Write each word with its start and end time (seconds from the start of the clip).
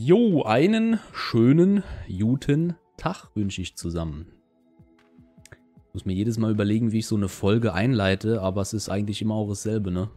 Jo, 0.00 0.44
einen 0.44 1.00
schönen, 1.12 1.82
guten 2.08 2.76
Tag 2.96 3.34
wünsche 3.34 3.62
ich 3.62 3.74
zusammen. 3.74 4.28
Ich 5.50 5.92
muss 5.92 6.04
mir 6.04 6.12
jedes 6.12 6.38
Mal 6.38 6.52
überlegen, 6.52 6.92
wie 6.92 7.00
ich 7.00 7.08
so 7.08 7.16
eine 7.16 7.26
Folge 7.26 7.74
einleite, 7.74 8.40
aber 8.40 8.60
es 8.60 8.74
ist 8.74 8.90
eigentlich 8.90 9.20
immer 9.22 9.34
auch 9.34 9.48
dasselbe, 9.48 9.90
ne? 9.90 10.08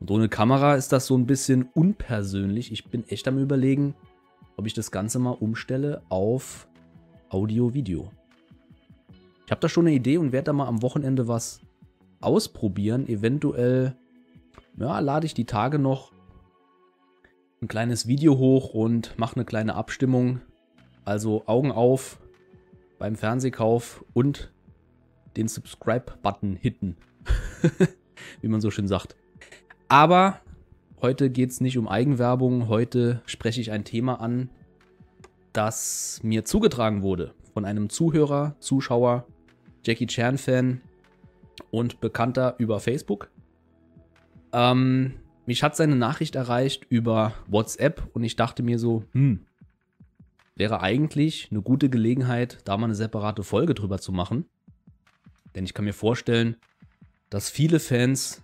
Und 0.00 0.10
ohne 0.10 0.30
Kamera 0.30 0.76
ist 0.76 0.92
das 0.92 1.04
so 1.04 1.14
ein 1.14 1.26
bisschen 1.26 1.68
unpersönlich. 1.74 2.72
Ich 2.72 2.86
bin 2.86 3.06
echt 3.06 3.28
am 3.28 3.36
überlegen, 3.36 3.94
ob 4.56 4.66
ich 4.66 4.72
das 4.72 4.90
Ganze 4.90 5.18
mal 5.18 5.32
umstelle 5.32 6.00
auf 6.08 6.66
Audio-Video. 7.28 8.10
Ich 9.44 9.50
habe 9.50 9.60
da 9.60 9.68
schon 9.68 9.88
eine 9.88 9.94
Idee 9.94 10.16
und 10.16 10.32
werde 10.32 10.46
da 10.46 10.52
mal 10.54 10.68
am 10.68 10.80
Wochenende 10.80 11.28
was 11.28 11.60
ausprobieren. 12.22 13.06
Eventuell, 13.06 13.94
ja, 14.78 15.00
lade 15.00 15.26
ich 15.26 15.34
die 15.34 15.44
Tage 15.44 15.78
noch 15.78 16.12
ein 17.60 17.68
kleines 17.68 18.06
Video 18.06 18.38
hoch 18.38 18.74
und 18.74 19.18
mache 19.18 19.36
eine 19.36 19.44
kleine 19.44 19.74
Abstimmung. 19.74 20.40
Also 21.04 21.44
Augen 21.46 21.72
auf 21.72 22.20
beim 22.98 23.16
Fernsehkauf 23.16 24.04
und 24.12 24.52
den 25.36 25.48
Subscribe-Button 25.48 26.56
hitten. 26.56 26.96
Wie 28.40 28.48
man 28.48 28.60
so 28.60 28.70
schön 28.70 28.88
sagt. 28.88 29.16
Aber 29.88 30.40
heute 31.00 31.30
geht 31.30 31.50
es 31.50 31.60
nicht 31.60 31.78
um 31.78 31.88
Eigenwerbung. 31.88 32.68
Heute 32.68 33.22
spreche 33.26 33.60
ich 33.60 33.70
ein 33.70 33.84
Thema 33.84 34.20
an, 34.20 34.50
das 35.52 36.20
mir 36.22 36.44
zugetragen 36.44 37.02
wurde 37.02 37.34
von 37.54 37.64
einem 37.64 37.88
Zuhörer, 37.88 38.56
Zuschauer, 38.60 39.26
Jackie 39.84 40.06
Chan-Fan 40.06 40.80
und 41.70 42.00
Bekannter 42.00 42.54
über 42.58 42.80
Facebook. 42.80 43.30
Ähm, 44.52 45.14
mich 45.48 45.62
hat 45.62 45.74
seine 45.74 45.96
Nachricht 45.96 46.34
erreicht 46.34 46.84
über 46.90 47.32
WhatsApp 47.46 48.06
und 48.12 48.22
ich 48.22 48.36
dachte 48.36 48.62
mir 48.62 48.78
so, 48.78 49.04
hm, 49.12 49.46
wäre 50.56 50.82
eigentlich 50.82 51.48
eine 51.50 51.62
gute 51.62 51.88
Gelegenheit, 51.88 52.58
da 52.66 52.76
mal 52.76 52.84
eine 52.84 52.94
separate 52.94 53.42
Folge 53.42 53.72
drüber 53.72 53.98
zu 53.98 54.12
machen. 54.12 54.44
Denn 55.54 55.64
ich 55.64 55.72
kann 55.72 55.86
mir 55.86 55.94
vorstellen, 55.94 56.56
dass 57.30 57.48
viele 57.48 57.80
Fans 57.80 58.42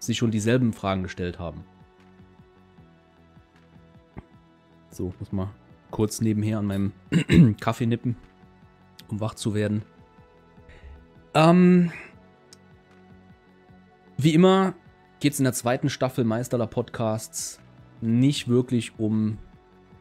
sich 0.00 0.18
schon 0.18 0.32
dieselben 0.32 0.72
Fragen 0.72 1.04
gestellt 1.04 1.38
haben. 1.38 1.64
So, 4.90 5.14
muss 5.20 5.30
mal 5.30 5.54
kurz 5.92 6.20
nebenher 6.20 6.58
an 6.58 6.66
meinem 6.66 6.92
Kaffee 7.60 7.86
nippen, 7.86 8.16
um 9.06 9.20
wach 9.20 9.34
zu 9.34 9.54
werden. 9.54 9.82
Ähm, 11.34 11.92
wie 14.16 14.34
immer 14.34 14.74
geht 15.20 15.32
es 15.32 15.40
in 15.40 15.44
der 15.44 15.52
zweiten 15.52 15.90
Staffel 15.90 16.24
Meisterler 16.24 16.66
Podcasts 16.66 17.58
nicht 18.00 18.48
wirklich 18.48 18.98
um 18.98 19.38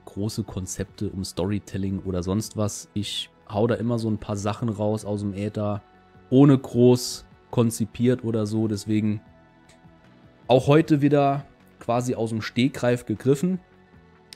große 0.06 0.44
Konzepte, 0.44 1.10
um 1.10 1.24
Storytelling 1.24 2.00
oder 2.04 2.22
sonst 2.22 2.56
was. 2.56 2.90
Ich 2.94 3.30
hau 3.50 3.66
da 3.66 3.76
immer 3.76 3.98
so 3.98 4.10
ein 4.10 4.20
paar 4.20 4.38
Sachen 4.38 4.70
raus 4.70 5.06
aus 5.06 5.22
dem 5.22 5.34
Äther, 5.34 5.82
ohne 6.30 6.58
groß 6.58 7.26
konzipiert 7.50 8.24
oder 8.24 8.46
so. 8.46 8.68
Deswegen 8.68 9.22
auch 10.48 10.68
heute 10.68 11.02
wieder 11.02 11.46
quasi 11.80 12.14
aus 12.14 12.30
dem 12.30 12.42
Stegreif 12.42 13.06
gegriffen. 13.06 13.60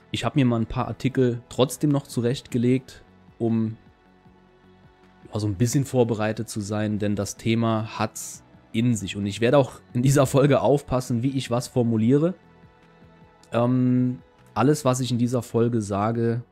Ich 0.09 0.25
habe 0.25 0.39
mir 0.39 0.45
mal 0.45 0.59
ein 0.59 0.65
paar 0.65 0.87
Artikel 0.87 1.41
trotzdem 1.49 1.91
noch 1.91 2.07
zurechtgelegt, 2.07 3.03
um 3.37 3.77
so 5.33 5.47
ein 5.47 5.55
bisschen 5.55 5.85
vorbereitet 5.85 6.49
zu 6.49 6.59
sein, 6.59 6.99
denn 6.99 7.15
das 7.15 7.37
Thema 7.37 7.99
hat's 7.99 8.43
in 8.73 8.95
sich. 8.95 9.15
Und 9.15 9.25
ich 9.25 9.41
werde 9.41 9.57
auch 9.57 9.79
in 9.93 10.01
dieser 10.01 10.25
Folge 10.25 10.61
aufpassen, 10.61 11.23
wie 11.23 11.37
ich 11.37 11.51
was 11.51 11.67
formuliere. 11.67 12.33
Ähm, 13.51 14.19
alles, 14.53 14.85
was 14.85 14.99
ich 14.99 15.11
in 15.11 15.17
dieser 15.17 15.41
Folge 15.41 15.81
sage, 15.81 16.43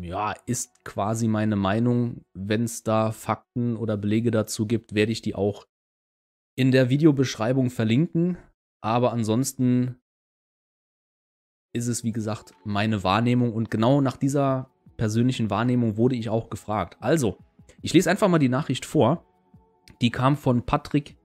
ja, 0.00 0.34
ist 0.46 0.84
quasi 0.84 1.28
meine 1.28 1.56
Meinung. 1.56 2.24
Wenn 2.34 2.64
es 2.64 2.82
da 2.82 3.12
Fakten 3.12 3.76
oder 3.76 3.96
Belege 3.96 4.30
dazu 4.30 4.66
gibt, 4.66 4.94
werde 4.94 5.12
ich 5.12 5.22
die 5.22 5.34
auch 5.34 5.66
in 6.56 6.70
der 6.70 6.88
Videobeschreibung 6.88 7.70
verlinken. 7.70 8.38
Aber 8.80 9.12
ansonsten 9.12 9.96
ist 11.74 11.88
es, 11.88 12.04
wie 12.04 12.12
gesagt, 12.12 12.54
meine 12.64 13.02
Wahrnehmung. 13.02 13.52
Und 13.52 13.70
genau 13.70 14.00
nach 14.00 14.16
dieser 14.16 14.70
persönlichen 14.96 15.50
Wahrnehmung 15.50 15.96
wurde 15.96 16.16
ich 16.16 16.28
auch 16.28 16.48
gefragt. 16.48 16.96
Also, 17.00 17.36
ich 17.82 17.92
lese 17.92 18.10
einfach 18.10 18.28
mal 18.28 18.38
die 18.38 18.48
Nachricht 18.48 18.86
vor. 18.86 19.24
Die 20.04 20.10
kam 20.10 20.36
von 20.36 20.60
Patrick, 20.60 21.16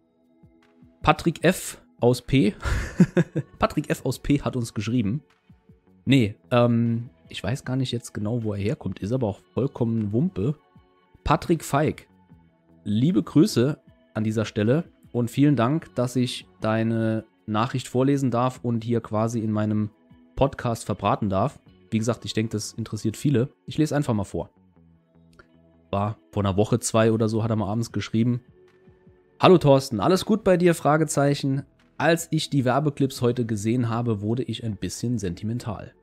Patrick 1.01 1.43
F. 1.43 1.81
aus 1.99 2.21
P. 2.21 2.55
Patrick 3.59 3.89
F. 3.89 4.05
aus 4.05 4.19
P. 4.19 4.39
hat 4.41 4.55
uns 4.55 4.73
geschrieben. 4.73 5.21
Nee, 6.05 6.37
ähm, 6.49 7.09
ich 7.27 7.43
weiß 7.43 7.65
gar 7.65 7.75
nicht 7.75 7.91
jetzt 7.91 8.13
genau, 8.13 8.41
wo 8.45 8.53
er 8.53 8.59
herkommt, 8.61 8.99
ist 8.99 9.11
aber 9.11 9.27
auch 9.27 9.41
vollkommen 9.53 10.13
Wumpe. 10.13 10.55
Patrick 11.25 11.65
Feig, 11.65 12.07
liebe 12.85 13.21
Grüße 13.21 13.77
an 14.13 14.23
dieser 14.23 14.45
Stelle 14.45 14.85
und 15.11 15.29
vielen 15.29 15.57
Dank, 15.57 15.93
dass 15.95 16.15
ich 16.15 16.47
deine 16.61 17.25
Nachricht 17.47 17.89
vorlesen 17.89 18.31
darf 18.31 18.61
und 18.63 18.85
hier 18.85 19.01
quasi 19.01 19.41
in 19.41 19.51
meinem 19.51 19.89
Podcast 20.37 20.85
verbraten 20.85 21.27
darf. 21.27 21.59
Wie 21.91 21.99
gesagt, 21.99 22.23
ich 22.23 22.31
denke, 22.31 22.51
das 22.51 22.71
interessiert 22.71 23.17
viele. 23.17 23.49
Ich 23.65 23.77
lese 23.77 23.93
einfach 23.93 24.13
mal 24.13 24.23
vor. 24.23 24.51
War 25.91 26.17
vor 26.31 26.45
einer 26.45 26.55
Woche, 26.55 26.79
zwei 26.79 27.11
oder 27.11 27.27
so, 27.27 27.43
hat 27.43 27.49
er 27.49 27.57
mal 27.57 27.67
abends 27.67 27.91
geschrieben. 27.91 28.39
Hallo 29.41 29.57
Thorsten, 29.57 30.01
alles 30.01 30.25
gut 30.25 30.43
bei 30.43 30.57
dir? 30.57 30.75
Fragezeichen. 30.75 31.63
Als 31.97 32.27
ich 32.29 32.49
die 32.49 32.65
Werbeclips 32.65 33.21
heute 33.21 33.45
gesehen 33.45 33.87
habe, 33.87 34.19
wurde 34.19 34.43
ich 34.43 34.65
ein 34.65 34.75
bisschen 34.75 35.17
sentimental. 35.17 35.93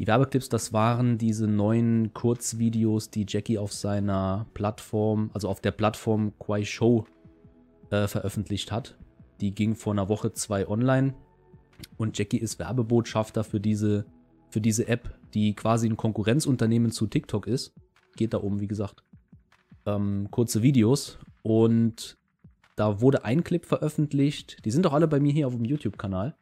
Die 0.00 0.08
Werbeclips, 0.08 0.48
das 0.48 0.72
waren 0.72 1.16
diese 1.16 1.46
neuen 1.46 2.12
Kurzvideos, 2.14 3.10
die 3.10 3.24
Jackie 3.28 3.56
auf 3.56 3.72
seiner 3.72 4.46
Plattform, 4.52 5.30
also 5.32 5.48
auf 5.48 5.60
der 5.60 5.70
Plattform 5.70 6.32
Quai 6.40 6.64
Show 6.64 7.06
äh, 7.90 8.08
veröffentlicht 8.08 8.72
hat. 8.72 8.98
Die 9.40 9.54
ging 9.54 9.76
vor 9.76 9.92
einer 9.92 10.08
Woche 10.08 10.32
zwei 10.32 10.66
online 10.66 11.14
und 11.98 12.18
Jackie 12.18 12.38
ist 12.38 12.58
Werbebotschafter 12.58 13.44
für 13.44 13.60
diese, 13.60 14.06
für 14.50 14.60
diese 14.60 14.88
App, 14.88 15.16
die 15.34 15.54
quasi 15.54 15.88
ein 15.88 15.96
Konkurrenzunternehmen 15.96 16.90
zu 16.90 17.06
TikTok 17.06 17.46
ist. 17.46 17.74
Geht 18.16 18.34
da 18.34 18.38
um, 18.38 18.58
wie 18.58 18.66
gesagt, 18.66 19.04
ähm, 19.86 20.26
kurze 20.32 20.62
Videos 20.62 21.20
und 21.48 22.18
da 22.76 23.00
wurde 23.00 23.24
ein 23.24 23.42
Clip 23.42 23.64
veröffentlicht, 23.64 24.64
die 24.64 24.70
sind 24.70 24.84
doch 24.84 24.92
alle 24.92 25.08
bei 25.08 25.18
mir 25.18 25.32
hier 25.32 25.46
auf 25.46 25.54
dem 25.54 25.64
YouTube-Kanal, 25.64 26.34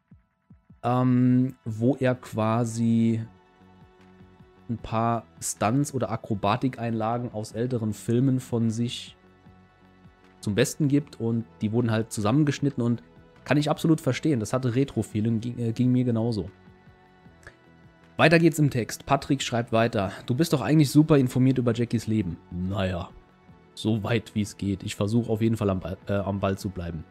ähm, 0.82 1.54
wo 1.64 1.96
er 1.96 2.14
quasi 2.14 3.22
ein 4.68 4.78
paar 4.78 5.24
Stunts 5.40 5.94
oder 5.94 6.10
Akrobatikeinlagen 6.10 7.32
aus 7.32 7.52
älteren 7.52 7.92
Filmen 7.92 8.40
von 8.40 8.70
sich 8.70 9.16
zum 10.40 10.54
Besten 10.54 10.88
gibt 10.88 11.20
und 11.20 11.44
die 11.60 11.72
wurden 11.72 11.90
halt 11.90 12.12
zusammengeschnitten 12.12 12.82
und 12.82 13.02
kann 13.44 13.56
ich 13.56 13.70
absolut 13.70 14.00
verstehen. 14.00 14.40
Das 14.40 14.52
hatte 14.52 14.74
Retro-Feeling, 14.74 15.40
ging, 15.40 15.58
äh, 15.58 15.72
ging 15.72 15.92
mir 15.92 16.04
genauso. 16.04 16.50
Weiter 18.16 18.38
geht's 18.38 18.58
im 18.58 18.70
Text. 18.70 19.06
Patrick 19.06 19.42
schreibt 19.42 19.72
weiter. 19.72 20.10
Du 20.26 20.34
bist 20.34 20.52
doch 20.52 20.62
eigentlich 20.62 20.90
super 20.90 21.16
informiert 21.16 21.58
über 21.58 21.74
Jackies 21.74 22.06
Leben. 22.06 22.38
Naja, 22.50 23.10
so 23.76 24.02
weit 24.02 24.34
wie 24.34 24.42
es 24.42 24.56
geht. 24.56 24.82
Ich 24.82 24.96
versuche 24.96 25.30
auf 25.30 25.42
jeden 25.42 25.56
Fall 25.56 25.70
am, 25.70 25.82
äh, 26.08 26.12
am 26.12 26.40
Ball 26.40 26.58
zu 26.58 26.70
bleiben. 26.70 27.04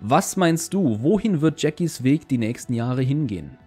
Was 0.00 0.36
meinst 0.36 0.74
du, 0.74 1.02
wohin 1.02 1.40
wird 1.40 1.60
Jackies 1.60 2.02
Weg 2.02 2.28
die 2.28 2.38
nächsten 2.38 2.72
Jahre 2.72 3.02
hingehen? 3.02 3.58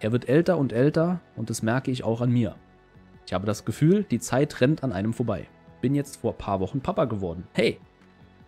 Er 0.00 0.10
wird 0.10 0.28
älter 0.28 0.58
und 0.58 0.72
älter 0.72 1.20
und 1.36 1.50
das 1.50 1.62
merke 1.62 1.90
ich 1.90 2.02
auch 2.02 2.20
an 2.20 2.30
mir. 2.30 2.56
Ich 3.26 3.32
habe 3.32 3.46
das 3.46 3.64
Gefühl, 3.64 4.04
die 4.04 4.18
Zeit 4.18 4.60
rennt 4.60 4.82
an 4.82 4.92
einem 4.92 5.12
vorbei. 5.12 5.48
Bin 5.80 5.94
jetzt 5.94 6.16
vor 6.16 6.32
paar 6.34 6.60
Wochen 6.60 6.80
Papa 6.80 7.04
geworden. 7.04 7.44
Hey, 7.52 7.78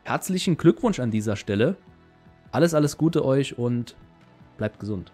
herzlichen 0.05 0.57
Glückwunsch 0.57 0.99
an 1.01 1.11
dieser 1.11 1.37
Stelle. 1.37 1.77
Alles, 2.51 2.75
alles 2.75 2.97
Gute 2.97 3.25
euch 3.25 3.59
und 3.59 3.97
bleibt 4.57 4.81
gesund. 4.81 5.13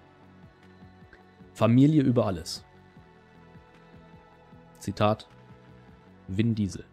Familie 1.52 2.02
über 2.02 2.26
alles. 2.26 2.64
Zitat 4.78 5.28
Vin 6.28 6.54
Diesel. 6.54 6.89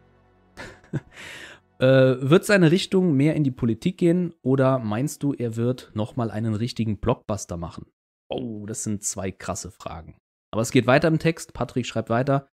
äh, 1.80 1.86
wird 1.86 2.46
seine 2.46 2.72
Richtung 2.72 3.14
mehr 3.16 3.36
in 3.36 3.44
die 3.44 3.52
Politik 3.52 3.98
gehen 3.98 4.34
oder 4.42 4.80
meinst 4.80 5.24
du, 5.24 5.34
er 5.34 5.56
wird 5.56 5.92
nochmal 5.94 6.32
einen 6.32 6.54
richtigen 6.54 6.98
Blockbuster 6.98 7.58
machen? 7.58 7.88
Oh, 8.30 8.66
das 8.66 8.84
sind 8.84 9.04
zwei 9.04 9.32
krasse 9.32 9.72
Fragen. 9.72 10.16
Aber 10.52 10.62
es 10.62 10.72
geht 10.72 10.88
weiter 10.88 11.08
im 11.08 11.20
Text. 11.20 11.54
Patrick 11.54 11.86
schreibt 11.86 12.10
weiter. 12.10 12.50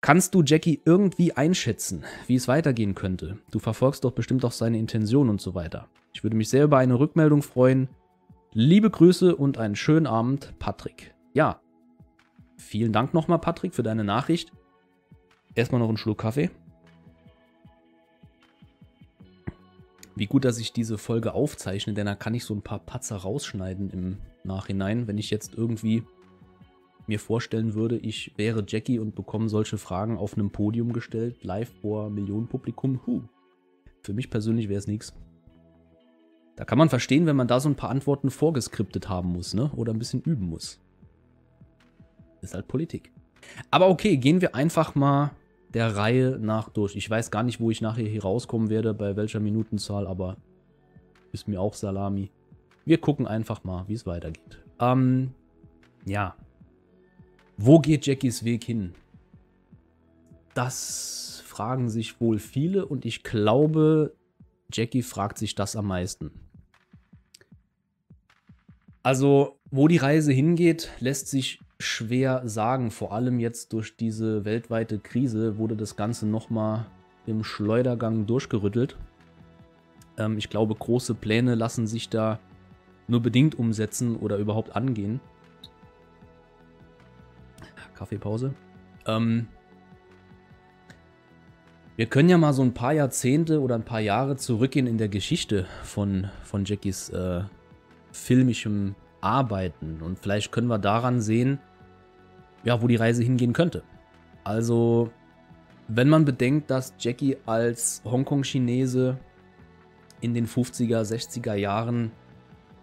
Kannst 0.00 0.34
du 0.34 0.42
Jackie 0.44 0.80
irgendwie 0.84 1.32
einschätzen, 1.32 2.04
wie 2.28 2.36
es 2.36 2.46
weitergehen 2.46 2.94
könnte? 2.94 3.38
Du 3.50 3.58
verfolgst 3.58 4.04
doch 4.04 4.12
bestimmt 4.12 4.44
auch 4.44 4.52
seine 4.52 4.78
Intention 4.78 5.28
und 5.28 5.40
so 5.40 5.54
weiter. 5.54 5.88
Ich 6.12 6.22
würde 6.22 6.36
mich 6.36 6.48
sehr 6.48 6.64
über 6.64 6.78
eine 6.78 6.98
Rückmeldung 6.98 7.42
freuen. 7.42 7.88
Liebe 8.52 8.90
Grüße 8.90 9.34
und 9.34 9.58
einen 9.58 9.76
schönen 9.76 10.06
Abend, 10.06 10.54
Patrick. 10.58 11.14
Ja, 11.34 11.60
vielen 12.56 12.92
Dank 12.92 13.12
nochmal, 13.12 13.40
Patrick, 13.40 13.74
für 13.74 13.82
deine 13.82 14.04
Nachricht. 14.04 14.52
Erstmal 15.54 15.80
noch 15.80 15.88
einen 15.88 15.98
Schluck 15.98 16.18
Kaffee. 16.18 16.50
Wie 20.18 20.26
gut, 20.26 20.44
dass 20.44 20.58
ich 20.58 20.72
diese 20.72 20.98
Folge 20.98 21.32
aufzeichne, 21.32 21.94
denn 21.94 22.06
da 22.06 22.16
kann 22.16 22.34
ich 22.34 22.44
so 22.44 22.52
ein 22.52 22.62
paar 22.62 22.80
Patzer 22.80 23.16
rausschneiden 23.16 23.90
im 23.90 24.18
Nachhinein, 24.42 25.06
wenn 25.06 25.16
ich 25.16 25.30
jetzt 25.30 25.54
irgendwie 25.54 26.02
mir 27.06 27.20
vorstellen 27.20 27.74
würde, 27.74 27.96
ich 27.98 28.34
wäre 28.36 28.64
Jackie 28.66 28.98
und 28.98 29.14
bekomme 29.14 29.48
solche 29.48 29.78
Fragen 29.78 30.18
auf 30.18 30.34
einem 30.34 30.50
Podium 30.50 30.92
gestellt, 30.92 31.44
live 31.44 31.70
vor 31.80 32.10
Millionenpublikum, 32.10 33.00
huh. 33.06 33.22
Für 34.02 34.12
mich 34.12 34.28
persönlich 34.28 34.68
wäre 34.68 34.78
es 34.78 34.88
nichts. 34.88 35.14
Da 36.56 36.64
kann 36.64 36.78
man 36.78 36.88
verstehen, 36.88 37.26
wenn 37.26 37.36
man 37.36 37.46
da 37.46 37.60
so 37.60 37.68
ein 37.68 37.76
paar 37.76 37.90
Antworten 37.90 38.30
vorgeskriptet 38.30 39.08
haben 39.08 39.30
muss, 39.32 39.54
ne? 39.54 39.70
Oder 39.76 39.92
ein 39.92 39.98
bisschen 40.00 40.22
üben 40.22 40.48
muss. 40.48 40.80
Ist 42.42 42.54
halt 42.54 42.66
Politik. 42.66 43.12
Aber 43.70 43.88
okay, 43.88 44.16
gehen 44.16 44.40
wir 44.40 44.56
einfach 44.56 44.96
mal 44.96 45.30
der 45.74 45.96
Reihe 45.96 46.38
nach 46.40 46.68
durch. 46.68 46.96
Ich 46.96 47.08
weiß 47.08 47.30
gar 47.30 47.42
nicht, 47.42 47.60
wo 47.60 47.70
ich 47.70 47.80
nachher 47.80 48.06
hier 48.06 48.22
rauskommen 48.22 48.70
werde, 48.70 48.94
bei 48.94 49.16
welcher 49.16 49.40
Minutenzahl, 49.40 50.06
aber 50.06 50.36
ist 51.32 51.48
mir 51.48 51.60
auch 51.60 51.74
Salami. 51.74 52.30
Wir 52.84 52.98
gucken 52.98 53.26
einfach 53.26 53.64
mal, 53.64 53.86
wie 53.86 53.94
es 53.94 54.06
weitergeht. 54.06 54.62
Ähm, 54.80 55.34
ja. 56.06 56.34
Wo 57.56 57.80
geht 57.80 58.06
Jackies 58.06 58.44
Weg 58.44 58.64
hin? 58.64 58.94
Das 60.54 61.42
fragen 61.44 61.90
sich 61.90 62.20
wohl 62.20 62.38
viele 62.38 62.86
und 62.86 63.04
ich 63.04 63.22
glaube, 63.22 64.14
Jackie 64.72 65.02
fragt 65.02 65.38
sich 65.38 65.54
das 65.54 65.76
am 65.76 65.86
meisten. 65.86 66.30
Also, 69.02 69.58
wo 69.70 69.88
die 69.88 69.96
Reise 69.96 70.32
hingeht, 70.32 70.90
lässt 71.00 71.28
sich 71.28 71.60
schwer 71.80 72.42
sagen. 72.44 72.90
Vor 72.90 73.12
allem 73.12 73.38
jetzt 73.38 73.72
durch 73.72 73.96
diese 73.96 74.44
weltweite 74.44 74.98
Krise 74.98 75.58
wurde 75.58 75.76
das 75.76 75.96
Ganze 75.96 76.26
nochmal 76.26 76.86
im 77.26 77.44
Schleudergang 77.44 78.26
durchgerüttelt. 78.26 78.96
Ähm, 80.16 80.38
ich 80.38 80.50
glaube, 80.50 80.74
große 80.74 81.14
Pläne 81.14 81.54
lassen 81.54 81.86
sich 81.86 82.08
da 82.08 82.38
nur 83.06 83.22
bedingt 83.22 83.58
umsetzen 83.58 84.16
oder 84.16 84.36
überhaupt 84.36 84.74
angehen. 84.76 85.20
Kaffeepause. 87.94 88.54
Ähm, 89.06 89.48
wir 91.96 92.06
können 92.06 92.28
ja 92.28 92.38
mal 92.38 92.52
so 92.52 92.62
ein 92.62 92.74
paar 92.74 92.92
Jahrzehnte 92.92 93.60
oder 93.60 93.74
ein 93.74 93.84
paar 93.84 94.00
Jahre 94.00 94.36
zurückgehen 94.36 94.86
in 94.86 94.98
der 94.98 95.08
Geschichte 95.08 95.66
von, 95.82 96.28
von 96.44 96.64
Jackies 96.64 97.08
äh, 97.08 97.42
filmischem 98.12 98.94
Arbeiten. 99.20 100.00
Und 100.00 100.20
vielleicht 100.20 100.52
können 100.52 100.68
wir 100.68 100.78
daran 100.78 101.20
sehen, 101.20 101.58
ja, 102.64 102.82
wo 102.82 102.86
die 102.86 102.96
Reise 102.96 103.22
hingehen 103.22 103.52
könnte. 103.52 103.82
Also, 104.44 105.10
wenn 105.88 106.08
man 106.08 106.24
bedenkt, 106.24 106.70
dass 106.70 106.94
Jackie 106.98 107.36
als 107.46 108.02
Hongkong-Chinese 108.04 109.18
in 110.20 110.34
den 110.34 110.46
50er, 110.46 111.02
60er 111.02 111.54
Jahren 111.54 112.12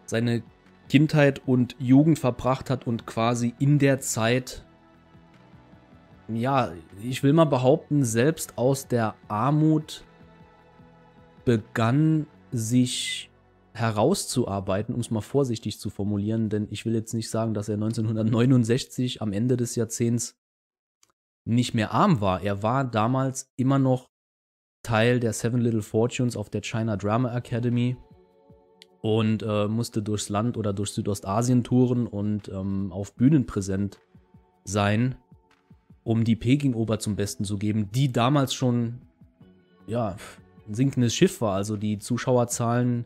seine 0.06 0.44
Kindheit 0.90 1.42
und 1.46 1.76
Jugend 1.80 2.20
verbracht 2.20 2.70
hat 2.70 2.88
und 2.88 3.06
quasi 3.06 3.54
in 3.60 3.80
der 3.80 4.00
Zeit, 4.00 4.64
ja, 6.28 6.72
ich 7.04 7.24
will 7.24 7.34
mal 7.34 7.46
behaupten, 7.46 8.04
selbst 8.04 8.58
aus 8.58 8.88
der 8.88 9.16
Armut 9.28 10.04
begann 11.44 12.28
sich 12.52 13.30
herauszuarbeiten, 13.76 14.96
um 14.96 15.02
es 15.02 15.12
mal 15.12 15.22
vorsichtig 15.22 15.80
zu 15.80 15.90
formulieren, 15.90 16.50
denn 16.50 16.68
ich 16.72 16.86
will 16.86 16.96
jetzt 16.96 17.14
nicht 17.14 17.30
sagen, 17.30 17.54
dass 17.54 17.68
er 17.68 17.76
1969 17.76 19.22
am 19.22 19.34
Ende 19.34 19.58
des 19.58 19.76
Jahrzehnts 19.76 20.40
nicht 21.44 21.74
mehr 21.74 21.92
arm 21.92 22.22
war. 22.22 22.42
Er 22.42 22.64
war 22.64 22.86
damals 22.86 23.52
immer 23.58 23.78
noch 23.78 24.10
Teil 24.82 25.20
der 25.20 25.34
Seven 25.34 25.60
Little 25.60 25.82
Fortunes 25.82 26.38
auf 26.38 26.50
der 26.50 26.62
China 26.62 26.96
Drama 26.96 27.36
Academy 27.36 27.98
und 29.02 29.44
äh, 29.44 29.68
musste 29.68 30.02
durchs 30.02 30.30
Land 30.30 30.56
oder 30.58 30.72
durch 30.72 30.92
Südostasien 30.92 31.64
touren 31.66 32.08
und 32.08 32.48
ähm, 32.48 32.94
auf 32.94 33.14
Bühnen 33.14 33.46
präsent 33.46 34.00
sein, 34.64 35.16
um 36.04 36.24
die 36.24 36.38
Peking-Oper 36.38 37.00
zum 37.00 37.18
Besten 37.18 37.44
zu 37.44 37.58
geben, 37.58 37.92
die 37.92 38.12
damals 38.12 38.54
schon 38.54 39.02
ja, 39.86 40.16
ein 40.66 40.74
sinkendes 40.74 41.14
Schiff 41.14 41.42
war. 41.42 41.56
Also 41.56 41.76
die 41.76 42.00
Zuschauerzahlen 42.00 43.06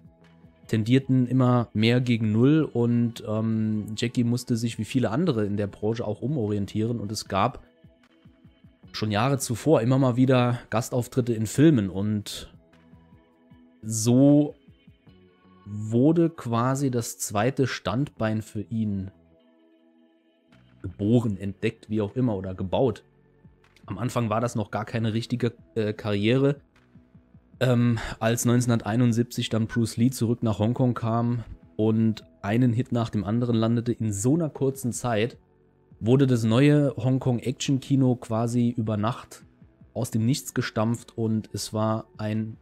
tendierten 0.69 1.27
immer 1.27 1.67
mehr 1.73 1.99
gegen 1.99 2.31
Null 2.31 2.63
und 2.63 3.23
ähm, 3.27 3.87
Jackie 3.97 4.23
musste 4.23 4.55
sich 4.55 4.77
wie 4.77 4.85
viele 4.85 5.11
andere 5.11 5.45
in 5.45 5.57
der 5.57 5.67
Branche 5.67 6.05
auch 6.05 6.21
umorientieren 6.21 6.99
und 6.99 7.11
es 7.11 7.27
gab 7.27 7.63
schon 8.91 9.11
Jahre 9.11 9.37
zuvor 9.37 9.81
immer 9.81 9.97
mal 9.97 10.15
wieder 10.15 10.59
Gastauftritte 10.69 11.33
in 11.33 11.47
Filmen 11.47 11.89
und 11.89 12.53
so 13.81 14.55
wurde 15.65 16.29
quasi 16.29 16.89
das 16.89 17.17
zweite 17.19 17.67
Standbein 17.67 18.41
für 18.41 18.61
ihn 18.61 19.11
geboren, 20.81 21.37
entdeckt, 21.37 21.89
wie 21.89 22.01
auch 22.01 22.15
immer, 22.15 22.35
oder 22.35 22.55
gebaut. 22.55 23.03
Am 23.85 23.97
Anfang 23.97 24.29
war 24.29 24.41
das 24.41 24.55
noch 24.55 24.71
gar 24.71 24.85
keine 24.85 25.13
richtige 25.13 25.53
äh, 25.75 25.93
Karriere. 25.93 26.61
Ähm, 27.61 27.99
als 28.19 28.45
1971 28.45 29.49
dann 29.49 29.67
Bruce 29.67 29.97
Lee 29.97 30.11
zurück 30.11 30.43
nach 30.43 30.59
Hongkong 30.59 30.93
kam 30.93 31.43
und 31.75 32.23
einen 32.41 32.71
Hit 32.71 32.91
nach 32.91 33.09
dem 33.09 33.23
anderen 33.23 33.55
landete 33.55 33.91
in 33.91 34.13
so 34.13 34.35
einer 34.35 34.49
kurzen 34.49 34.93
Zeit, 34.93 35.37
wurde 35.99 36.25
das 36.25 36.43
neue 36.43 36.95
Hongkong 36.95 37.39
Action 37.39 37.79
Kino 37.81 38.15
quasi 38.15 38.69
über 38.69 38.95
Nacht 38.95 39.43
aus 39.93 40.11
dem 40.11 40.25
Nichts 40.25 40.53
gestampft 40.53 41.17
und 41.17 41.49
es 41.51 41.73
war 41.73 42.07
ein 42.17 42.55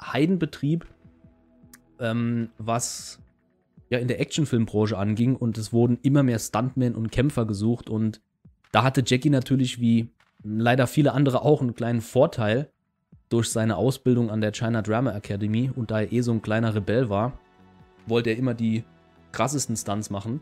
Heidenbetrieb, 0.00 0.86
ähm, 1.98 2.50
was 2.58 3.20
ja 3.90 3.98
in 3.98 4.06
der 4.06 4.20
Actionfilmbranche 4.20 4.96
anging 4.96 5.34
und 5.34 5.58
es 5.58 5.72
wurden 5.72 5.98
immer 6.02 6.22
mehr 6.22 6.38
Stuntmen 6.38 6.94
und 6.94 7.10
Kämpfer 7.10 7.46
gesucht 7.46 7.90
und 7.90 8.20
da 8.70 8.84
hatte 8.84 9.02
Jackie 9.04 9.30
natürlich 9.30 9.80
wie 9.80 10.10
leider 10.44 10.86
viele 10.86 11.12
andere 11.12 11.42
auch 11.42 11.60
einen 11.60 11.74
kleinen 11.74 12.00
Vorteil, 12.00 12.70
durch 13.28 13.50
seine 13.50 13.76
Ausbildung 13.76 14.30
an 14.30 14.40
der 14.40 14.52
China 14.52 14.82
Drama 14.82 15.12
Academy 15.12 15.70
und 15.74 15.90
da 15.90 16.00
er 16.00 16.12
eh 16.12 16.20
so 16.20 16.32
ein 16.32 16.42
kleiner 16.42 16.74
Rebell 16.74 17.08
war, 17.08 17.32
wollte 18.06 18.30
er 18.30 18.36
immer 18.36 18.54
die 18.54 18.84
krassesten 19.32 19.76
Stunts 19.76 20.10
machen 20.10 20.40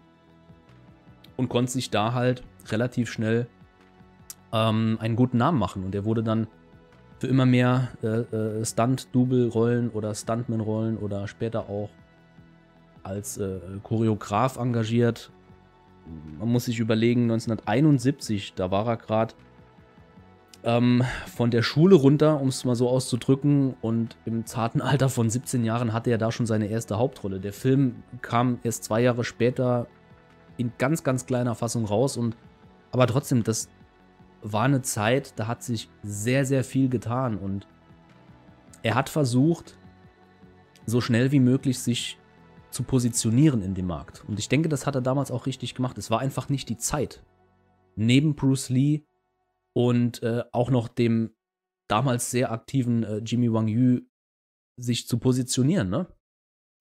und 1.37 1.49
konnte 1.49 1.73
sich 1.73 1.90
da 1.90 2.12
halt 2.12 2.43
relativ 2.69 3.11
schnell 3.11 3.46
ähm, 4.52 4.99
einen 5.00 5.17
guten 5.17 5.38
Namen 5.38 5.58
machen. 5.58 5.84
Und 5.84 5.94
er 5.94 6.05
wurde 6.05 6.23
dann 6.23 6.46
für 7.19 7.26
immer 7.26 7.46
mehr 7.46 7.88
äh, 8.02 8.06
äh, 8.06 8.64
Stunt-Double-Rollen 8.64 9.90
oder 9.90 10.14
Stuntman-Rollen 10.14 10.99
oder 10.99 11.29
später 11.29 11.69
auch 11.69 11.88
als 13.02 13.38
äh, 13.38 13.61
Choreograf 13.82 14.56
engagiert. 14.56 15.31
Man 16.39 16.48
muss 16.48 16.65
sich 16.65 16.81
überlegen, 16.81 17.22
1971, 17.22 18.55
da 18.55 18.70
war 18.70 18.86
er 18.86 18.96
gerade 18.96 19.34
ähm, 20.64 21.02
von 21.34 21.50
der 21.50 21.62
Schule 21.62 21.94
runter, 21.94 22.40
um 22.40 22.48
es 22.48 22.64
mal 22.64 22.74
so 22.74 22.88
auszudrücken. 22.88 23.74
Und 23.81 24.16
im 24.24 24.46
zarten 24.46 24.81
Alter 24.82 25.08
von 25.08 25.31
17 25.31 25.64
Jahren 25.64 25.92
hatte 25.92 26.10
er 26.10 26.19
da 26.19 26.32
schon 26.32 26.46
seine 26.46 26.66
erste 26.66 26.98
Hauptrolle. 26.98 27.40
Der 27.40 27.52
Film 27.52 28.02
kam 28.20 28.58
erst 28.62 28.84
zwei 28.84 29.00
Jahre 29.00 29.24
später 29.24 29.86
in 30.56 30.72
ganz, 30.78 31.02
ganz 31.02 31.26
kleiner 31.26 31.54
Fassung 31.54 31.84
raus. 31.84 32.16
Und 32.16 32.36
aber 32.90 33.06
trotzdem, 33.06 33.42
das 33.42 33.69
war 34.42 34.64
eine 34.64 34.82
Zeit, 34.82 35.38
da 35.38 35.46
hat 35.46 35.62
sich 35.62 35.88
sehr, 36.02 36.44
sehr 36.44 36.64
viel 36.64 36.88
getan. 36.88 37.36
Und 37.36 37.66
er 38.82 38.94
hat 38.94 39.08
versucht, 39.08 39.76
so 40.86 41.00
schnell 41.00 41.32
wie 41.32 41.40
möglich 41.40 41.78
sich 41.78 42.19
zu 42.70 42.82
positionieren 42.82 43.62
in 43.62 43.74
dem 43.74 43.86
Markt. 43.86 44.24
Und 44.26 44.38
ich 44.38 44.48
denke, 44.48 44.69
das 44.69 44.86
hat 44.86 44.94
er 44.94 45.02
damals 45.02 45.31
auch 45.31 45.46
richtig 45.46 45.74
gemacht. 45.74 45.98
Es 45.98 46.10
war 46.10 46.20
einfach 46.20 46.48
nicht 46.48 46.69
die 46.69 46.76
Zeit. 46.76 47.22
Neben 47.94 48.34
Bruce 48.34 48.70
Lee 48.70 49.02
und 49.74 50.22
äh, 50.22 50.44
auch 50.52 50.70
noch 50.70 50.88
dem 50.88 51.34
damals 51.88 52.31
sehr 52.31 52.52
aktiven 52.52 53.02
äh, 53.05 53.19
Jimmy 53.19 53.52
Wang 53.52 53.69
Yu 53.69 54.00
sich 54.76 55.06
zu 55.06 55.19
positionieren. 55.19 55.91
Ne? 55.91 56.06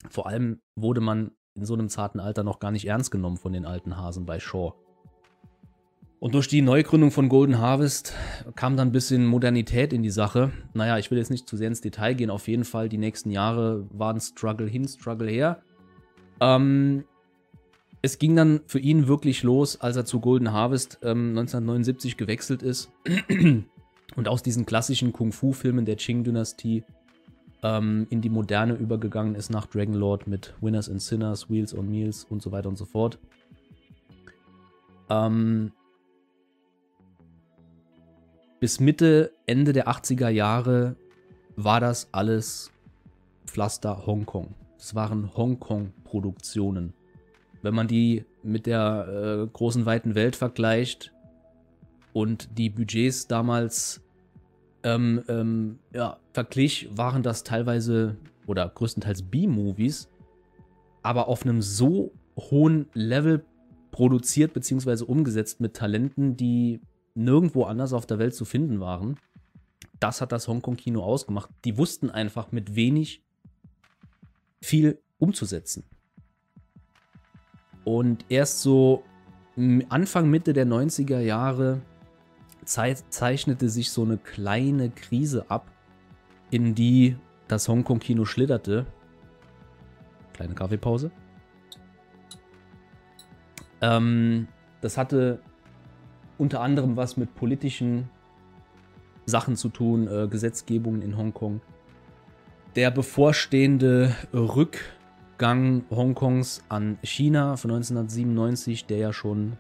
Vor 0.10 0.28
allem 0.28 0.62
wurde 0.76 1.02
man 1.02 1.32
in 1.56 1.66
so 1.66 1.74
einem 1.74 1.90
zarten 1.90 2.20
Alter 2.20 2.44
noch 2.44 2.60
gar 2.60 2.72
nicht 2.72 2.88
ernst 2.88 3.12
genommen 3.12 3.38
von 3.38 3.54
den 3.54 3.66
alten 3.66 3.98
Hasen 3.98 4.26
bei 4.26 4.40
Shaw. 4.40 4.74
Und 6.20 6.36
durch 6.36 6.48
die 6.48 6.62
Neugründung 6.62 7.10
von 7.10 7.30
Golden 7.30 7.58
Harvest 7.58 8.14
kam 8.56 8.78
dann 8.78 8.90
ein 8.90 8.92
bisschen 8.92 9.26
Modernität 9.26 9.92
in 9.92 10.04
die 10.04 10.12
Sache. 10.12 10.52
Naja, 10.74 11.00
ich 11.00 11.10
will 11.10 11.18
jetzt 11.18 11.32
nicht 11.32 11.50
zu 11.50 11.58
sehr 11.58 11.68
ins 11.68 11.82
Detail 11.82 12.14
gehen. 12.14 12.30
Auf 12.30 12.48
jeden 12.48 12.64
Fall, 12.64 12.90
die 12.90 13.00
nächsten 13.00 13.32
Jahre 13.32 13.88
waren 13.92 14.22
Struggle 14.22 14.68
hin, 14.68 14.88
Struggle 14.88 15.30
her. 15.30 15.64
Ähm, 16.40 17.06
es 18.02 18.18
ging 18.18 18.36
dann 18.36 18.62
für 18.66 18.80
ihn 18.80 19.08
wirklich 19.08 19.44
los, 19.44 19.80
als 19.80 19.96
er 19.96 20.06
zu 20.06 20.20
Golden 20.20 20.52
Harvest 20.52 21.00
ähm, 21.04 21.30
1979 21.38 22.18
gewechselt 22.18 22.64
ist 22.64 22.92
und 24.16 24.28
aus 24.28 24.42
diesen 24.42 24.66
klassischen 24.66 25.14
Kung-Fu-Filmen 25.14 25.86
der 25.86 25.98
Qing-Dynastie 25.98 26.84
ähm, 27.62 28.08
in 28.10 28.22
die 28.22 28.30
Moderne 28.30 28.74
übergegangen 28.74 29.36
ist 29.36 29.52
nach 29.52 29.68
Dragonlord 29.68 30.26
mit 30.26 30.56
Winners 30.62 30.90
and 30.90 31.02
Sinners, 31.02 31.50
Wheels 31.50 31.78
on 31.78 31.90
Meals 31.90 32.24
und 32.24 32.42
so 32.42 32.52
weiter 32.52 32.70
und 32.70 32.78
so 32.78 32.86
fort. 32.86 33.20
Ähm, 35.10 35.72
bis 38.60 38.80
Mitte, 38.80 39.32
Ende 39.46 39.74
der 39.74 39.88
80er 39.88 40.30
Jahre 40.30 40.96
war 41.56 41.80
das 41.80 42.10
alles 42.12 42.72
Pflaster 43.46 44.08
Hongkong. 44.08 44.56
Es 44.80 44.96
waren 44.96 45.36
Hongkong-Produktionen 45.36 46.94
wenn 47.62 47.74
man 47.74 47.88
die 47.88 48.26
mit 48.44 48.66
der 48.66 49.44
äh, 49.44 49.48
großen 49.52 49.86
weiten 49.86 50.16
Welt 50.16 50.36
vergleicht 50.36 51.14
und 52.14 52.58
die 52.58 52.70
Budgets 52.70 53.28
damals 53.28 54.02
ähm, 54.84 55.24
ähm, 55.28 55.80
ja, 55.94 56.18
verglich, 56.34 56.90
waren 56.96 57.24
das 57.24 57.44
teilweise 57.44 58.18
oder 58.48 58.68
größtenteils 58.68 59.24
B-Movies, 59.24 60.10
aber 61.04 61.28
auf 61.28 61.44
einem 61.44 61.62
so 61.62 62.12
hohen 62.38 62.88
Level 62.94 63.46
produziert 63.92 64.54
bzw. 64.54 65.04
umgesetzt 65.04 65.60
mit 65.60 65.76
Talenten, 65.76 66.38
die 66.38 66.82
nirgendwo 67.14 67.64
anders 67.64 67.94
auf 67.94 68.06
der 68.06 68.20
Welt 68.20 68.34
zu 68.34 68.46
finden 68.46 68.80
waren. 68.80 69.18
Das 70.00 70.22
hat 70.22 70.32
das 70.32 70.48
Hongkong-Kino 70.48 71.04
ausgemacht. 71.04 71.50
Die 71.66 71.78
wussten 71.78 72.10
einfach 72.10 72.52
mit 72.52 72.76
wenig 72.76 73.24
viel 74.62 75.00
umzusetzen. 75.20 75.84
Und 77.84 78.26
erst 78.30 78.62
so 78.62 79.04
Anfang, 79.90 80.30
Mitte 80.30 80.54
der 80.54 80.66
90er 80.66 81.20
Jahre 81.20 81.82
zeichnete 82.66 83.70
sich 83.70 83.92
so 83.92 84.04
eine 84.04 84.18
kleine 84.18 84.90
Krise 84.90 85.46
ab, 85.50 85.72
in 86.52 86.76
die 86.76 87.18
das 87.48 87.68
Hongkong-Kino 87.68 88.26
schlitterte. 88.26 88.86
Kleine 90.34 90.54
Kaffeepause. 90.54 91.12
Ähm, 93.82 94.48
das 94.80 94.98
hatte 94.98 95.40
unter 96.38 96.62
anderem 96.62 96.96
was 96.96 97.18
mit 97.18 97.36
politischen 97.36 98.10
Sachen 99.26 99.56
zu 99.56 99.70
tun, 99.70 100.08
äh, 100.08 100.28
Gesetzgebungen 100.28 101.02
in 101.02 101.18
Hongkong. 101.18 101.62
Der 102.76 102.90
bevorstehende 102.90 104.16
Rückgang 105.42 105.86
Hongkongs 105.90 106.62
an 106.70 107.00
China 107.02 107.58
von 107.58 107.72
1997, 107.72 108.86
der 108.86 108.98
ja 109.00 109.12
schon, 109.12 109.54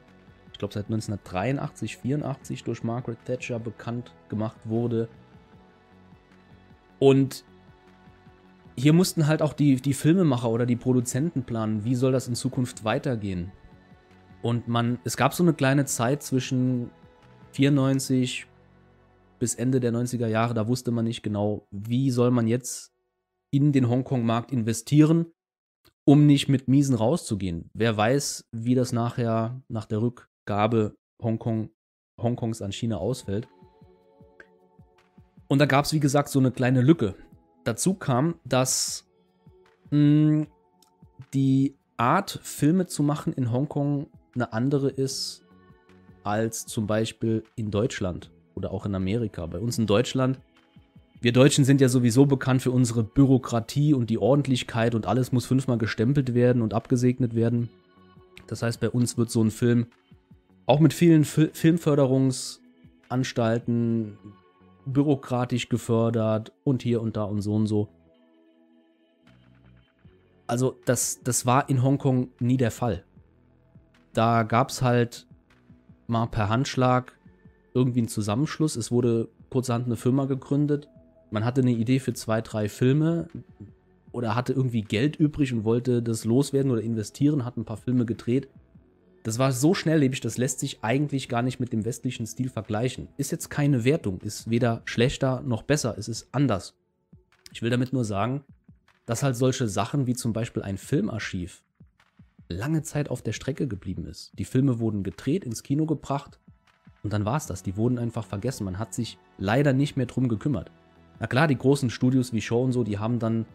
ich 0.51 0.59
glaube, 0.59 0.75
seit 0.75 0.85
1983, 0.85 1.97
84 1.97 2.63
durch 2.63 2.83
Margaret 2.83 3.17
Thatcher 3.25 3.57
bekannt 3.57 4.13
gemacht 4.29 4.59
wurde. 4.63 5.09
Und 7.00 7.43
hier 8.77 8.93
mussten 8.93 9.25
halt 9.25 9.41
auch 9.41 9.53
die, 9.53 9.77
die 9.77 9.95
Filmemacher 9.95 10.51
oder 10.51 10.67
die 10.67 10.75
Produzenten 10.75 11.41
planen, 11.45 11.83
wie 11.83 11.95
soll 11.95 12.11
das 12.11 12.27
in 12.27 12.35
Zukunft 12.35 12.83
weitergehen. 12.83 13.51
Und 14.43 14.67
man, 14.67 15.00
es 15.03 15.17
gab 15.17 15.33
so 15.33 15.41
eine 15.41 15.55
kleine 15.55 15.85
Zeit 15.85 16.21
zwischen 16.21 16.91
94 17.53 18.45
bis 19.39 19.55
Ende 19.55 19.79
der 19.79 19.91
90er 19.91 20.27
Jahre, 20.27 20.53
da 20.53 20.67
wusste 20.67 20.91
man 20.91 21.05
nicht 21.05 21.23
genau, 21.23 21.65
wie 21.71 22.11
soll 22.11 22.29
man 22.29 22.45
jetzt 22.45 22.93
in 23.50 23.71
den 23.71 23.89
Hongkong-Markt 23.89 24.51
investieren, 24.51 25.25
um 26.11 26.25
nicht 26.25 26.49
mit 26.49 26.67
Miesen 26.67 26.93
rauszugehen. 26.93 27.69
Wer 27.73 27.95
weiß, 27.95 28.43
wie 28.51 28.75
das 28.75 28.91
nachher 28.91 29.61
nach 29.69 29.85
der 29.85 30.01
Rückgabe 30.01 30.97
Hongkong, 31.23 31.69
Hongkongs 32.21 32.61
an 32.61 32.73
China 32.73 32.97
ausfällt. 32.97 33.47
Und 35.47 35.59
da 35.59 35.65
gab 35.65 35.85
es, 35.85 35.93
wie 35.93 36.01
gesagt, 36.01 36.27
so 36.27 36.39
eine 36.39 36.51
kleine 36.51 36.81
Lücke. 36.81 37.15
Dazu 37.63 37.93
kam, 37.93 38.35
dass 38.43 39.09
mh, 39.91 39.91
hm, 39.91 40.47
die 41.33 41.77
Art, 41.95 42.41
Filme 42.43 42.87
zu 42.87 43.03
machen 43.03 43.31
in 43.31 43.49
Hongkong 43.49 44.07
eine 44.35 44.51
andere 44.51 44.89
ist 44.89 45.45
als 46.23 46.65
zum 46.65 46.87
Beispiel 46.87 47.45
in 47.55 47.71
Deutschland 47.71 48.33
oder 48.55 48.73
auch 48.73 48.85
in 48.85 48.95
Amerika. 48.95 49.45
Bei 49.45 49.59
uns 49.59 49.79
in 49.79 49.87
Deutschland, 49.87 50.41
wir 51.21 51.31
Deutschen 51.33 51.65
sind 51.65 51.81
ja 51.81 51.87
sowieso 51.87 52.25
bekannt 52.25 52.63
für 52.63 52.71
unsere 52.71 53.03
Bürokratie 53.03 53.93
und 53.93 54.09
die 54.09 54.17
Ordentlichkeit 54.17 54.95
und 54.95 55.05
alles 55.05 55.31
muss 55.31 55.45
fünfmal 55.45 55.77
gestempelt 55.77 56.33
werden 56.33 56.63
und 56.63 56.73
abgesegnet 56.73 57.35
werden. 57.35 57.69
Das 58.47 58.63
heißt, 58.63 58.79
bei 58.79 58.89
uns 58.89 59.19
wird 59.19 59.29
so 59.29 59.43
ein 59.43 59.51
Film 59.51 59.85
auch 60.65 60.79
mit 60.79 60.93
vielen 60.93 61.23
Fi 61.23 61.51
Filmförderungsanstalten 61.53 64.17
bürokratisch 64.85 65.69
gefördert 65.69 66.53
und 66.63 66.81
hier 66.81 67.01
und 67.01 67.17
da 67.17 67.25
und 67.25 67.43
so 67.43 67.53
und 67.53 67.67
so. 67.67 67.87
Also 70.47 70.75
das, 70.85 71.19
das 71.23 71.45
war 71.45 71.69
in 71.69 71.83
Hongkong 71.83 72.29
nie 72.39 72.57
der 72.57 72.71
Fall. 72.71 73.03
Da 74.13 74.41
gab 74.41 74.69
es 74.69 74.81
halt 74.81 75.27
mal 76.07 76.25
per 76.25 76.49
Handschlag 76.49 77.15
irgendwie 77.75 77.99
einen 77.99 78.07
Zusammenschluss. 78.07 78.75
Es 78.75 78.91
wurde 78.91 79.29
kurzerhand 79.51 79.85
eine 79.85 79.97
Firma 79.97 80.25
gegründet. 80.25 80.87
Man 81.31 81.45
hatte 81.45 81.61
eine 81.61 81.71
Idee 81.71 82.00
für 82.00 82.13
zwei, 82.13 82.41
drei 82.41 82.67
Filme 82.67 83.29
oder 84.11 84.35
hatte 84.35 84.51
irgendwie 84.51 84.81
Geld 84.81 85.15
übrig 85.15 85.53
und 85.53 85.63
wollte 85.63 86.03
das 86.03 86.25
loswerden 86.25 86.71
oder 86.71 86.81
investieren, 86.81 87.45
hat 87.45 87.55
ein 87.55 87.63
paar 87.63 87.77
Filme 87.77 88.05
gedreht. 88.05 88.50
Das 89.23 89.39
war 89.39 89.53
so 89.53 89.73
schnelllebig, 89.73 90.19
das 90.19 90.38
lässt 90.38 90.59
sich 90.59 90.83
eigentlich 90.83 91.29
gar 91.29 91.41
nicht 91.41 91.59
mit 91.59 91.71
dem 91.71 91.85
westlichen 91.85 92.27
Stil 92.27 92.50
vergleichen. 92.50 93.07
Ist 93.15 93.31
jetzt 93.31 93.50
keine 93.50 93.85
Wertung, 93.85 94.19
ist 94.21 94.50
weder 94.50 94.81
schlechter 94.83 95.41
noch 95.41 95.63
besser, 95.63 95.95
es 95.97 96.09
ist 96.09 96.27
anders. 96.33 96.75
Ich 97.53 97.61
will 97.61 97.69
damit 97.69 97.93
nur 97.93 98.03
sagen, 98.03 98.43
dass 99.05 99.23
halt 99.23 99.38
solche 99.38 99.69
Sachen 99.69 100.07
wie 100.07 100.15
zum 100.15 100.33
Beispiel 100.33 100.63
ein 100.63 100.77
Filmarchiv 100.77 101.63
lange 102.50 102.81
Zeit 102.81 103.09
auf 103.09 103.21
der 103.21 103.31
Strecke 103.31 103.69
geblieben 103.69 104.05
ist. 104.05 104.33
Die 104.38 104.45
Filme 104.45 104.79
wurden 104.79 105.03
gedreht, 105.03 105.45
ins 105.45 105.63
Kino 105.63 105.85
gebracht 105.85 106.39
und 107.03 107.13
dann 107.13 107.23
war 107.23 107.38
es 107.38 107.45
das. 107.45 107.63
Die 107.63 107.77
wurden 107.77 107.97
einfach 107.97 108.25
vergessen. 108.25 108.65
Man 108.65 108.79
hat 108.79 108.93
sich 108.93 109.17
leider 109.38 109.71
nicht 109.71 109.95
mehr 109.95 110.07
drum 110.07 110.27
gekümmert. 110.27 110.71
Na 111.21 111.27
klar, 111.27 111.47
die 111.47 111.57
großen 111.57 111.91
Studios 111.91 112.33
wie 112.33 112.41
Show 112.41 112.63
und 112.63 112.71
so, 112.71 112.83
die 112.83 112.97
haben 112.97 113.19
dann 113.19 113.45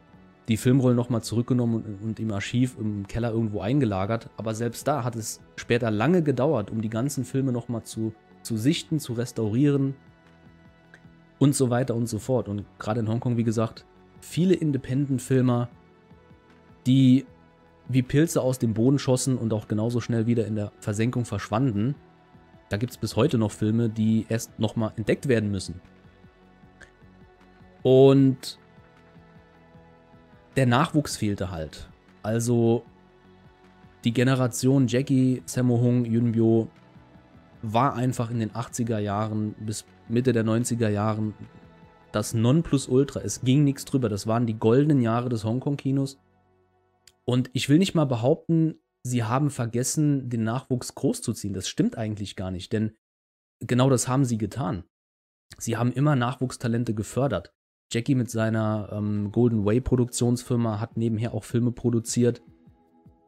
die 0.47 0.57
Filmrollen 0.57 0.95
nochmal 0.95 1.25
zurückgenommen 1.25 1.99
und, 2.01 2.21
im 2.21 2.33
Archiv 2.33 2.77
im 2.79 3.09
Keller 3.09 3.33
irgendwo 3.33 3.61
eingelagert. 3.61 4.31
Aber 4.37 4.55
selbst 4.55 4.87
da 4.87 5.03
hat 5.03 5.17
es 5.17 5.41
später 5.57 5.91
lange 5.91 6.23
gedauert, 6.23 6.71
um 6.71 6.81
die 6.81 6.89
ganzen 6.89 7.25
Filme 7.25 7.51
nochmal 7.51 7.83
zu, 7.83 8.13
zu 8.43 8.57
sichten, 8.57 9.01
zu 9.01 9.15
restaurieren 9.15 9.97
und 11.41 11.57
so 11.57 11.69
weiter 11.69 11.97
und 11.97 12.07
so 12.07 12.21
fort. 12.21 12.49
Und 12.49 12.65
gerade 12.79 13.01
in 13.01 13.09
Hongkong, 13.09 13.37
wie 13.37 13.43
gesagt, 13.43 13.85
viele 14.21 14.55
Independent-Filmer, 14.55 15.69
die 16.87 17.27
wie 17.89 18.03
Pilze 18.03 18.43
aus 18.43 18.61
dem 18.61 18.75
Boden 18.75 19.01
schossen 19.01 19.37
und 19.37 19.53
auch 19.53 19.67
genauso 19.67 20.01
schnell 20.01 20.29
wieder 20.29 20.47
in 20.47 20.55
der 20.55 20.71
Versenkung 20.79 21.25
verschwanden. 21.25 21.97
Da 22.69 22.77
gibt 22.77 22.93
es 22.93 22.99
bis 22.99 23.17
heute 23.17 23.39
noch 23.39 23.51
Filme, 23.51 23.89
die 23.89 24.25
erst 24.29 24.57
nochmal 24.61 24.93
entdeckt 24.95 25.27
werden 25.27 25.51
müssen. 25.51 25.81
Und 27.83 28.59
der 30.57 30.67
Nachwuchs 30.67 31.17
fehlte 31.17 31.51
halt. 31.51 31.89
Also 32.23 32.85
die 34.05 34.13
Generation 34.13 34.87
Jackie, 34.87 35.43
Sammo 35.47 35.79
Hung, 35.81 36.05
Yunbyo 36.05 36.69
war 37.63 37.95
einfach 37.95 38.31
in 38.31 38.39
den 38.39 38.51
80er 38.53 38.99
Jahren 38.99 39.55
bis 39.59 39.85
Mitte 40.09 40.33
der 40.33 40.45
90er 40.45 40.89
Jahren 40.89 41.35
das 42.13 42.33
Nonplusultra. 42.33 43.21
Es 43.21 43.43
ging 43.43 43.65
nichts 43.65 43.85
drüber. 43.85 44.09
Das 44.09 44.27
waren 44.27 44.47
die 44.47 44.59
goldenen 44.59 45.03
Jahre 45.03 45.29
des 45.29 45.45
Hongkong-Kinos. 45.45 46.19
Und 47.25 47.51
ich 47.53 47.69
will 47.69 47.79
nicht 47.79 47.95
mal 47.95 48.05
behaupten, 48.05 48.79
sie 49.03 49.25
haben 49.25 49.51
vergessen, 49.51 50.31
den 50.31 50.45
Nachwuchs 50.45 50.95
großzuziehen. 50.95 51.55
Das 51.55 51.69
stimmt 51.69 51.99
eigentlich 51.99 52.37
gar 52.37 52.51
nicht, 52.51 52.73
denn 52.73 52.97
genau 53.61 53.91
das 53.91 54.07
haben 54.07 54.25
sie 54.25 54.39
getan. 54.39 54.85
Sie 55.59 55.77
haben 55.77 55.93
immer 55.93 56.17
Nachwuchstalente 56.17 56.95
gefördert. 56.95 57.53
Jackie 57.93 58.15
mit 58.15 58.31
seiner 58.31 58.91
ähm, 58.93 59.31
Golden 59.33 59.65
Way 59.65 59.81
Produktionsfirma 59.81 60.81
hat 60.81 60.97
nebenher 60.97 61.35
auch 61.35 61.45
Filme 61.45 61.71
produziert, 61.71 62.43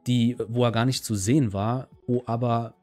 die, 0.06 0.36
wo 0.48 0.64
er 0.64 0.72
gar 0.72 0.84
nicht 0.84 1.04
zu 1.04 1.14
sehen 1.14 1.52
war, 1.52 1.88
wo 2.06 2.22
aber 2.26 2.74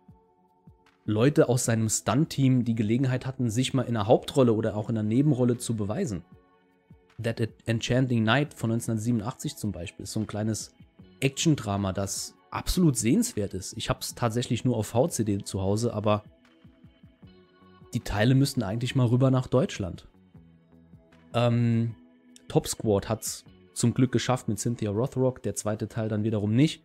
Leute 1.06 1.50
aus 1.50 1.66
seinem 1.66 1.90
Stunt-Team 1.90 2.64
die 2.64 2.76
Gelegenheit 2.76 3.26
hatten, 3.26 3.50
sich 3.50 3.74
mal 3.74 3.84
in 3.84 3.96
einer 3.96 4.08
Hauptrolle 4.08 4.54
oder 4.54 4.76
auch 4.76 4.90
in 4.90 4.98
einer 4.98 5.08
Nebenrolle 5.08 5.58
zu 5.58 5.76
beweisen. 5.76 6.24
That 7.22 7.48
Enchanting 7.66 8.24
Night 8.24 8.54
von 8.54 8.72
1987 8.72 9.56
zum 9.56 9.72
Beispiel 9.72 10.04
ist 10.04 10.14
so 10.14 10.20
ein 10.20 10.28
kleines 10.28 10.74
Action-Drama, 11.20 11.94
das 11.94 12.36
absolut 12.52 12.98
sehenswert 12.98 13.54
ist. 13.54 13.74
Ich 13.78 13.90
habe 13.90 14.00
es 14.00 14.16
tatsächlich 14.16 14.66
nur 14.66 14.78
auf 14.78 14.88
VCD 14.88 15.44
zu 15.44 15.62
Hause, 15.62 15.94
aber 15.94 16.24
die 17.94 18.00
Teile 18.00 18.36
müssten 18.36 18.64
eigentlich 18.64 18.96
mal 18.96 19.08
rüber 19.08 19.32
nach 19.32 19.48
Deutschland. 19.48 20.08
Ähm, 21.36 21.94
Top 22.48 22.68
Squad 22.68 23.10
hat 23.10 23.22
es 23.22 23.46
zum 23.74 23.94
Glück 23.94 24.12
geschafft 24.12 24.48
mit 24.48 24.58
Cynthia 24.58 24.90
Rothrock, 24.90 25.44
der 25.44 25.54
zweite 25.56 25.88
Teil 25.88 26.10
dann 26.10 26.24
wiederum 26.24 26.56
nicht. 26.56 26.84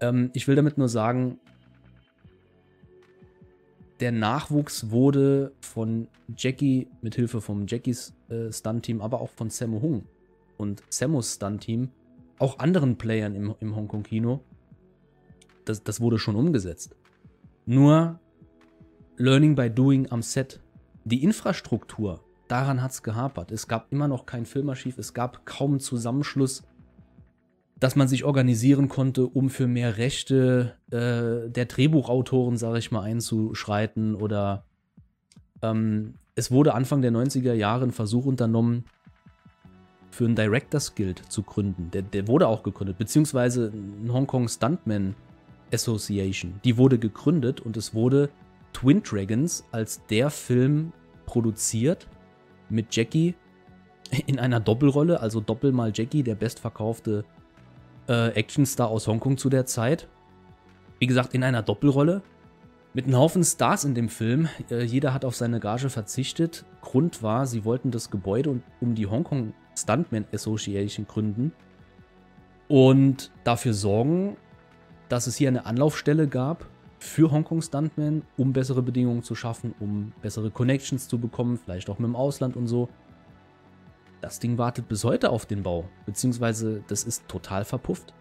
Ähm, 0.00 0.30
ich 0.32 0.48
will 0.48 0.54
damit 0.54 0.78
nur 0.78 0.88
sagen, 0.88 1.38
der 3.98 4.12
Nachwuchs 4.12 4.90
wurde 4.90 5.52
von 5.60 6.08
Jackie 6.34 6.88
mit 7.02 7.16
Hilfe 7.16 7.40
vom 7.40 7.66
Jackies 7.66 8.14
äh, 8.30 8.50
Stunt-Team, 8.50 9.02
aber 9.02 9.20
auch 9.20 9.28
von 9.28 9.50
Sammo 9.50 9.82
Hung 9.82 10.06
und 10.56 10.82
Samus 10.88 11.34
Stunt-Team 11.34 11.90
auch 12.38 12.58
anderen 12.58 12.96
Playern 12.96 13.34
im, 13.34 13.54
im 13.60 13.76
Hongkong-Kino, 13.76 14.40
das, 15.66 15.84
das 15.84 16.00
wurde 16.00 16.18
schon 16.18 16.36
umgesetzt. 16.36 16.96
Nur 17.66 18.18
Learning 19.16 19.54
by 19.54 19.70
Doing 19.70 20.10
am 20.10 20.22
Set. 20.22 20.60
Die 21.04 21.22
Infrastruktur, 21.22 22.24
daran 22.50 22.82
hat 22.82 22.92
es 22.92 23.02
gehapert. 23.02 23.52
Es 23.52 23.68
gab 23.68 23.92
immer 23.92 24.08
noch 24.08 24.26
kein 24.26 24.46
Filmarchiv, 24.46 24.98
es 24.98 25.14
gab 25.14 25.46
kaum 25.46 25.80
Zusammenschluss 25.80 26.62
dass 27.80 27.96
man 27.96 28.08
sich 28.08 28.24
organisieren 28.24 28.88
konnte, 28.88 29.26
um 29.26 29.48
für 29.48 29.66
mehr 29.66 29.96
Rechte 29.96 30.76
äh, 30.90 31.50
der 31.50 31.64
Drehbuchautoren, 31.64 32.58
sage 32.58 32.78
ich 32.78 32.90
mal, 32.90 33.00
einzuschreiten. 33.00 34.14
Oder 34.14 34.64
ähm, 35.62 36.14
es 36.34 36.50
wurde 36.50 36.74
Anfang 36.74 37.00
der 37.00 37.10
90er 37.10 37.54
Jahre 37.54 37.84
ein 37.84 37.90
Versuch 37.90 38.26
unternommen, 38.26 38.84
für 40.10 40.26
ein 40.26 40.36
Directors 40.36 40.94
Guild 40.94 41.22
zu 41.30 41.42
gründen. 41.42 41.90
Der, 41.92 42.02
der 42.02 42.28
wurde 42.28 42.48
auch 42.48 42.62
gegründet, 42.62 42.98
beziehungsweise 42.98 43.72
ein 43.72 44.12
Hongkong 44.12 44.48
Stuntman 44.48 45.14
Association. 45.72 46.60
Die 46.64 46.76
wurde 46.76 46.98
gegründet 46.98 47.60
und 47.60 47.76
es 47.76 47.94
wurde 47.94 48.28
Twin 48.72 49.02
Dragons 49.02 49.64
als 49.72 50.04
der 50.06 50.30
Film 50.30 50.92
produziert 51.24 52.08
mit 52.70 52.94
Jackie 52.94 53.34
in 54.26 54.38
einer 54.38 54.60
Doppelrolle, 54.60 55.20
also 55.20 55.40
Doppel 55.40 55.72
mal 55.72 55.92
Jackie, 55.94 56.22
der 56.22 56.34
bestverkaufte 56.34 57.24
äh, 58.08 58.38
Actionstar 58.38 58.88
aus 58.88 59.06
Hongkong 59.06 59.36
zu 59.36 59.48
der 59.48 59.66
Zeit. 59.66 60.08
Wie 60.98 61.06
gesagt, 61.06 61.34
in 61.34 61.44
einer 61.44 61.62
Doppelrolle. 61.62 62.22
Mit 62.92 63.04
einem 63.04 63.18
Haufen 63.18 63.44
Stars 63.44 63.84
in 63.84 63.94
dem 63.94 64.08
Film. 64.08 64.48
Äh, 64.68 64.82
jeder 64.82 65.14
hat 65.14 65.24
auf 65.24 65.36
seine 65.36 65.60
Gage 65.60 65.90
verzichtet. 65.90 66.64
Grund 66.80 67.22
war, 67.22 67.46
sie 67.46 67.64
wollten 67.64 67.92
das 67.92 68.10
Gebäude 68.10 68.60
um 68.80 68.94
die 68.96 69.06
Hongkong 69.06 69.54
Stuntman 69.76 70.26
Association 70.32 71.06
gründen 71.06 71.52
und 72.70 73.32
dafür 73.42 73.74
sorgen, 73.74 74.36
dass 75.08 75.26
es 75.26 75.36
hier 75.36 75.48
eine 75.48 75.66
Anlaufstelle 75.66 76.28
gab 76.28 76.69
für 77.00 77.30
Hongkong 77.30 77.62
Stuntmen, 77.62 78.22
um 78.36 78.52
bessere 78.52 78.82
Bedingungen 78.82 79.22
zu 79.22 79.34
schaffen, 79.34 79.74
um 79.80 80.12
bessere 80.22 80.50
Connections 80.50 81.08
zu 81.08 81.18
bekommen, 81.18 81.58
vielleicht 81.58 81.90
auch 81.90 81.98
mit 81.98 82.06
dem 82.06 82.14
Ausland 82.14 82.56
und 82.56 82.66
so. 82.68 82.88
Das 84.20 84.38
Ding 84.38 84.58
wartet 84.58 84.86
bis 84.86 85.02
heute 85.02 85.30
auf 85.30 85.46
den 85.46 85.62
Bau, 85.62 85.88
beziehungsweise 86.04 86.84
das 86.88 87.04
ist 87.04 87.26
total 87.26 87.64
verpufft. 87.64 88.12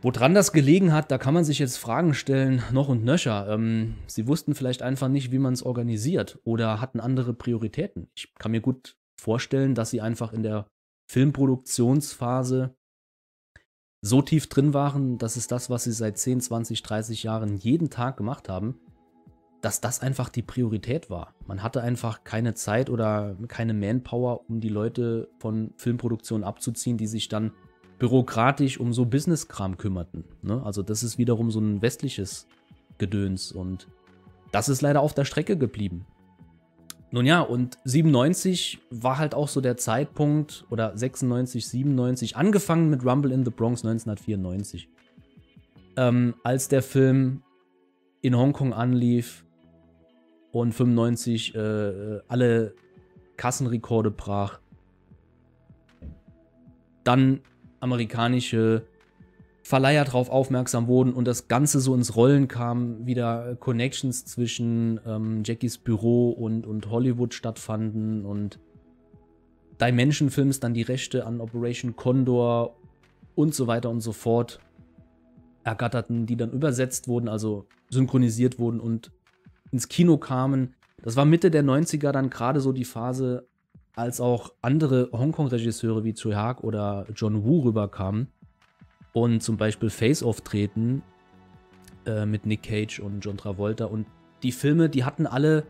Woran 0.00 0.34
das 0.34 0.52
gelegen 0.52 0.92
hat, 0.92 1.10
da 1.10 1.18
kann 1.18 1.34
man 1.34 1.44
sich 1.44 1.58
jetzt 1.58 1.78
Fragen 1.78 2.12
stellen, 2.12 2.62
noch 2.72 2.88
und 2.88 3.04
nöcher. 3.04 3.48
Ähm, 3.48 3.94
sie 4.06 4.26
wussten 4.26 4.54
vielleicht 4.54 4.82
einfach 4.82 5.08
nicht, 5.08 5.30
wie 5.32 5.38
man 5.38 5.54
es 5.54 5.62
organisiert 5.62 6.38
oder 6.44 6.80
hatten 6.80 7.00
andere 7.00 7.32
Prioritäten. 7.32 8.08
Ich 8.14 8.34
kann 8.34 8.52
mir 8.52 8.60
gut 8.60 8.96
vorstellen, 9.18 9.74
dass 9.74 9.90
sie 9.90 10.00
einfach 10.00 10.32
in 10.32 10.42
der 10.42 10.66
Filmproduktionsphase 11.10 12.74
so 14.04 14.20
tief 14.20 14.48
drin 14.48 14.74
waren, 14.74 15.16
dass 15.16 15.36
es 15.36 15.46
das, 15.46 15.70
was 15.70 15.84
sie 15.84 15.92
seit 15.92 16.18
10, 16.18 16.42
20, 16.42 16.82
30 16.82 17.22
Jahren 17.22 17.56
jeden 17.56 17.88
Tag 17.88 18.18
gemacht 18.18 18.50
haben, 18.50 18.78
dass 19.62 19.80
das 19.80 20.00
einfach 20.00 20.28
die 20.28 20.42
Priorität 20.42 21.08
war. 21.08 21.34
Man 21.46 21.62
hatte 21.62 21.80
einfach 21.80 22.22
keine 22.22 22.52
Zeit 22.52 22.90
oder 22.90 23.34
keine 23.48 23.72
Manpower, 23.72 24.42
um 24.46 24.60
die 24.60 24.68
Leute 24.68 25.30
von 25.38 25.72
Filmproduktion 25.78 26.44
abzuziehen, 26.44 26.98
die 26.98 27.06
sich 27.06 27.30
dann 27.30 27.52
bürokratisch 27.98 28.78
um 28.78 28.92
so 28.92 29.06
Business-Kram 29.06 29.78
kümmerten. 29.78 30.24
Ne? 30.42 30.62
Also 30.62 30.82
das 30.82 31.02
ist 31.02 31.16
wiederum 31.16 31.50
so 31.50 31.60
ein 31.60 31.80
westliches 31.80 32.46
Gedöns 32.98 33.52
und 33.52 33.88
das 34.52 34.68
ist 34.68 34.82
leider 34.82 35.00
auf 35.00 35.14
der 35.14 35.24
Strecke 35.24 35.56
geblieben. 35.56 36.04
Nun 37.14 37.26
ja, 37.26 37.42
und 37.42 37.78
97 37.84 38.80
war 38.90 39.18
halt 39.18 39.36
auch 39.36 39.46
so 39.46 39.60
der 39.60 39.76
Zeitpunkt, 39.76 40.64
oder 40.68 40.98
96, 40.98 41.64
97, 41.64 42.36
angefangen 42.36 42.90
mit 42.90 43.04
Rumble 43.04 43.30
in 43.30 43.44
the 43.44 43.52
Bronx 43.52 43.84
1994. 43.84 44.88
Ähm, 45.96 46.34
als 46.42 46.66
der 46.66 46.82
Film 46.82 47.44
in 48.20 48.36
Hongkong 48.36 48.72
anlief 48.72 49.44
und 50.50 50.72
95 50.72 51.54
äh, 51.54 52.18
alle 52.26 52.74
Kassenrekorde 53.36 54.10
brach. 54.10 54.58
Dann 57.04 57.42
amerikanische 57.78 58.88
Verleiher 59.66 60.04
darauf 60.04 60.28
aufmerksam 60.28 60.88
wurden 60.88 61.14
und 61.14 61.26
das 61.26 61.48
Ganze 61.48 61.80
so 61.80 61.94
ins 61.94 62.16
Rollen 62.16 62.48
kam, 62.48 63.06
wieder 63.06 63.56
Connections 63.56 64.26
zwischen 64.26 65.00
ähm, 65.06 65.42
Jackies 65.42 65.78
Büro 65.78 66.32
und, 66.32 66.66
und 66.66 66.90
Hollywood 66.90 67.32
stattfanden 67.32 68.26
und 68.26 68.60
Dimension 69.80 70.28
Films 70.28 70.60
dann 70.60 70.74
die 70.74 70.82
Rechte 70.82 71.24
an 71.24 71.40
Operation 71.40 71.96
Condor 71.96 72.76
und 73.34 73.54
so 73.54 73.66
weiter 73.66 73.88
und 73.88 74.02
so 74.02 74.12
fort 74.12 74.60
ergatterten, 75.64 76.26
die 76.26 76.36
dann 76.36 76.50
übersetzt 76.50 77.08
wurden, 77.08 77.30
also 77.30 77.64
synchronisiert 77.88 78.58
wurden 78.58 78.80
und 78.80 79.12
ins 79.72 79.88
Kino 79.88 80.18
kamen. 80.18 80.74
Das 81.00 81.16
war 81.16 81.24
Mitte 81.24 81.50
der 81.50 81.64
90er 81.64 82.12
dann 82.12 82.28
gerade 82.28 82.60
so 82.60 82.72
die 82.72 82.84
Phase, 82.84 83.48
als 83.96 84.20
auch 84.20 84.52
andere 84.60 85.08
Hongkong-Regisseure 85.12 86.04
wie 86.04 86.12
Tsui 86.12 86.34
Hark 86.34 86.62
oder 86.62 87.06
John 87.14 87.44
Woo 87.44 87.60
rüberkamen 87.60 88.28
und 89.14 89.42
zum 89.42 89.56
Beispiel 89.56 89.90
Face-Off 89.90 90.40
treten 90.42 91.02
äh, 92.04 92.26
mit 92.26 92.46
Nick 92.46 92.64
Cage 92.64 92.98
und 92.98 93.20
John 93.20 93.36
Travolta. 93.36 93.86
Und 93.86 94.06
die 94.42 94.50
Filme, 94.50 94.88
die 94.88 95.04
hatten 95.04 95.28
alle, 95.28 95.64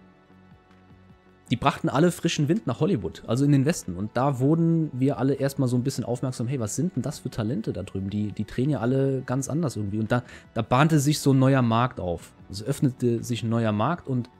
die 1.51 1.57
brachten 1.57 1.91
alle 1.91 2.11
frischen 2.11 2.49
Wind 2.49 2.67
nach 2.67 2.81
Hollywood, 2.81 3.23
also 3.27 3.45
in 3.45 3.53
den 3.53 3.67
Westen. 3.67 3.97
Und 3.97 4.17
da 4.17 4.41
wurden 4.41 4.91
wir 4.95 5.19
alle 5.19 5.35
erstmal 5.35 5.69
so 5.69 5.77
ein 5.77 5.85
bisschen 5.85 6.05
aufmerksam, 6.05 6.49
hey, 6.49 6.59
was 6.59 6.75
sind 6.75 6.97
denn 6.97 7.03
das 7.03 7.19
für 7.19 7.29
Talente 7.29 7.75
da 7.75 7.83
drüben? 7.83 8.09
Die, 8.09 8.33
die 8.33 8.47
drehen 8.47 8.71
ja 8.71 8.81
alle 8.81 9.21
ganz 9.21 9.51
anders 9.51 9.77
irgendwie. 9.77 9.99
Und 9.99 10.11
da, 10.11 10.23
da 10.55 10.63
bahnte 10.63 10.99
sich 10.99 11.19
so 11.19 11.35
ein 11.35 11.39
neuer 11.39 11.63
Markt 11.63 12.01
auf. 12.01 12.33
Es 12.51 12.63
öffnete 12.63 13.23
sich 13.23 13.43
ein 13.43 13.51
neuer 13.51 13.73
Markt 13.73 14.09
und 14.09 14.31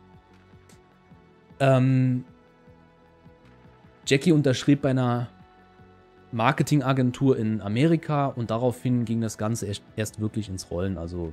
ähm, 1.61 2.25
Jackie 4.07 4.33
unterschrieb 4.33 4.81
bei 4.81 4.91
einer 4.91 5.29
Marketingagentur 6.35 7.39
in 7.39 7.61
Amerika 7.61 8.27
und 8.27 8.51
daraufhin 8.51 9.05
ging 9.05 9.21
das 9.21 9.39
Ganze 9.39 9.73
erst, 9.95 10.21
wirklich 10.21 10.49
ins 10.49 10.69
Rollen. 10.69 10.99
Also 10.99 11.33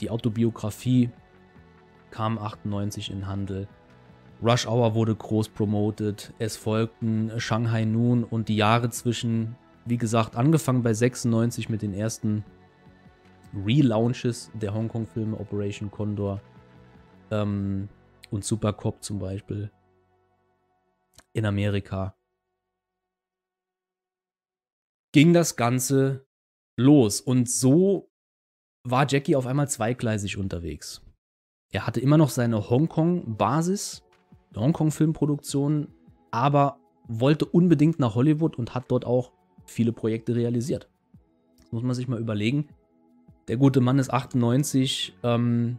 die 0.00 0.08
Autobiografie 0.08 1.10
kam 2.10 2.38
98 2.38 3.10
in 3.10 3.26
Handel. 3.26 3.68
Rush 4.42 4.66
Hour 4.66 4.94
wurde 4.94 5.14
groß 5.14 5.50
promoted. 5.50 6.32
Es 6.38 6.56
folgten 6.56 7.30
Shanghai 7.38 7.84
Noon 7.84 8.24
und 8.24 8.48
die 8.48 8.56
Jahre 8.56 8.88
zwischen, 8.88 9.54
wie 9.84 9.98
gesagt, 9.98 10.34
angefangen 10.34 10.82
bei 10.82 10.94
96 10.94 11.68
mit 11.68 11.82
den 11.82 11.92
ersten 11.92 12.42
Relaunches 13.54 14.50
der 14.54 14.72
Hongkong-Filme 14.72 15.38
Operation 15.38 15.90
Condor 15.90 16.40
ähm, 17.30 17.90
und 18.30 18.46
Super 18.46 18.72
Cop 18.72 19.04
zum 19.04 19.18
Beispiel 19.18 19.70
in 21.34 21.44
Amerika 21.44 22.14
ging 25.12 25.32
das 25.32 25.56
Ganze 25.56 26.26
los. 26.76 27.20
Und 27.20 27.48
so 27.48 28.10
war 28.84 29.06
Jackie 29.08 29.36
auf 29.36 29.46
einmal 29.46 29.68
zweigleisig 29.68 30.38
unterwegs. 30.38 31.02
Er 31.70 31.86
hatte 31.86 32.00
immer 32.00 32.18
noch 32.18 32.30
seine 32.30 32.68
Hongkong-Basis, 32.68 34.02
Hongkong-Filmproduktion, 34.56 35.88
aber 36.30 36.78
wollte 37.08 37.46
unbedingt 37.46 37.98
nach 37.98 38.14
Hollywood 38.14 38.58
und 38.58 38.74
hat 38.74 38.90
dort 38.90 39.04
auch 39.06 39.32
viele 39.64 39.92
Projekte 39.92 40.34
realisiert. 40.34 40.88
Das 41.60 41.72
muss 41.72 41.82
man 41.82 41.94
sich 41.94 42.08
mal 42.08 42.20
überlegen. 42.20 42.68
Der 43.48 43.56
gute 43.56 43.80
Mann 43.80 43.98
ist 43.98 44.12
98 44.12 45.14
ähm, 45.22 45.78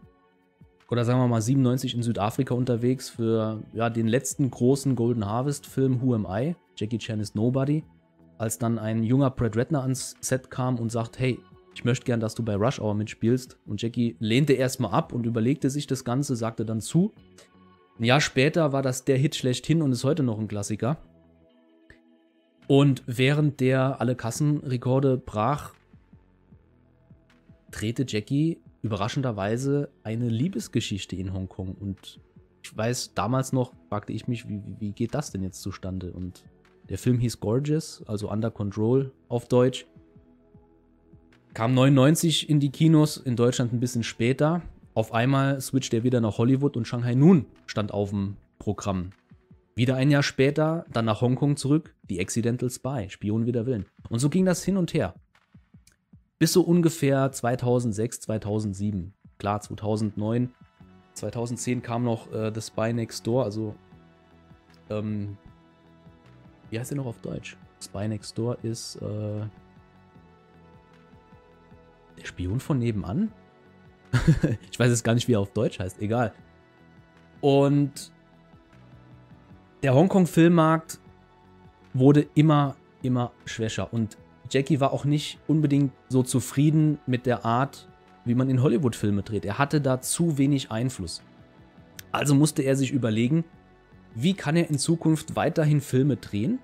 oder 0.90 1.06
sagen 1.06 1.20
wir 1.20 1.28
mal 1.28 1.42
97 1.42 1.96
in 1.96 2.04
Südafrika 2.04 2.54
unterwegs 2.54 3.10
für 3.10 3.64
ja, 3.74 3.90
den 3.90 4.08
letzten 4.08 4.52
großen 4.52 4.96
Golden 4.96 5.26
Harvest-Film 5.26 6.02
Who 6.02 6.16
Am 6.16 6.28
I? 6.30 6.56
Jackie 6.76 6.98
Chan 6.98 7.20
is 7.20 7.36
Nobody 7.36 7.84
als 8.44 8.60
dann 8.60 8.78
ein 8.78 9.04
junger 9.04 9.32
Brad 9.32 9.56
Redner 9.56 9.84
ans 9.84 10.18
Set 10.20 10.52
kam 10.52 10.78
und 10.78 10.92
sagt, 10.92 11.18
hey, 11.18 11.40
ich 11.74 11.86
möchte 11.86 12.06
gern, 12.06 12.20
dass 12.20 12.36
du 12.36 12.44
bei 12.44 12.56
Rush 12.56 12.80
Hour 12.80 12.94
mitspielst. 12.94 13.58
Und 13.66 13.82
Jackie 13.82 14.18
lehnte 14.20 14.52
erstmal 14.52 14.92
ab 14.92 15.14
und 15.14 15.26
überlegte 15.26 15.70
sich 15.70 15.88
das 15.88 16.04
Ganze, 16.04 16.36
sagte 16.36 16.66
dann 16.66 16.82
zu. 16.82 17.14
Ein 17.98 18.04
Jahr 18.04 18.20
später 18.20 18.74
war 18.74 18.82
das 18.82 19.06
der 19.06 19.18
Hit 19.18 19.36
schlechthin 19.36 19.82
und 19.82 19.94
ist 19.94 20.04
heute 20.04 20.24
noch 20.24 20.38
ein 20.38 20.50
Klassiker. 20.50 20.98
Und 22.68 23.02
während 23.06 23.62
der 23.62 24.02
alle 24.02 24.16
Kassenrekorde 24.16 25.18
brach, 25.18 25.74
drehte 27.72 28.06
Jackie 28.06 28.60
überraschenderweise 28.82 29.90
eine 30.04 30.28
Liebesgeschichte 30.28 31.16
in 31.16 31.34
Hongkong. 31.34 31.76
Und 31.80 32.20
ich 32.62 32.76
weiß, 32.76 33.14
damals 33.16 33.54
noch 33.54 33.72
fragte 33.88 34.12
ich 34.12 34.28
mich, 34.28 34.50
wie, 34.50 34.62
wie 34.80 34.92
geht 34.92 35.14
das 35.14 35.32
denn 35.32 35.44
jetzt 35.44 35.62
zustande? 35.62 36.12
Und 36.12 36.44
der 36.90 36.98
Film 36.98 37.20
hieß 37.20 37.40
Gorgeous, 37.40 38.04
also 38.08 38.30
Under 38.30 38.52
Control 38.52 39.12
auf 39.30 39.48
Deutsch. 39.48 39.86
Kam 41.54 41.74
99 41.74 42.50
in 42.50 42.60
die 42.60 42.72
Kinos, 42.72 43.18
in 43.18 43.36
Deutschland 43.36 43.74
ein 43.74 43.80
bisschen 43.80 44.04
später. 44.04 44.62
Auf 44.96 45.14
einmal 45.14 45.62
switcht 45.62 45.94
er 45.94 46.04
wieder 46.04 46.20
nach 46.20 46.38
Hollywood 46.38 46.76
und 46.78 46.88
Shanghai 46.88 47.16
Noon 47.16 47.46
stand 47.66 47.94
auf 47.94 48.10
dem 48.10 48.38
Programm. 48.60 49.12
Wieder 49.76 49.96
ein 49.96 50.12
Jahr 50.12 50.24
später, 50.24 50.86
dann 50.92 51.06
nach 51.06 51.22
Hongkong 51.22 51.58
zurück, 51.58 51.96
The 52.08 52.20
Accidental 52.20 52.70
Spy, 52.70 53.08
Spion 53.10 53.46
wider 53.46 53.66
Willen. 53.66 53.86
Und 54.10 54.20
so 54.20 54.30
ging 54.30 54.46
das 54.46 54.64
hin 54.64 54.78
und 54.78 54.94
her. 54.94 55.16
Bis 56.38 56.54
so 56.54 56.62
ungefähr 56.62 57.32
2006, 57.32 58.22
2007. 58.22 59.14
Klar, 59.40 59.62
2009, 59.62 60.54
2010 61.14 61.82
kam 61.82 62.04
noch 62.04 62.32
äh, 62.32 62.52
The 62.54 62.62
Spy 62.62 62.94
Next 62.94 63.26
Door, 63.26 63.44
also 63.46 63.76
ähm, 64.90 65.38
wie 66.74 66.80
heißt 66.80 66.90
der 66.90 66.98
noch 66.98 67.06
auf 67.06 67.20
Deutsch? 67.20 67.56
Spy 67.84 68.08
Next 68.08 68.36
Door 68.36 68.58
ist, 68.64 68.96
äh, 68.96 69.46
Der 72.18 72.26
Spion 72.26 72.60
von 72.60 72.80
nebenan? 72.80 73.32
ich 74.72 74.80
weiß 74.80 74.90
jetzt 74.90 75.04
gar 75.04 75.14
nicht, 75.14 75.28
wie 75.28 75.34
er 75.34 75.40
auf 75.40 75.52
Deutsch 75.52 75.78
heißt, 75.78 76.02
egal. 76.02 76.34
Und 77.42 78.12
der 79.84 79.94
Hongkong-Filmmarkt 79.94 81.00
wurde 81.94 82.26
immer, 82.34 82.76
immer 83.04 83.34
schwächer. 83.46 83.94
Und 83.94 84.18
Jackie 84.50 84.80
war 84.80 84.94
auch 84.94 85.06
nicht 85.06 85.38
unbedingt 85.48 85.92
so 86.10 86.24
zufrieden 86.24 86.98
mit 87.06 87.28
der 87.28 87.46
Art, 87.46 87.88
wie 88.26 88.34
man 88.34 88.50
in 88.50 88.64
Hollywood 88.64 88.96
Filme 88.96 89.22
dreht. 89.22 89.46
Er 89.46 89.60
hatte 89.60 89.80
da 89.80 90.02
zu 90.02 90.40
wenig 90.40 90.72
Einfluss. 90.72 91.22
Also 92.12 92.34
musste 92.34 92.64
er 92.64 92.76
sich 92.76 92.92
überlegen, 92.92 93.44
wie 94.16 94.34
kann 94.34 94.56
er 94.56 94.70
in 94.70 94.78
Zukunft 94.78 95.36
weiterhin 95.36 95.82
Filme 95.82 96.18
drehen 96.18 96.60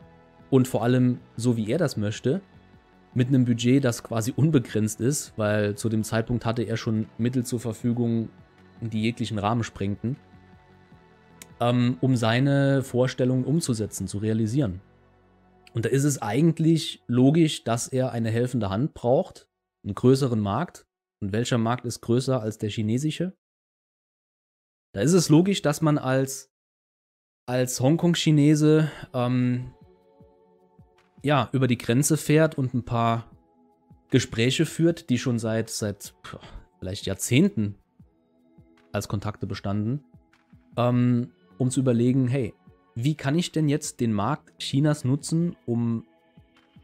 und 0.50 0.68
vor 0.68 0.84
allem 0.84 1.20
so 1.36 1.58
wie 1.58 1.70
er 1.72 1.78
das 1.78 1.98
möchte, 1.98 2.42
mit 3.14 3.30
einem 3.30 3.46
Budget, 3.46 3.84
das 3.84 4.04
quasi 4.04 4.34
unbegrenzt 4.36 5.02
ist, 5.02 5.34
weil 5.36 5.76
zu 5.76 5.90
dem 5.90 6.04
Zeitpunkt 6.04 6.46
hatte 6.46 6.64
er 6.64 6.78
schon 6.78 7.08
Mittel 7.18 7.44
zur 7.44 7.60
Verfügung, 7.60 8.30
die 8.82 9.02
jeglichen 9.02 9.40
Rahmen 9.40 9.64
sprengten, 9.64 10.16
ähm, 11.60 11.98
um 12.02 12.16
seine 12.16 12.84
Vorstellungen 12.84 13.46
umzusetzen, 13.46 14.08
zu 14.08 14.20
realisieren. 14.20 14.82
Und 15.74 15.86
da 15.86 15.90
ist 15.90 16.04
es 16.04 16.22
eigentlich 16.22 17.04
logisch, 17.08 17.64
dass 17.64 17.88
er 17.88 18.12
eine 18.12 18.32
helfende 18.32 18.70
Hand 18.70 18.94
braucht, 18.94 19.48
einen 19.84 19.96
größeren 19.96 20.40
Markt. 20.40 20.86
Und 21.22 21.34
welcher 21.34 21.58
Markt 21.58 21.86
ist 21.86 22.02
größer 22.02 22.42
als 22.42 22.58
der 22.58 22.70
chinesische? 22.70 23.38
Da 24.94 25.02
ist 25.02 25.14
es 25.14 25.30
logisch, 25.30 25.62
dass 25.62 25.82
man 25.82 25.98
als, 25.98 26.49
als 27.50 27.80
Hongkong-Chinese 27.80 28.92
ähm, 29.12 29.72
ja, 31.24 31.50
über 31.52 31.66
die 31.68 31.80
Grenze 31.80 32.16
fährt 32.16 32.60
und 32.60 32.76
ein 32.76 32.86
paar 32.86 33.26
Gespräche 34.12 34.68
führt, 34.68 35.10
die 35.10 35.18
schon 35.18 35.40
seit, 35.40 35.72
seit 35.72 36.14
vielleicht 36.78 37.08
Jahrzehnten 37.08 37.74
als 38.92 39.08
Kontakte 39.08 39.48
bestanden, 39.48 40.04
ähm, 40.78 41.32
um 41.58 41.72
zu 41.72 41.80
überlegen, 41.80 42.28
hey, 42.28 42.54
wie 42.94 43.16
kann 43.16 43.36
ich 43.36 43.52
denn 43.52 43.68
jetzt 43.68 44.00
den 44.00 44.14
Markt 44.14 44.60
Chinas 44.60 45.04
nutzen, 45.04 45.56
um 45.66 46.06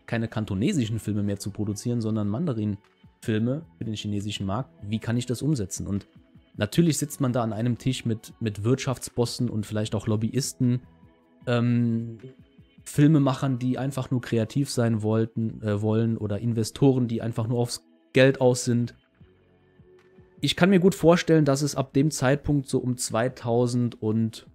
keine 0.08 0.28
kantonesischen 0.28 0.98
Filme 0.98 1.22
mehr 1.22 1.38
zu 1.38 1.52
produzieren, 1.52 2.02
sondern 2.02 2.28
Mandarin-Filme 2.28 3.64
für 3.78 3.86
den 3.86 3.94
chinesischen 3.94 4.48
Markt? 4.48 4.72
Wie 4.82 4.98
kann 4.98 5.16
ich 5.16 5.28
das 5.28 5.44
umsetzen? 5.44 5.86
Und 5.86 6.08
natürlich 6.58 6.98
sitzt 6.98 7.22
man 7.22 7.34
da 7.34 7.44
an 7.44 7.54
einem 7.54 7.78
Tisch 7.78 8.06
mit, 8.06 8.34
mit 8.40 8.64
Wirtschaftsbossen 8.64 9.50
und 9.50 9.66
vielleicht 9.66 9.96
auch 9.96 10.08
Lobbyisten, 10.08 10.82
ähm, 11.48 12.20
Filmemachern, 12.84 13.58
die 13.60 13.78
einfach 13.78 14.12
nur 14.12 14.22
kreativ 14.22 14.70
sein 14.70 15.02
wollten, 15.02 15.62
äh, 15.62 15.82
wollen 15.82 16.18
oder 16.18 16.40
Investoren, 16.40 17.08
die 17.08 17.22
einfach 17.22 17.48
nur 17.48 17.60
aufs 17.60 17.86
Geld 18.14 18.40
aus 18.42 18.64
sind. 18.64 18.96
Ich 20.40 20.56
kann 20.56 20.70
mir 20.70 20.80
gut 20.80 20.96
vorstellen, 20.96 21.46
dass 21.46 21.62
es 21.62 21.76
ab 21.76 21.94
dem 21.94 22.12
Zeitpunkt 22.12 22.68
so 22.68 22.78
um 22.80 22.98
2000 22.98 24.02
und 24.02 24.48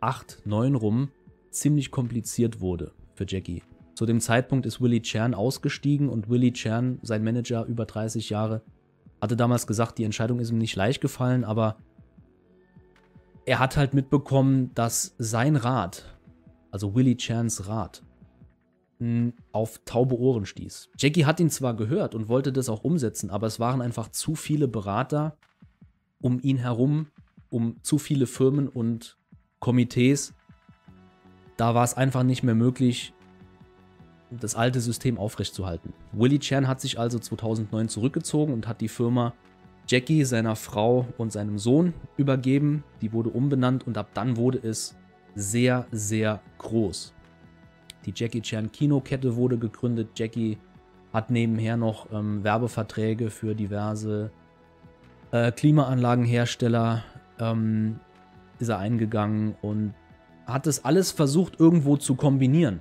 8, 0.00 0.42
9 0.44 0.74
rum 0.74 1.10
ziemlich 1.50 1.90
kompliziert 1.90 2.60
wurde 2.60 2.92
für 3.14 3.26
Jackie. 3.28 3.62
Zu 3.94 4.06
dem 4.06 4.20
Zeitpunkt 4.20 4.64
ist 4.64 4.80
Willie 4.80 5.02
Chan 5.02 5.34
ausgestiegen 5.34 6.08
und 6.08 6.30
Willie 6.30 6.52
Chan, 6.52 6.98
sein 7.02 7.22
Manager 7.22 7.66
über 7.66 7.84
30 7.84 8.30
Jahre, 8.30 8.62
hatte 9.22 9.36
damals 9.36 9.68
gesagt, 9.68 9.98
die 9.98 10.04
Entscheidung 10.04 10.40
ist 10.40 10.50
ihm 10.50 10.58
nicht 10.58 10.74
leicht 10.74 11.00
gefallen, 11.00 11.44
aber 11.44 11.76
er 13.46 13.60
hat 13.60 13.76
halt 13.76 13.94
mitbekommen, 13.94 14.72
dass 14.74 15.14
sein 15.16 15.54
Rat, 15.54 16.04
also 16.72 16.96
Willie 16.96 17.16
Chans 17.16 17.68
Rat, 17.68 18.02
auf 19.52 19.80
taube 19.84 20.18
Ohren 20.18 20.44
stieß. 20.44 20.90
Jackie 20.98 21.24
hat 21.24 21.40
ihn 21.40 21.50
zwar 21.50 21.74
gehört 21.74 22.14
und 22.14 22.28
wollte 22.28 22.52
das 22.52 22.68
auch 22.68 22.84
umsetzen, 22.84 23.30
aber 23.30 23.46
es 23.46 23.58
waren 23.60 23.80
einfach 23.80 24.08
zu 24.08 24.34
viele 24.34 24.66
Berater 24.68 25.36
um 26.20 26.40
ihn 26.40 26.56
herum, 26.56 27.08
um 27.48 27.82
zu 27.82 27.98
viele 27.98 28.26
Firmen 28.26 28.68
und 28.68 29.18
Komitees, 29.60 30.34
da 31.56 31.74
war 31.74 31.84
es 31.84 31.94
einfach 31.94 32.22
nicht 32.24 32.42
mehr 32.42 32.54
möglich, 32.54 33.12
das 34.40 34.54
alte 34.54 34.80
System 34.80 35.18
aufrechtzuerhalten. 35.18 35.92
Willie 36.12 36.38
Chan 36.38 36.68
hat 36.68 36.80
sich 36.80 36.98
also 36.98 37.18
2009 37.18 37.88
zurückgezogen 37.88 38.52
und 38.52 38.66
hat 38.66 38.80
die 38.80 38.88
Firma 38.88 39.34
Jackie, 39.88 40.24
seiner 40.24 40.56
Frau 40.56 41.06
und 41.18 41.32
seinem 41.32 41.58
Sohn 41.58 41.92
übergeben. 42.16 42.84
Die 43.00 43.12
wurde 43.12 43.30
umbenannt 43.30 43.86
und 43.86 43.98
ab 43.98 44.10
dann 44.14 44.36
wurde 44.36 44.58
es 44.58 44.96
sehr, 45.34 45.86
sehr 45.90 46.40
groß. 46.58 47.12
Die 48.06 48.12
Jackie 48.14 48.40
Chan 48.40 48.72
Kinokette 48.72 49.36
wurde 49.36 49.58
gegründet. 49.58 50.10
Jackie 50.16 50.58
hat 51.12 51.30
nebenher 51.30 51.76
noch 51.76 52.10
ähm, 52.12 52.42
Werbeverträge 52.42 53.30
für 53.30 53.54
diverse 53.54 54.30
äh, 55.30 55.52
Klimaanlagenhersteller 55.52 57.04
ähm, 57.38 58.00
ist 58.58 58.68
er 58.68 58.78
eingegangen 58.78 59.56
und 59.60 59.94
hat 60.46 60.66
es 60.66 60.84
alles 60.84 61.10
versucht 61.10 61.58
irgendwo 61.58 61.96
zu 61.96 62.14
kombinieren. 62.14 62.80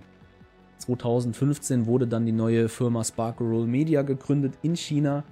2015 0.81 1.85
wurde 1.85 2.07
dann 2.07 2.25
die 2.25 2.31
neue 2.31 2.67
Firma 2.69 3.03
Sparkle 3.03 3.65
Media 3.65 4.01
gegründet 4.01 4.55
in 4.61 4.75
China, 4.75 5.23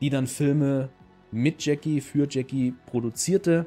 die 0.00 0.10
dann 0.10 0.26
Filme 0.26 0.88
mit 1.30 1.64
Jackie 1.64 2.00
für 2.00 2.26
Jackie 2.30 2.74
produzierte, 2.86 3.66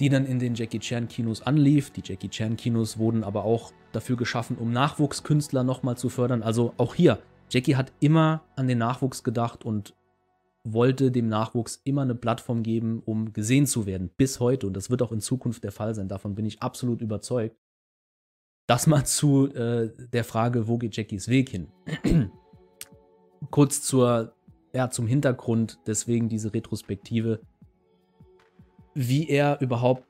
die 0.00 0.08
dann 0.08 0.24
in 0.24 0.38
den 0.38 0.54
Jackie 0.54 0.78
Chan 0.78 1.08
Kinos 1.08 1.42
anlief. 1.42 1.90
Die 1.90 2.02
Jackie 2.04 2.30
Chan 2.30 2.56
Kinos 2.56 2.98
wurden 2.98 3.22
aber 3.22 3.44
auch 3.44 3.72
dafür 3.92 4.16
geschaffen, 4.16 4.56
um 4.56 4.72
Nachwuchskünstler 4.72 5.62
nochmal 5.62 5.96
zu 5.96 6.08
fördern. 6.08 6.42
Also 6.42 6.72
auch 6.78 6.94
hier, 6.94 7.18
Jackie 7.50 7.76
hat 7.76 7.92
immer 8.00 8.42
an 8.56 8.66
den 8.66 8.78
Nachwuchs 8.78 9.22
gedacht 9.22 9.64
und 9.64 9.94
wollte 10.64 11.10
dem 11.10 11.28
Nachwuchs 11.28 11.80
immer 11.84 12.02
eine 12.02 12.14
Plattform 12.14 12.62
geben, 12.62 13.02
um 13.04 13.32
gesehen 13.32 13.66
zu 13.66 13.86
werden, 13.86 14.10
bis 14.16 14.40
heute. 14.40 14.66
Und 14.66 14.74
das 14.74 14.90
wird 14.90 15.02
auch 15.02 15.12
in 15.12 15.20
Zukunft 15.20 15.64
der 15.64 15.72
Fall 15.72 15.94
sein. 15.94 16.08
Davon 16.08 16.34
bin 16.34 16.46
ich 16.46 16.62
absolut 16.62 17.02
überzeugt. 17.02 17.56
Das 18.70 18.86
mal 18.86 19.04
zu 19.04 19.52
äh, 19.52 19.90
der 20.12 20.22
Frage, 20.22 20.68
wo 20.68 20.78
geht 20.78 20.96
Jackies 20.96 21.26
Weg 21.26 21.48
hin? 21.48 21.66
Kurz 23.50 23.82
zur, 23.82 24.32
ja, 24.72 24.90
zum 24.90 25.08
Hintergrund, 25.08 25.80
deswegen 25.88 26.28
diese 26.28 26.54
Retrospektive, 26.54 27.40
wie 28.94 29.28
er 29.28 29.60
überhaupt 29.60 30.04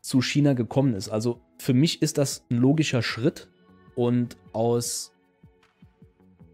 zu 0.00 0.22
China 0.22 0.52
gekommen 0.52 0.94
ist. 0.94 1.08
Also 1.08 1.40
für 1.58 1.74
mich 1.74 2.02
ist 2.02 2.16
das 2.16 2.46
ein 2.52 2.58
logischer 2.58 3.02
Schritt 3.02 3.48
und 3.96 4.36
aus 4.52 5.12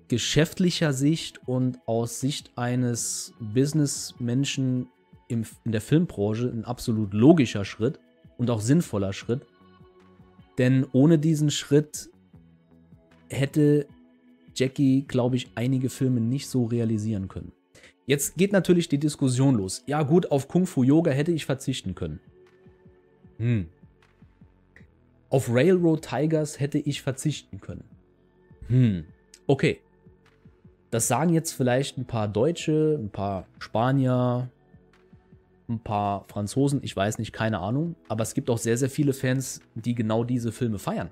geschäftlicher 0.09 0.94
Sicht 0.94 1.46
und 1.46 1.79
aus 1.85 2.20
Sicht 2.20 2.53
eines 2.57 3.35
Businessmenschen 3.38 4.88
in 5.29 5.44
der 5.66 5.83
Filmbranche 5.83 6.49
ein 6.49 6.64
absolut 6.64 7.12
logischer 7.12 7.66
Schritt 7.66 8.01
und 8.38 8.49
auch 8.49 8.62
sinnvoller 8.62 9.12
Schritt. 9.12 9.44
Denn 10.61 10.87
ohne 10.92 11.18
diesen 11.18 11.51
Schritt 11.51 12.11
hätte 13.31 13.87
Jackie, 14.55 15.07
glaube 15.09 15.37
ich, 15.37 15.49
einige 15.55 15.88
Filme 15.88 16.20
nicht 16.20 16.49
so 16.49 16.66
realisieren 16.66 17.29
können. 17.29 17.53
Jetzt 18.05 18.37
geht 18.37 18.53
natürlich 18.53 18.87
die 18.87 18.99
Diskussion 18.99 19.55
los. 19.55 19.83
Ja 19.87 20.03
gut, 20.03 20.31
auf 20.31 20.49
Kung 20.49 20.66
Fu 20.66 20.83
Yoga 20.83 21.12
hätte 21.12 21.33
ich 21.33 21.46
verzichten 21.46 21.94
können. 21.94 22.20
Hm. 23.38 23.68
Auf 25.31 25.49
Railroad 25.49 26.03
Tigers 26.07 26.61
hätte 26.61 26.77
ich 26.79 27.01
verzichten 27.01 27.62
können. 27.62 27.85
Hm. 28.66 29.05
Okay. 29.46 29.81
Das 30.90 31.09
sagen 31.09 31.33
jetzt 31.33 31.53
vielleicht 31.53 31.96
ein 31.96 32.05
paar 32.05 32.29
Deutsche, 32.29 32.99
ein 33.01 33.09
paar 33.09 33.46
Spanier, 33.61 34.51
ein 35.70 35.80
paar 35.80 36.26
Franzosen, 36.28 36.80
ich 36.83 36.94
weiß 36.94 37.18
nicht, 37.18 37.33
keine 37.33 37.61
Ahnung. 37.61 37.96
Aber 38.09 38.22
es 38.22 38.35
gibt 38.35 38.50
auch 38.50 38.59
sehr, 38.59 38.76
sehr 38.76 38.90
viele 38.90 39.12
Fans, 39.12 39.61
die 39.74 39.94
genau 39.94 40.24
diese 40.24 40.52
Filme 40.52 40.78
feiern, 40.78 41.11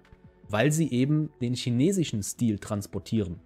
weil 0.48 0.72
sie 0.72 0.90
eben 0.90 1.30
den 1.40 1.54
chinesischen 1.54 2.22
Stil 2.22 2.58
transportieren. 2.58 3.40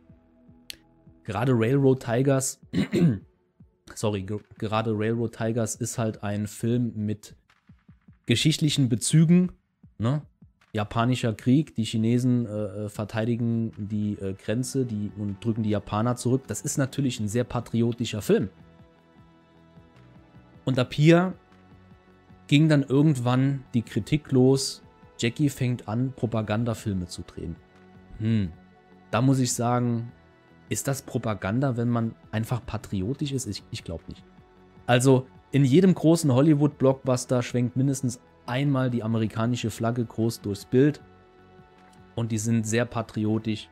Gerade 1.24 1.52
Railroad 1.54 2.02
Tigers, 2.02 2.60
sorry, 3.94 4.26
gerade 4.58 4.92
Railroad 4.92 5.36
Tigers 5.36 5.76
ist 5.76 5.98
halt 5.98 6.22
ein 6.22 6.48
Film 6.48 6.92
mit 6.96 7.36
geschichtlichen 8.26 8.88
Bezügen. 8.88 9.52
Ne? 9.98 10.22
japanischer 10.72 11.34
Krieg. 11.34 11.74
Die 11.74 11.84
Chinesen 11.84 12.46
äh, 12.46 12.50
äh, 12.50 12.88
verteidigen 12.88 13.72
die 13.76 14.14
äh, 14.14 14.34
Grenze 14.34 14.84
die, 14.84 15.12
und 15.16 15.44
drücken 15.44 15.62
die 15.62 15.70
Japaner 15.70 16.16
zurück. 16.16 16.42
Das 16.46 16.62
ist 16.62 16.78
natürlich 16.78 17.20
ein 17.20 17.28
sehr 17.28 17.44
patriotischer 17.44 18.22
Film. 18.22 18.48
Und 20.64 20.78
ab 20.78 20.92
hier 20.92 21.34
ging 22.46 22.68
dann 22.68 22.82
irgendwann 22.82 23.64
die 23.74 23.82
Kritik 23.82 24.30
los. 24.32 24.82
Jackie 25.18 25.48
fängt 25.48 25.88
an, 25.88 26.12
Propagandafilme 26.14 27.06
zu 27.06 27.22
drehen. 27.22 27.56
Hm, 28.18 28.52
da 29.10 29.22
muss 29.22 29.38
ich 29.38 29.52
sagen, 29.52 30.12
ist 30.68 30.88
das 30.88 31.02
Propaganda, 31.02 31.76
wenn 31.76 31.88
man 31.88 32.14
einfach 32.30 32.64
patriotisch 32.64 33.32
ist? 33.32 33.46
Ich, 33.46 33.62
ich 33.70 33.84
glaube 33.84 34.04
nicht. 34.08 34.24
Also, 34.86 35.26
in 35.50 35.64
jedem 35.64 35.94
großen 35.94 36.32
Hollywood-Blockbuster 36.32 37.42
schwenkt 37.42 37.76
mindestens 37.76 38.20
einmal 38.46 38.90
die 38.90 39.02
amerikanische 39.02 39.70
Flagge 39.70 40.04
groß 40.04 40.40
durchs 40.40 40.64
Bild 40.64 41.00
und 42.14 42.32
die 42.32 42.38
sind 42.38 42.66
sehr 42.66 42.84
patriotisch. 42.84 43.68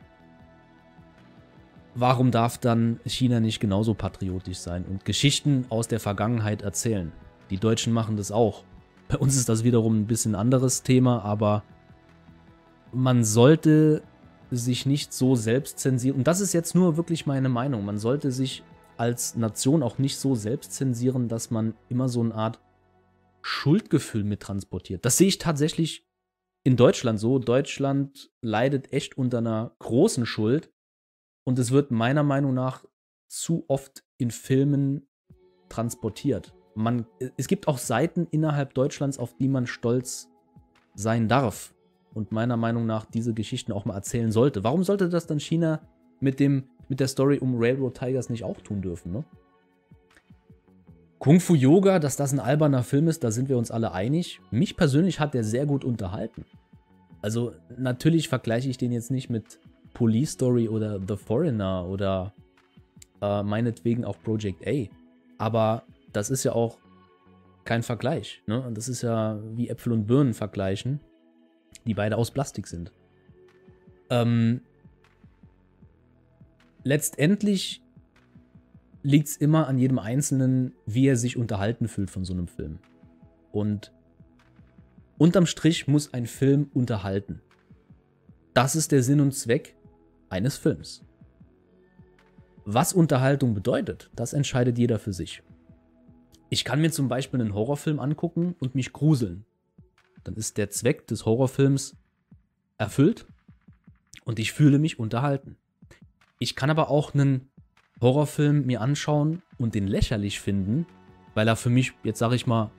Warum 1.94 2.30
darf 2.30 2.58
dann 2.58 3.00
China 3.04 3.40
nicht 3.40 3.60
genauso 3.60 3.94
patriotisch 3.94 4.58
sein 4.58 4.84
und 4.84 5.04
Geschichten 5.04 5.66
aus 5.68 5.88
der 5.88 6.00
Vergangenheit 6.00 6.62
erzählen? 6.62 7.12
Die 7.50 7.58
Deutschen 7.58 7.92
machen 7.92 8.16
das 8.16 8.30
auch. 8.30 8.64
Bei 9.08 9.16
uns 9.18 9.36
ist 9.36 9.48
das 9.48 9.64
wiederum 9.64 10.00
ein 10.00 10.06
bisschen 10.06 10.34
anderes 10.34 10.82
Thema, 10.82 11.24
aber 11.24 11.64
man 12.92 13.24
sollte 13.24 14.02
sich 14.50 14.86
nicht 14.86 15.12
so 15.12 15.34
selbst 15.34 15.78
zensieren. 15.78 16.18
Und 16.18 16.26
das 16.26 16.40
ist 16.40 16.52
jetzt 16.52 16.74
nur 16.74 16.96
wirklich 16.96 17.26
meine 17.26 17.48
Meinung. 17.48 17.84
Man 17.84 17.98
sollte 17.98 18.30
sich 18.32 18.62
als 18.96 19.36
Nation 19.36 19.82
auch 19.82 19.98
nicht 19.98 20.16
so 20.18 20.34
selbst 20.34 20.72
zensieren, 20.74 21.28
dass 21.28 21.50
man 21.50 21.74
immer 21.88 22.08
so 22.08 22.20
eine 22.20 22.34
Art 22.34 22.60
Schuldgefühl 23.42 24.24
mit 24.24 24.40
transportiert. 24.40 25.04
Das 25.04 25.16
sehe 25.16 25.28
ich 25.28 25.38
tatsächlich 25.38 26.06
in 26.64 26.76
Deutschland 26.76 27.18
so. 27.18 27.38
Deutschland 27.38 28.30
leidet 28.42 28.92
echt 28.92 29.16
unter 29.16 29.38
einer 29.38 29.74
großen 29.78 30.26
Schuld 30.26 30.70
und 31.44 31.58
es 31.58 31.70
wird 31.70 31.90
meiner 31.90 32.22
Meinung 32.22 32.54
nach 32.54 32.84
zu 33.28 33.64
oft 33.68 34.02
in 34.18 34.30
Filmen 34.30 35.06
transportiert. 35.68 36.54
Man, 36.74 37.06
es 37.36 37.48
gibt 37.48 37.68
auch 37.68 37.78
Seiten 37.78 38.26
innerhalb 38.30 38.74
Deutschlands, 38.74 39.18
auf 39.18 39.36
die 39.36 39.48
man 39.48 39.66
stolz 39.66 40.28
sein 40.94 41.28
darf 41.28 41.74
und 42.14 42.32
meiner 42.32 42.56
Meinung 42.56 42.86
nach 42.86 43.04
diese 43.04 43.34
Geschichten 43.34 43.72
auch 43.72 43.84
mal 43.84 43.94
erzählen 43.94 44.32
sollte. 44.32 44.64
Warum 44.64 44.84
sollte 44.84 45.08
das 45.08 45.26
dann 45.26 45.40
China 45.40 45.80
mit, 46.20 46.40
dem, 46.40 46.64
mit 46.88 47.00
der 47.00 47.08
Story 47.08 47.38
um 47.38 47.54
Railroad 47.56 47.98
Tigers 47.98 48.30
nicht 48.30 48.44
auch 48.44 48.60
tun 48.60 48.82
dürfen? 48.82 49.12
Ne? 49.12 49.24
Kung 51.18 51.38
Fu 51.38 51.54
Yoga, 51.54 51.98
dass 51.98 52.16
das 52.16 52.32
ein 52.32 52.40
alberner 52.40 52.82
Film 52.82 53.06
ist, 53.08 53.22
da 53.22 53.30
sind 53.30 53.48
wir 53.48 53.58
uns 53.58 53.70
alle 53.70 53.92
einig. 53.92 54.40
Mich 54.50 54.76
persönlich 54.76 55.20
hat 55.20 55.34
der 55.34 55.44
sehr 55.44 55.66
gut 55.66 55.84
unterhalten. 55.84 56.46
Also 57.22 57.52
natürlich 57.76 58.28
vergleiche 58.28 58.70
ich 58.70 58.78
den 58.78 58.92
jetzt 58.92 59.10
nicht 59.10 59.28
mit 59.28 59.60
Police 59.94 60.32
Story 60.32 60.68
oder 60.68 61.00
The 61.06 61.16
Foreigner 61.16 61.86
oder 61.86 62.32
äh, 63.20 63.42
meinetwegen 63.42 64.04
auch 64.04 64.16
Project 64.22 64.66
A. 64.66 64.88
Aber 65.38 65.84
das 66.12 66.30
ist 66.30 66.44
ja 66.44 66.52
auch 66.52 66.78
kein 67.64 67.82
Vergleich. 67.82 68.42
Ne? 68.46 68.70
Das 68.74 68.88
ist 68.88 69.02
ja 69.02 69.38
wie 69.54 69.68
Äpfel 69.68 69.92
und 69.92 70.06
Birnen 70.06 70.34
vergleichen, 70.34 71.00
die 71.84 71.94
beide 71.94 72.16
aus 72.16 72.30
Plastik 72.30 72.66
sind. 72.66 72.92
Ähm, 74.10 74.62
letztendlich 76.82 77.82
liegt 79.02 79.28
es 79.28 79.36
immer 79.36 79.66
an 79.66 79.78
jedem 79.78 79.98
Einzelnen, 79.98 80.74
wie 80.86 81.06
er 81.06 81.16
sich 81.16 81.36
unterhalten 81.36 81.88
fühlt 81.88 82.10
von 82.10 82.24
so 82.24 82.32
einem 82.32 82.48
Film. 82.48 82.78
Und 83.52 83.92
unterm 85.16 85.46
Strich 85.46 85.88
muss 85.88 86.12
ein 86.12 86.26
Film 86.26 86.70
unterhalten. 86.74 87.40
Das 88.52 88.76
ist 88.76 88.92
der 88.92 89.02
Sinn 89.02 89.20
und 89.20 89.32
Zweck 89.32 89.76
eines 90.30 90.56
Films. 90.56 91.04
Was 92.64 92.92
Unterhaltung 92.92 93.54
bedeutet, 93.54 94.10
das 94.14 94.32
entscheidet 94.32 94.78
jeder 94.78 94.98
für 94.98 95.12
sich. 95.12 95.42
Ich 96.48 96.64
kann 96.64 96.80
mir 96.80 96.90
zum 96.90 97.08
Beispiel 97.08 97.40
einen 97.40 97.54
Horrorfilm 97.54 98.00
angucken 98.00 98.56
und 98.58 98.74
mich 98.74 98.92
gruseln. 98.92 99.44
Dann 100.24 100.34
ist 100.34 100.58
der 100.58 100.70
Zweck 100.70 101.06
des 101.06 101.26
Horrorfilms 101.26 101.96
erfüllt 102.78 103.26
und 104.24 104.38
ich 104.38 104.52
fühle 104.52 104.78
mich 104.78 104.98
unterhalten. 104.98 105.56
Ich 106.38 106.56
kann 106.56 106.70
aber 106.70 106.90
auch 106.90 107.14
einen 107.14 107.50
Horrorfilm 108.00 108.66
mir 108.66 108.80
anschauen 108.80 109.42
und 109.58 109.74
den 109.74 109.86
lächerlich 109.86 110.40
finden, 110.40 110.86
weil 111.34 111.46
er 111.48 111.56
für 111.56 111.70
mich, 111.70 111.92
jetzt 112.02 112.18
sage 112.18 112.34
ich 112.34 112.46
mal, 112.46 112.70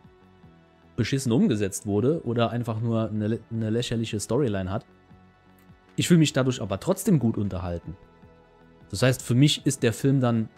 beschissen 0.95 1.31
umgesetzt 1.31 1.85
wurde 1.85 2.23
oder 2.25 2.49
einfach 2.51 2.81
nur 2.81 3.09
eine, 3.09 3.39
eine 3.49 3.69
lächerliche 3.69 4.19
Storyline 4.19 4.69
hat. 4.69 4.85
Ich 5.95 6.07
fühle 6.07 6.19
mich 6.19 6.33
dadurch 6.33 6.61
aber 6.61 6.79
trotzdem 6.79 7.19
gut 7.19 7.37
unterhalten. 7.37 7.95
Das 8.89 9.01
heißt, 9.01 9.21
für 9.21 9.35
mich 9.35 9.65
ist 9.65 9.83
der 9.83 9.93
Film 9.93 10.19
dann 10.19 10.49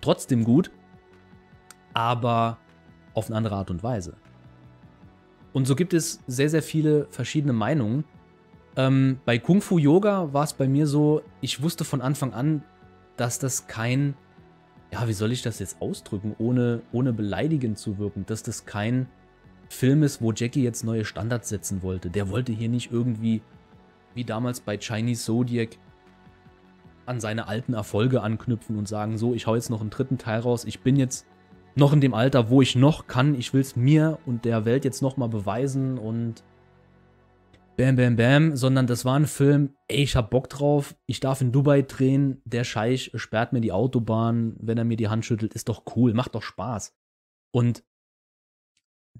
trotzdem 0.00 0.44
gut, 0.44 0.70
aber 1.94 2.58
auf 3.14 3.26
eine 3.26 3.36
andere 3.36 3.56
Art 3.56 3.70
und 3.70 3.82
Weise. 3.82 4.14
Und 5.52 5.66
so 5.66 5.76
gibt 5.76 5.92
es 5.92 6.20
sehr, 6.26 6.48
sehr 6.48 6.62
viele 6.62 7.06
verschiedene 7.10 7.52
Meinungen. 7.52 8.04
Ähm, 8.76 9.20
bei 9.26 9.38
Kung 9.38 9.60
Fu 9.60 9.78
Yoga 9.78 10.32
war 10.32 10.44
es 10.44 10.54
bei 10.54 10.66
mir 10.66 10.86
so, 10.86 11.22
ich 11.42 11.62
wusste 11.62 11.84
von 11.84 12.00
Anfang 12.00 12.32
an, 12.32 12.62
dass 13.18 13.38
das 13.38 13.66
kein, 13.66 14.14
ja, 14.90 15.06
wie 15.06 15.12
soll 15.12 15.32
ich 15.32 15.42
das 15.42 15.58
jetzt 15.58 15.82
ausdrücken, 15.82 16.34
ohne, 16.38 16.80
ohne 16.92 17.12
beleidigend 17.12 17.78
zu 17.78 17.98
wirken, 17.98 18.24
dass 18.24 18.42
das 18.42 18.64
kein 18.64 19.06
Film 19.68 20.02
ist, 20.02 20.22
wo 20.22 20.32
Jackie 20.32 20.62
jetzt 20.62 20.84
neue 20.84 21.04
Standards 21.04 21.50
setzen 21.50 21.82
wollte. 21.82 22.08
Der 22.08 22.30
wollte 22.30 22.52
hier 22.52 22.70
nicht 22.70 22.90
irgendwie, 22.90 23.42
wie 24.14 24.24
damals 24.24 24.60
bei 24.60 24.78
Chinese 24.78 25.24
Zodiac, 25.24 25.78
an 27.04 27.20
seine 27.20 27.48
alten 27.48 27.74
Erfolge 27.74 28.22
anknüpfen 28.22 28.78
und 28.78 28.86
sagen, 28.86 29.18
so, 29.18 29.34
ich 29.34 29.46
hau 29.46 29.54
jetzt 29.54 29.70
noch 29.70 29.80
einen 29.80 29.90
dritten 29.90 30.18
Teil 30.18 30.40
raus, 30.40 30.64
ich 30.64 30.80
bin 30.80 30.96
jetzt 30.96 31.26
noch 31.74 31.92
in 31.92 32.00
dem 32.00 32.14
Alter, 32.14 32.48
wo 32.48 32.62
ich 32.62 32.76
noch 32.76 33.06
kann, 33.06 33.34
ich 33.34 33.52
will 33.52 33.60
es 33.60 33.76
mir 33.76 34.18
und 34.26 34.44
der 34.44 34.64
Welt 34.64 34.84
jetzt 34.84 35.02
nochmal 35.02 35.28
beweisen 35.28 35.98
und 35.98 36.44
Bam, 37.74 37.96
bam, 37.96 38.16
bam, 38.16 38.54
sondern 38.54 38.86
das 38.86 39.06
war 39.06 39.18
ein 39.18 39.26
Film, 39.26 39.74
ey, 39.88 40.02
ich 40.02 40.14
hab 40.14 40.28
Bock 40.28 40.50
drauf, 40.50 40.94
ich 41.06 41.20
darf 41.20 41.40
in 41.40 41.52
Dubai 41.52 41.80
drehen, 41.80 42.42
der 42.44 42.64
Scheich 42.64 43.10
sperrt 43.14 43.54
mir 43.54 43.62
die 43.62 43.72
Autobahn, 43.72 44.56
wenn 44.60 44.76
er 44.76 44.84
mir 44.84 44.98
die 44.98 45.08
Hand 45.08 45.24
schüttelt, 45.24 45.54
ist 45.54 45.70
doch 45.70 45.82
cool, 45.96 46.12
macht 46.12 46.34
doch 46.34 46.42
Spaß. 46.42 46.94
Und 47.50 47.82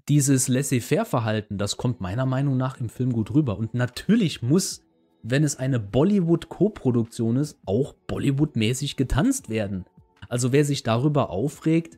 dieses 0.07 0.47
Laissez-faire-Verhalten, 0.47 1.57
das 1.57 1.77
kommt 1.77 1.99
meiner 1.99 2.27
Meinung 2.27 2.55
nach 2.55 2.79
im 2.79 2.89
Film 2.89 3.11
gut 3.11 3.33
rüber. 3.33 3.57
Und 3.57 3.73
natürlich 3.73 4.43
muss, 4.43 4.82
wenn 5.23 5.43
es 5.43 5.55
eine 5.55 5.79
Bollywood-Co-Produktion 5.79 7.37
ist, 7.37 7.57
auch 7.65 7.95
Bollywood-mäßig 8.07 8.97
getanzt 8.97 9.49
werden. 9.49 9.85
Also 10.27 10.51
wer 10.51 10.65
sich 10.65 10.83
darüber 10.83 11.29
aufregt, 11.29 11.97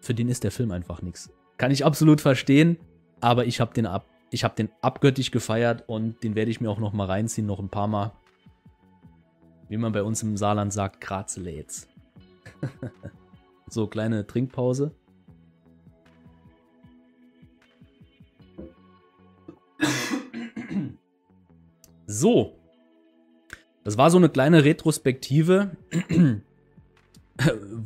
für 0.00 0.14
den 0.14 0.28
ist 0.28 0.44
der 0.44 0.50
Film 0.50 0.70
einfach 0.70 1.00
nichts. 1.00 1.32
Kann 1.56 1.70
ich 1.70 1.84
absolut 1.84 2.20
verstehen. 2.20 2.76
Aber 3.20 3.46
ich 3.46 3.60
habe 3.60 3.72
den, 3.72 3.86
ab, 3.86 4.06
hab 4.34 4.56
den 4.56 4.68
abgöttisch 4.82 5.30
gefeiert 5.30 5.84
und 5.86 6.22
den 6.22 6.34
werde 6.34 6.50
ich 6.50 6.60
mir 6.60 6.68
auch 6.68 6.78
noch 6.78 6.92
mal 6.92 7.06
reinziehen, 7.06 7.46
noch 7.46 7.58
ein 7.58 7.70
paar 7.70 7.88
Mal. 7.88 8.12
Wie 9.70 9.78
man 9.78 9.92
bei 9.92 10.02
uns 10.02 10.22
im 10.22 10.36
Saarland 10.36 10.74
sagt, 10.74 11.00
Grazeläts. 11.00 11.88
so, 13.70 13.86
kleine 13.86 14.26
Trinkpause. 14.26 14.94
So. 22.14 22.52
Das 23.82 23.98
war 23.98 24.10
so 24.10 24.18
eine 24.18 24.28
kleine 24.28 24.64
Retrospektive, 24.64 25.72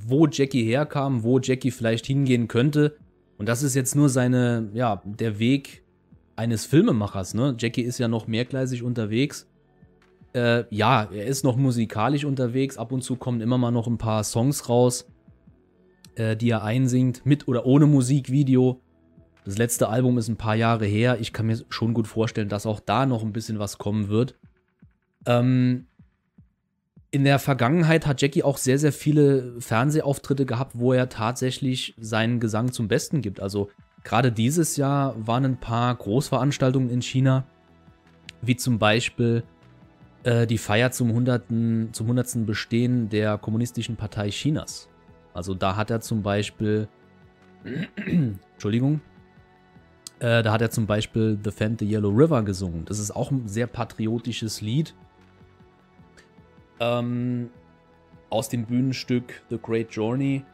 wo 0.07 0.27
Jackie 0.27 0.65
herkam, 0.65 1.23
wo 1.23 1.39
Jackie 1.41 1.71
vielleicht 1.71 2.07
hingehen 2.07 2.47
könnte. 2.47 2.97
Und 3.39 3.49
das 3.49 3.63
ist 3.63 3.75
jetzt 3.75 3.97
nur 3.97 4.09
seine, 4.09 4.69
ja, 4.75 5.03
der 5.05 5.39
Weg 5.39 5.83
eines 6.37 6.67
Filmemachers, 6.67 7.35
ne? 7.35 7.57
Jackie 7.59 7.83
ist 7.83 7.99
ja 7.99 8.07
noch 8.07 8.27
mehrgleisig 8.27 8.83
unterwegs. 8.83 9.49
Äh, 10.35 10.65
ja, 10.71 11.09
er 11.11 11.27
ist 11.27 11.43
noch 11.43 11.57
musikalisch 11.57 12.25
unterwegs. 12.25 12.77
Ab 12.77 12.93
und 12.93 13.03
zu 13.03 13.17
kommen 13.17 13.41
immer 13.41 13.59
mal 13.59 13.71
noch 13.71 13.87
ein 13.87 13.99
paar 13.99 14.23
Songs 14.25 14.69
raus, 14.69 15.11
äh, 16.17 16.37
die 16.37 16.51
er 16.51 16.63
einsingt, 16.63 17.25
mit 17.25 17.49
oder 17.49 17.65
ohne 17.65 17.87
Musikvideo. 17.87 18.81
Das 19.45 19.57
letzte 19.59 19.89
Album 19.89 20.19
ist 20.19 20.29
ein 20.29 20.37
paar 20.37 20.55
Jahre 20.55 20.85
her. 20.85 21.19
Ich 21.21 21.33
kann 21.33 21.47
mir 21.47 21.59
schon 21.69 21.95
gut 21.95 22.07
vorstellen, 22.07 22.49
dass 22.49 22.67
auch 22.67 22.81
da 22.81 23.07
noch 23.07 23.23
ein 23.23 23.33
bisschen 23.33 23.59
was 23.59 23.79
kommen 23.79 24.09
wird. 24.09 24.35
Ähm, 25.27 25.87
in 27.11 27.25
der 27.25 27.39
Vergangenheit 27.39 28.07
hat 28.07 28.21
Jackie 28.21 28.43
auch 28.43 28.59
sehr, 28.59 28.79
sehr 28.79 28.93
viele 28.93 29.59
Fernsehauftritte 29.61 30.45
gehabt, 30.45 30.73
wo 30.75 30.93
er 30.93 31.09
tatsächlich 31.09 31.95
seinen 31.99 32.39
Gesang 32.41 32.73
zum 32.73 32.89
Besten 32.89 33.23
gibt. 33.23 33.41
Also 33.41 33.71
gerade 34.05 34.31
dieses 34.31 34.77
Jahr 34.77 35.15
waren 35.27 35.45
ein 35.45 35.61
paar 35.61 35.95
Großveranstaltungen 35.95 36.91
in 36.91 37.01
China, 37.01 37.45
wie 38.43 38.57
zum 38.57 38.79
Beispiel 38.79 39.43
äh, 40.25 40.47
die 40.47 40.59
Feier 40.59 40.91
zum 40.91 41.09
100. 41.09 41.49
zum 41.93 42.07
100. 42.07 42.45
Bestehen 42.45 43.09
der 43.09 43.39
Kommunistischen 43.39 43.97
Partei 43.97 44.29
Chinas. 44.29 44.89
Also 45.33 45.55
da 45.55 45.77
hat 45.77 45.91
er 45.91 46.01
zum 46.01 46.23
Beispiel, 46.23 46.89
Entschuldigung, 48.55 49.01
äh, 50.21 50.43
da 50.43 50.53
hat 50.53 50.63
er 50.63 50.71
zum 50.71 50.87
Beispiel 50.87 51.39
The 51.43 51.51
Fend 51.51 51.81
the 51.81 51.87
Yellow 51.87 52.11
River 52.11 52.43
gesungen. 52.43 52.85
Das 52.85 52.99
ist 52.99 53.11
auch 53.11 53.31
ein 53.31 53.49
sehr 53.49 53.67
patriotisches 53.67 54.61
Lied 54.61 54.95
ähm, 56.81 57.51
aus 58.31 58.49
dem 58.49 58.67
Bühnenstück 58.67 59.43
The 59.51 59.59
Great 59.61 59.93
Journey 59.93 60.45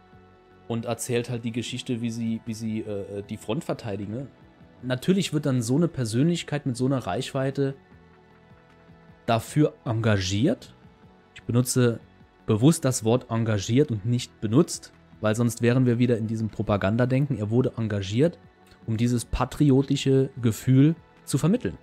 und 0.68 0.85
erzählt 0.87 1.31
halt 1.31 1.44
die 1.44 1.53
Geschichte, 1.53 2.00
wie 2.00 2.11
sie, 2.11 2.40
wie 2.46 2.55
sie 2.55 2.81
äh, 2.81 3.22
die 3.29 3.37
Front 3.37 3.64
verteidigen. 3.64 4.29
Natürlich 4.83 5.33
wird 5.33 5.46
dann 5.46 5.62
so 5.62 5.77
eine 5.77 5.88
Persönlichkeit 5.88 6.66
mit 6.66 6.77
so 6.77 6.87
einer 6.87 6.98
Reichweite 6.98 7.74
dafür 9.27 9.74
engagiert. 9.85 10.74
Ich 11.35 11.42
benutze 11.42 12.00
bewusst 12.46 12.85
das 12.85 13.05
Wort 13.05 13.31
engagiert 13.31 13.90
und 13.90 14.05
nicht 14.05 14.40
benutzt, 14.40 14.92
weil 15.20 15.35
sonst 15.35 15.62
wären 15.62 15.87
wir 15.87 15.98
wieder 15.98 16.18
in 16.18 16.27
diesem 16.27 16.50
Propagandadenken. 16.50 17.38
Er 17.38 17.50
wurde 17.50 17.72
engagiert, 17.77 18.38
um 18.87 18.97
dieses 18.97 19.25
patriotische 19.25 20.31
Gefühl 20.40 20.94
zu 21.25 21.38
vermitteln. 21.38 21.79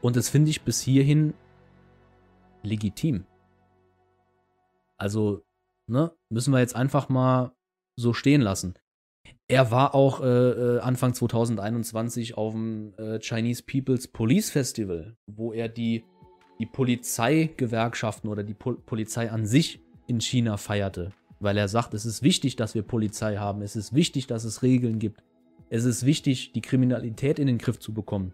Und 0.00 0.16
das 0.16 0.28
finde 0.28 0.50
ich 0.50 0.62
bis 0.62 0.80
hierhin 0.80 1.34
legitim. 2.62 3.24
Also, 4.98 5.42
ne, 5.86 6.12
müssen 6.30 6.52
wir 6.52 6.60
jetzt 6.60 6.76
einfach 6.76 7.08
mal 7.08 7.52
so 7.96 8.12
stehen 8.12 8.40
lassen. 8.40 8.74
Er 9.48 9.70
war 9.70 9.94
auch 9.94 10.20
äh, 10.20 10.26
äh 10.26 10.80
Anfang 10.80 11.14
2021 11.14 12.36
auf 12.36 12.52
dem 12.52 12.94
äh, 12.98 13.18
Chinese 13.20 13.62
People's 13.62 14.08
Police 14.08 14.50
Festival, 14.50 15.16
wo 15.26 15.52
er 15.52 15.68
die, 15.68 16.04
die 16.58 16.66
Polizeigewerkschaften 16.66 18.28
oder 18.28 18.42
die 18.42 18.54
Pol 18.54 18.76
Polizei 18.76 19.30
an 19.30 19.46
sich 19.46 19.80
in 20.06 20.20
China 20.20 20.56
feierte. 20.56 21.12
Weil 21.38 21.58
er 21.58 21.68
sagt, 21.68 21.94
es 21.94 22.06
ist 22.06 22.22
wichtig, 22.22 22.56
dass 22.56 22.74
wir 22.74 22.82
Polizei 22.82 23.36
haben, 23.36 23.62
es 23.62 23.76
ist 23.76 23.94
wichtig, 23.94 24.26
dass 24.26 24.44
es 24.44 24.62
Regeln 24.62 24.98
gibt, 24.98 25.22
es 25.68 25.84
ist 25.84 26.06
wichtig, 26.06 26.52
die 26.52 26.60
Kriminalität 26.60 27.38
in 27.38 27.46
den 27.46 27.58
Griff 27.58 27.78
zu 27.78 27.92
bekommen. 27.92 28.32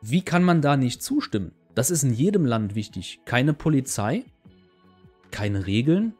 Wie 0.00 0.22
kann 0.22 0.44
man 0.44 0.62
da 0.62 0.76
nicht 0.76 1.02
zustimmen? 1.02 1.52
Das 1.74 1.90
ist 1.90 2.02
in 2.02 2.12
jedem 2.12 2.46
Land 2.46 2.74
wichtig. 2.74 3.20
Keine 3.24 3.52
Polizei, 3.52 4.24
keine 5.30 5.66
Regeln, 5.66 6.14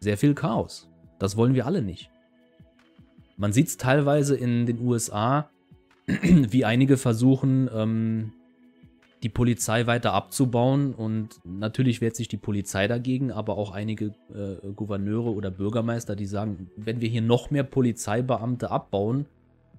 sehr 0.00 0.16
viel 0.16 0.34
Chaos. 0.34 0.88
Das 1.18 1.36
wollen 1.36 1.54
wir 1.54 1.66
alle 1.66 1.82
nicht. 1.82 2.10
Man 3.36 3.52
sieht 3.52 3.68
es 3.68 3.76
teilweise 3.76 4.36
in 4.36 4.64
den 4.64 4.80
USA, 4.80 5.50
wie 6.06 6.64
einige 6.64 6.96
versuchen, 6.96 7.68
ähm, 7.74 8.32
die 9.24 9.30
Polizei 9.30 9.86
weiter 9.86 10.12
abzubauen. 10.12 10.94
Und 10.94 11.40
natürlich 11.44 12.00
wehrt 12.00 12.14
sich 12.14 12.28
die 12.28 12.36
Polizei 12.36 12.86
dagegen, 12.86 13.32
aber 13.32 13.56
auch 13.56 13.72
einige 13.72 14.12
äh, 14.32 14.70
Gouverneure 14.76 15.32
oder 15.32 15.50
Bürgermeister, 15.50 16.14
die 16.14 16.26
sagen, 16.26 16.70
wenn 16.76 17.00
wir 17.00 17.08
hier 17.08 17.22
noch 17.22 17.50
mehr 17.50 17.64
Polizeibeamte 17.64 18.70
abbauen 18.70 19.26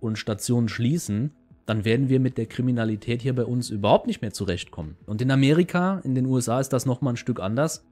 und 0.01 0.17
Stationen 0.17 0.67
schließen, 0.67 1.31
dann 1.67 1.85
werden 1.85 2.09
wir 2.09 2.19
mit 2.19 2.37
der 2.37 2.47
Kriminalität 2.47 3.21
hier 3.21 3.35
bei 3.35 3.45
uns 3.45 3.69
überhaupt 3.69 4.07
nicht 4.07 4.21
mehr 4.21 4.33
zurechtkommen. 4.33 4.97
Und 5.05 5.21
in 5.21 5.31
Amerika, 5.31 5.99
in 6.03 6.15
den 6.15 6.25
USA 6.25 6.59
ist 6.59 6.73
das 6.73 6.85
nochmal 6.85 7.13
ein 7.13 7.17
Stück 7.17 7.39
anders. 7.39 7.85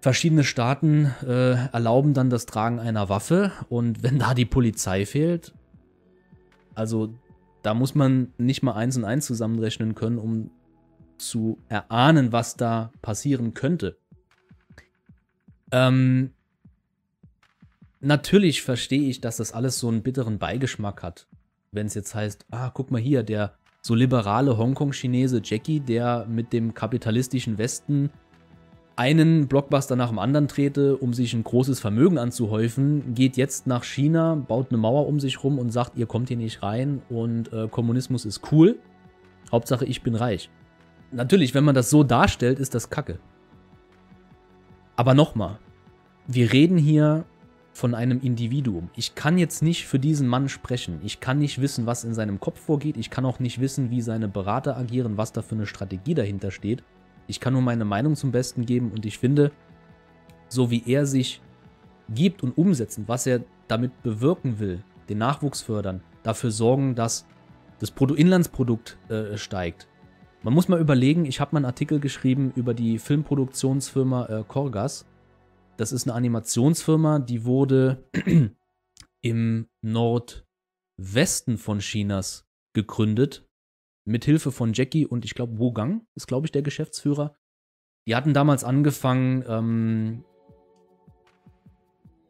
Verschiedene 0.00 0.44
Staaten 0.44 1.14
äh, 1.26 1.68
erlauben 1.68 2.12
dann 2.12 2.28
das 2.28 2.44
Tragen 2.44 2.78
einer 2.78 3.08
Waffe 3.08 3.52
und 3.68 4.02
wenn 4.02 4.18
da 4.18 4.34
die 4.34 4.44
Polizei 4.44 5.06
fehlt, 5.06 5.54
also 6.74 7.14
da 7.64 7.72
muss 7.72 7.94
man 7.94 8.32
nicht 8.36 8.62
mal 8.62 8.74
eins 8.74 8.96
und 8.96 9.04
eins 9.04 9.26
zusammenrechnen 9.26 9.94
können, 9.94 10.18
um 10.18 10.50
zu 11.16 11.58
erahnen, 11.68 12.30
was 12.30 12.56
da 12.56 12.92
passieren 13.00 13.54
könnte. 13.54 13.96
Ähm, 15.72 16.32
natürlich 18.00 18.60
verstehe 18.62 19.08
ich, 19.08 19.22
dass 19.22 19.38
das 19.38 19.52
alles 19.52 19.78
so 19.78 19.88
einen 19.88 20.02
bitteren 20.02 20.38
Beigeschmack 20.38 21.02
hat. 21.02 21.26
Wenn 21.72 21.86
es 21.86 21.94
jetzt 21.94 22.14
heißt, 22.14 22.44
ah, 22.50 22.68
guck 22.68 22.90
mal 22.90 23.00
hier, 23.00 23.22
der 23.22 23.54
so 23.80 23.94
liberale 23.94 24.58
Hongkong-Chinese 24.58 25.40
Jackie, 25.42 25.80
der 25.80 26.26
mit 26.26 26.52
dem 26.52 26.74
kapitalistischen 26.74 27.56
Westen 27.56 28.10
einen 28.96 29.48
Blockbuster 29.48 29.96
nach 29.96 30.08
dem 30.08 30.18
anderen 30.18 30.48
trete, 30.48 30.96
um 30.96 31.14
sich 31.14 31.34
ein 31.34 31.42
großes 31.42 31.80
Vermögen 31.80 32.18
anzuhäufen, 32.18 33.14
geht 33.14 33.36
jetzt 33.36 33.66
nach 33.66 33.84
China, 33.84 34.34
baut 34.36 34.68
eine 34.70 34.78
Mauer 34.78 35.06
um 35.06 35.18
sich 35.18 35.42
rum 35.42 35.58
und 35.58 35.70
sagt, 35.70 35.96
ihr 35.96 36.06
kommt 36.06 36.28
hier 36.28 36.36
nicht 36.36 36.62
rein 36.62 37.02
und 37.08 37.52
äh, 37.52 37.68
Kommunismus 37.68 38.24
ist 38.24 38.52
cool. 38.52 38.78
Hauptsache, 39.50 39.84
ich 39.84 40.02
bin 40.02 40.14
reich. 40.14 40.50
Natürlich, 41.10 41.54
wenn 41.54 41.64
man 41.64 41.74
das 41.74 41.90
so 41.90 42.04
darstellt, 42.04 42.58
ist 42.58 42.74
das 42.74 42.90
Kacke. 42.90 43.18
Aber 44.96 45.14
nochmal, 45.14 45.58
wir 46.26 46.52
reden 46.52 46.78
hier 46.78 47.24
von 47.72 47.94
einem 47.94 48.20
Individuum. 48.20 48.90
Ich 48.94 49.16
kann 49.16 49.36
jetzt 49.36 49.60
nicht 49.60 49.86
für 49.86 49.98
diesen 49.98 50.28
Mann 50.28 50.48
sprechen. 50.48 51.00
Ich 51.02 51.18
kann 51.18 51.40
nicht 51.40 51.60
wissen, 51.60 51.86
was 51.86 52.04
in 52.04 52.14
seinem 52.14 52.38
Kopf 52.38 52.60
vorgeht. 52.60 52.96
Ich 52.96 53.10
kann 53.10 53.24
auch 53.24 53.40
nicht 53.40 53.60
wissen, 53.60 53.90
wie 53.90 54.00
seine 54.00 54.28
Berater 54.28 54.76
agieren, 54.76 55.16
was 55.16 55.32
da 55.32 55.42
für 55.42 55.56
eine 55.56 55.66
Strategie 55.66 56.14
dahinter 56.14 56.52
steht. 56.52 56.84
Ich 57.26 57.40
kann 57.40 57.52
nur 57.52 57.62
meine 57.62 57.84
Meinung 57.84 58.16
zum 58.16 58.32
Besten 58.32 58.66
geben 58.66 58.90
und 58.92 59.06
ich 59.06 59.18
finde, 59.18 59.52
so 60.48 60.70
wie 60.70 60.82
er 60.86 61.06
sich 61.06 61.40
gibt 62.08 62.42
und 62.42 62.56
umsetzen, 62.56 63.04
was 63.06 63.26
er 63.26 63.44
damit 63.68 64.02
bewirken 64.02 64.58
will, 64.58 64.82
den 65.08 65.18
Nachwuchs 65.18 65.62
fördern, 65.62 66.02
dafür 66.22 66.50
sorgen, 66.50 66.94
dass 66.94 67.26
das 67.78 67.90
Bruttoinlandsprodukt 67.90 68.98
äh, 69.08 69.36
steigt. 69.36 69.88
Man 70.42 70.54
muss 70.54 70.68
mal 70.68 70.80
überlegen, 70.80 71.24
ich 71.24 71.40
habe 71.40 71.54
mal 71.54 71.60
einen 71.60 71.66
Artikel 71.66 72.00
geschrieben 72.00 72.52
über 72.54 72.74
die 72.74 72.98
Filmproduktionsfirma 72.98 74.26
äh, 74.26 74.44
Korgas. 74.46 75.06
Das 75.76 75.90
ist 75.90 76.06
eine 76.06 76.14
Animationsfirma, 76.14 77.18
die 77.18 77.44
wurde 77.44 78.04
im 79.22 79.66
Nordwesten 79.80 81.56
von 81.56 81.78
Chinas 81.78 82.46
gegründet 82.74 83.46
mit 84.04 84.24
Hilfe 84.24 84.52
von 84.52 84.72
Jackie 84.72 85.06
und 85.06 85.24
ich 85.24 85.34
glaube 85.34 85.58
Wu 85.58 85.72
Gang 85.72 86.06
ist, 86.14 86.26
glaube 86.26 86.46
ich, 86.46 86.52
der 86.52 86.62
Geschäftsführer. 86.62 87.34
Die 88.06 88.14
hatten 88.14 88.34
damals 88.34 88.64
angefangen, 88.64 89.44
ähm, 89.48 90.24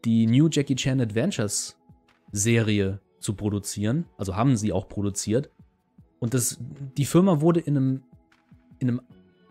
die 0.05 0.27
New 0.27 0.49
Jackie 0.51 0.77
Chan 0.77 1.01
Adventures 1.01 1.77
Serie 2.31 3.01
zu 3.21 3.35
produzieren. 3.35 4.07
Also 4.19 4.37
haben 4.37 4.57
sie 4.57 4.73
auch 4.73 4.89
produziert. 4.89 5.51
Und 6.21 6.35
das, 6.35 6.59
die 6.97 7.07
Firma 7.07 7.41
wurde 7.41 7.61
in 7.61 7.77
einem, 7.77 8.03
in 8.79 8.89
einem 8.89 9.01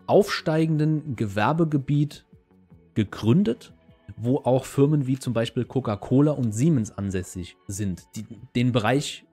aufsteigenden 0.06 1.16
Gewerbegebiet 1.16 2.24
gegründet, 2.94 3.72
wo 4.16 4.38
auch 4.38 4.64
Firmen 4.64 5.06
wie 5.06 5.18
zum 5.18 5.32
Beispiel 5.32 5.64
Coca-Cola 5.64 6.32
und 6.32 6.52
Siemens 6.52 6.90
ansässig 6.96 7.56
sind. 7.66 8.04
Die, 8.14 8.24
den 8.54 8.72
Bereich 8.72 9.24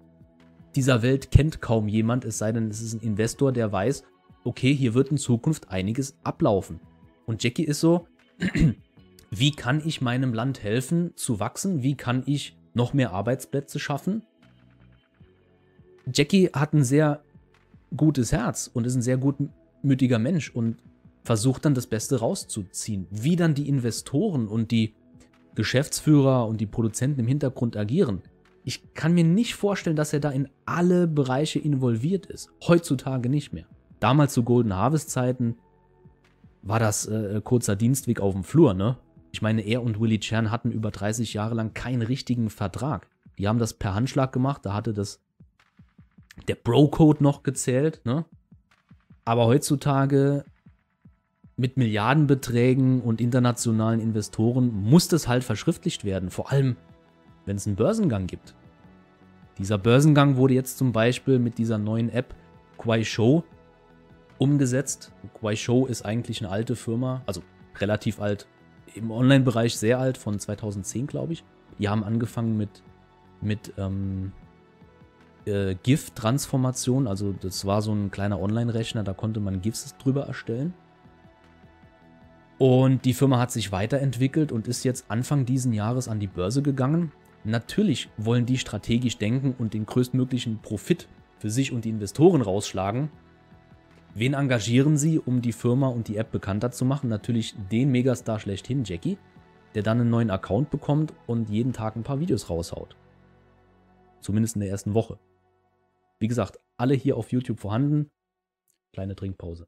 dieser 0.76 1.02
Welt 1.02 1.32
kennt 1.32 1.62
kaum 1.62 1.88
jemand, 1.88 2.26
es 2.26 2.38
sei 2.38 2.52
denn, 2.52 2.70
es 2.70 2.82
ist 2.82 2.94
ein 2.94 3.02
Investor, 3.02 3.52
der 3.52 3.72
weiß, 3.72 4.04
okay, 4.44 4.74
hier 4.74 4.94
wird 4.94 5.10
in 5.10 5.18
Zukunft 5.18 5.70
einiges 5.70 6.18
ablaufen. 6.24 6.80
Und 7.26 7.44
Jackie 7.44 7.64
ist 7.64 7.80
so, 7.80 8.08
wie 9.32 9.52
kann 9.52 9.82
ich 9.86 10.02
meinem 10.02 10.34
Land 10.34 10.64
helfen 10.64 11.12
zu 11.16 11.40
wachsen? 11.40 11.84
Wie 11.84 11.96
kann 11.96 12.24
ich 12.26 12.58
noch 12.74 12.94
mehr 12.94 13.12
Arbeitsplätze 13.12 13.80
schaffen? 13.80 14.24
Jackie 16.12 16.50
hat 16.54 16.74
ein 16.74 16.84
sehr 16.84 17.24
gutes 17.96 18.32
Herz 18.32 18.70
und 18.74 18.88
ist 18.88 18.96
ein 18.96 19.02
sehr 19.02 19.18
gutmütiger 19.18 20.20
Mensch 20.20 20.50
und 20.50 20.78
versucht 21.24 21.66
dann 21.66 21.76
das 21.76 21.88
Beste 21.88 22.20
rauszuziehen. 22.20 23.08
Wie 23.12 23.36
dann 23.36 23.54
die 23.54 23.70
Investoren 23.70 24.48
und 24.48 24.72
die 24.72 24.96
Geschäftsführer 25.56 26.48
und 26.48 26.60
die 26.60 26.66
Produzenten 26.66 27.20
im 27.20 27.28
Hintergrund 27.28 27.78
agieren, 27.78 28.22
ich 28.64 28.94
kann 28.94 29.14
mir 29.14 29.24
nicht 29.24 29.56
vorstellen, 29.56 29.96
dass 29.96 30.14
er 30.14 30.20
da 30.20 30.30
in 30.30 30.48
alle 30.66 31.08
Bereiche 31.08 31.60
involviert 31.60 32.26
ist. 32.28 32.50
Heutzutage 32.68 33.30
nicht 33.30 33.54
mehr. 33.54 33.66
Damals 34.00 34.34
zu 34.34 34.44
Golden 34.44 34.76
Harvest 34.76 35.10
Zeiten 35.10 35.58
war 36.62 36.80
das 36.80 37.08
äh, 37.08 37.42
kurzer 37.44 37.76
Dienstweg 37.76 38.20
auf 38.20 38.34
dem 38.34 38.44
Flur, 38.44 38.74
ne? 38.74 38.98
Ich 39.32 39.42
meine, 39.42 39.62
er 39.62 39.82
und 39.82 40.00
Willie 40.00 40.20
Chan 40.20 40.52
hatten 40.52 40.72
über 40.72 40.92
30 40.92 41.34
Jahre 41.34 41.56
lang 41.56 41.74
keinen 41.74 42.02
richtigen 42.02 42.50
Vertrag. 42.50 43.08
Die 43.38 43.48
haben 43.48 43.60
das 43.60 43.74
per 43.74 43.96
Handschlag 43.96 44.32
gemacht, 44.34 44.66
da 44.66 44.74
hatte 44.74 44.94
das 44.94 45.22
der 46.48 46.56
Bro-Code 46.56 47.24
noch 47.24 47.44
gezählt, 47.44 48.02
ne? 48.04 48.26
Aber 49.26 49.46
heutzutage 49.46 50.44
mit 51.56 51.78
Milliardenbeträgen 51.78 53.02
und 53.02 53.22
internationalen 53.22 54.00
Investoren 54.00 54.74
muss 54.74 55.08
das 55.08 55.28
halt 55.28 55.44
verschriftlicht 55.44 56.04
werden. 56.04 56.30
Vor 56.30 56.52
allem 56.52 56.76
wenn 57.52 57.58
es 57.58 57.68
einen 57.68 57.76
Börsengang 57.76 58.28
gibt. 58.28 58.56
Dieser 59.58 59.78
Börsengang 59.78 60.38
wurde 60.38 60.54
jetzt 60.54 60.78
zum 60.78 60.94
Beispiel 60.94 61.38
mit 61.38 61.58
dieser 61.58 61.78
neuen 61.78 62.08
App 62.08 62.34
Kuaishou 62.78 63.44
umgesetzt. 64.38 65.12
Kuaishou 65.34 65.86
ist 65.86 66.06
eigentlich 66.06 66.40
eine 66.40 66.50
alte 66.50 66.78
Firma, 66.78 67.24
also 67.26 67.44
relativ 67.78 68.22
alt, 68.22 68.48
im 68.96 69.12
Online-Bereich 69.12 69.76
sehr 69.76 70.00
alt, 70.00 70.18
von 70.18 70.40
2010 70.40 71.08
glaube 71.08 71.34
ich. 71.34 71.44
Die 71.78 71.90
haben 71.90 72.06
angefangen 72.06 72.56
mit, 72.56 72.84
mit 73.42 73.74
ähm, 73.78 74.32
äh, 75.44 75.76
GIF-Transformation, 75.76 77.06
also 77.06 77.34
das 77.34 77.66
war 77.66 77.82
so 77.82 77.92
ein 77.92 78.12
kleiner 78.12 78.40
Online-Rechner, 78.40 79.04
da 79.04 79.12
konnte 79.12 79.42
man 79.42 79.62
GIFs 79.62 79.94
drüber 79.98 80.24
erstellen. 80.24 80.74
Und 82.60 83.04
die 83.04 83.14
Firma 83.14 83.40
hat 83.40 83.52
sich 83.52 83.74
weiterentwickelt 83.74 84.54
und 84.54 84.70
ist 84.70 84.86
jetzt 84.86 85.12
Anfang 85.12 85.46
diesen 85.46 85.74
Jahres 85.74 86.08
an 86.08 86.22
die 86.22 86.28
Börse 86.28 86.62
gegangen 86.62 87.12
Natürlich 87.44 88.10
wollen 88.18 88.46
die 88.46 88.58
strategisch 88.58 89.18
denken 89.18 89.56
und 89.58 89.74
den 89.74 89.86
größtmöglichen 89.86 90.60
Profit 90.62 91.08
für 91.40 91.50
sich 91.50 91.72
und 91.72 91.86
die 91.86 91.90
Investoren 91.90 92.42
rausschlagen. 92.42 93.10
Wen 94.14 94.34
engagieren 94.34 94.98
sie, 94.98 95.18
um 95.18 95.42
die 95.42 95.54
Firma 95.54 95.88
und 95.88 96.08
die 96.08 96.18
App 96.18 96.32
bekannter 96.32 96.72
zu 96.72 96.86
machen? 96.86 97.10
Natürlich 97.10 97.56
den 97.72 97.92
Megastar 97.92 98.40
schlechthin, 98.40 98.84
Jackie, 98.84 99.18
der 99.74 99.82
dann 99.82 100.02
einen 100.02 100.10
neuen 100.10 100.30
Account 100.30 100.70
bekommt 100.70 101.14
und 101.28 101.50
jeden 101.50 101.74
Tag 101.74 101.96
ein 101.96 102.04
paar 102.04 102.20
Videos 102.20 102.50
raushaut. 102.50 102.96
Zumindest 104.20 104.56
in 104.56 104.62
der 104.62 104.70
ersten 104.70 104.94
Woche. 104.94 105.18
Wie 106.20 106.28
gesagt, 106.28 106.60
alle 106.78 106.94
hier 106.94 107.18
auf 107.18 107.32
YouTube 107.32 107.60
vorhanden. 107.60 108.12
Kleine 108.94 109.16
Trinkpause. 109.16 109.68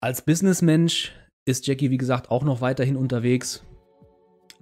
Als 0.00 0.22
Businessmensch 0.22 1.12
ist 1.48 1.66
Jackie, 1.66 1.90
wie 1.90 1.98
gesagt, 1.98 2.30
auch 2.30 2.44
noch 2.44 2.60
weiterhin 2.60 2.96
unterwegs. 2.96 3.64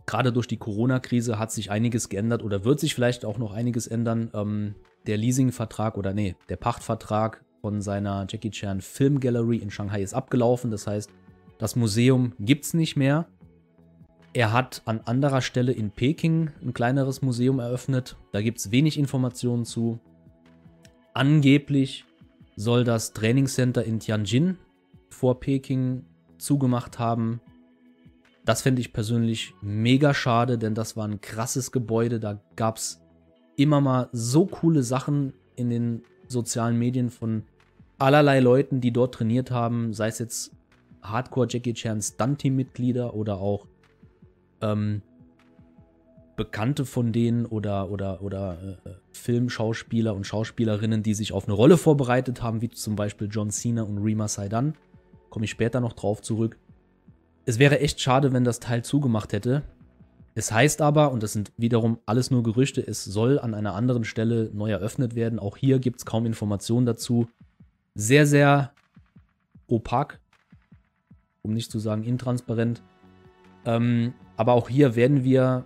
Gerade 0.06 0.32
durch 0.32 0.46
die 0.46 0.56
Corona-Krise 0.56 1.38
hat 1.38 1.50
sich 1.50 1.70
einiges 1.70 2.08
geändert 2.08 2.42
oder 2.44 2.64
wird 2.64 2.78
sich 2.78 2.94
vielleicht 2.94 3.24
auch 3.24 3.38
noch 3.38 3.52
einiges 3.52 3.86
ändern. 3.88 4.30
Ähm, 4.34 4.76
der 5.06 5.16
Leasingvertrag 5.16 5.98
oder 5.98 6.14
nee, 6.14 6.36
der 6.48 6.56
Pachtvertrag 6.56 7.44
von 7.60 7.82
seiner 7.82 8.26
Jackie 8.28 8.50
Chan 8.50 8.80
Film 8.80 9.18
Gallery 9.18 9.56
in 9.56 9.70
Shanghai 9.70 10.02
ist 10.02 10.14
abgelaufen. 10.14 10.70
Das 10.70 10.86
heißt, 10.86 11.10
das 11.58 11.74
Museum 11.74 12.34
gibt 12.38 12.64
es 12.64 12.74
nicht 12.74 12.96
mehr. 12.96 13.26
Er 14.32 14.52
hat 14.52 14.82
an 14.84 15.00
anderer 15.00 15.40
Stelle 15.40 15.72
in 15.72 15.90
Peking 15.90 16.50
ein 16.62 16.74
kleineres 16.74 17.22
Museum 17.22 17.58
eröffnet. 17.58 18.16
Da 18.32 18.42
gibt 18.42 18.58
es 18.58 18.70
wenig 18.70 18.98
Informationen 18.98 19.64
zu. 19.64 19.98
Angeblich 21.14 22.04
soll 22.54 22.84
das 22.84 23.12
Trainingscenter 23.12 23.82
in 23.84 23.98
Tianjin 23.98 24.58
vor 25.08 25.40
Peking 25.40 26.04
zugemacht 26.38 26.98
haben. 26.98 27.40
Das 28.44 28.62
fände 28.62 28.80
ich 28.80 28.92
persönlich 28.92 29.54
mega 29.60 30.14
schade, 30.14 30.58
denn 30.58 30.74
das 30.74 30.96
war 30.96 31.06
ein 31.06 31.20
krasses 31.20 31.72
Gebäude. 31.72 32.20
Da 32.20 32.40
gab 32.54 32.76
es 32.76 33.02
immer 33.56 33.80
mal 33.80 34.08
so 34.12 34.46
coole 34.46 34.82
Sachen 34.82 35.32
in 35.56 35.70
den 35.70 36.02
sozialen 36.28 36.78
Medien 36.78 37.10
von 37.10 37.42
allerlei 37.98 38.40
Leuten, 38.40 38.80
die 38.80 38.92
dort 38.92 39.14
trainiert 39.14 39.50
haben, 39.50 39.92
sei 39.92 40.08
es 40.08 40.18
jetzt 40.18 40.52
Hardcore 41.02 41.46
Jackie 41.48 41.74
Chan 41.74 42.02
Stunt-Team-Mitglieder 42.02 43.14
oder 43.14 43.38
auch 43.38 43.66
ähm, 44.60 45.02
Bekannte 46.36 46.84
von 46.84 47.12
denen 47.12 47.46
oder, 47.46 47.90
oder, 47.90 48.22
oder 48.22 48.78
äh, 48.84 48.90
Filmschauspieler 49.12 50.14
und 50.14 50.26
Schauspielerinnen, 50.26 51.02
die 51.02 51.14
sich 51.14 51.32
auf 51.32 51.46
eine 51.46 51.54
Rolle 51.54 51.78
vorbereitet 51.78 52.42
haben, 52.42 52.60
wie 52.60 52.68
zum 52.68 52.94
Beispiel 52.94 53.28
John 53.30 53.50
Cena 53.50 53.82
und 53.82 53.98
Rima 53.98 54.28
Saidan. 54.28 54.74
Komme 55.30 55.44
ich 55.44 55.50
später 55.50 55.80
noch 55.80 55.92
drauf 55.92 56.22
zurück. 56.22 56.58
Es 57.44 57.58
wäre 57.58 57.80
echt 57.80 58.00
schade, 58.00 58.32
wenn 58.32 58.44
das 58.44 58.60
Teil 58.60 58.84
zugemacht 58.84 59.32
hätte. 59.32 59.62
Es 60.34 60.52
heißt 60.52 60.82
aber, 60.82 61.12
und 61.12 61.22
das 61.22 61.32
sind 61.32 61.50
wiederum 61.56 61.98
alles 62.04 62.30
nur 62.30 62.42
Gerüchte, 62.42 62.86
es 62.86 63.04
soll 63.04 63.38
an 63.38 63.54
einer 63.54 63.74
anderen 63.74 64.04
Stelle 64.04 64.50
neu 64.52 64.70
eröffnet 64.70 65.14
werden. 65.14 65.38
Auch 65.38 65.56
hier 65.56 65.78
gibt 65.78 66.00
es 66.00 66.04
kaum 66.04 66.26
Informationen 66.26 66.84
dazu. 66.84 67.26
Sehr, 67.94 68.26
sehr 68.26 68.72
opak, 69.66 70.20
um 71.40 71.54
nicht 71.54 71.70
zu 71.70 71.78
sagen 71.78 72.04
intransparent. 72.04 72.82
Ähm, 73.64 74.12
aber 74.36 74.52
auch 74.52 74.68
hier 74.68 74.94
werden 74.94 75.24
wir, 75.24 75.64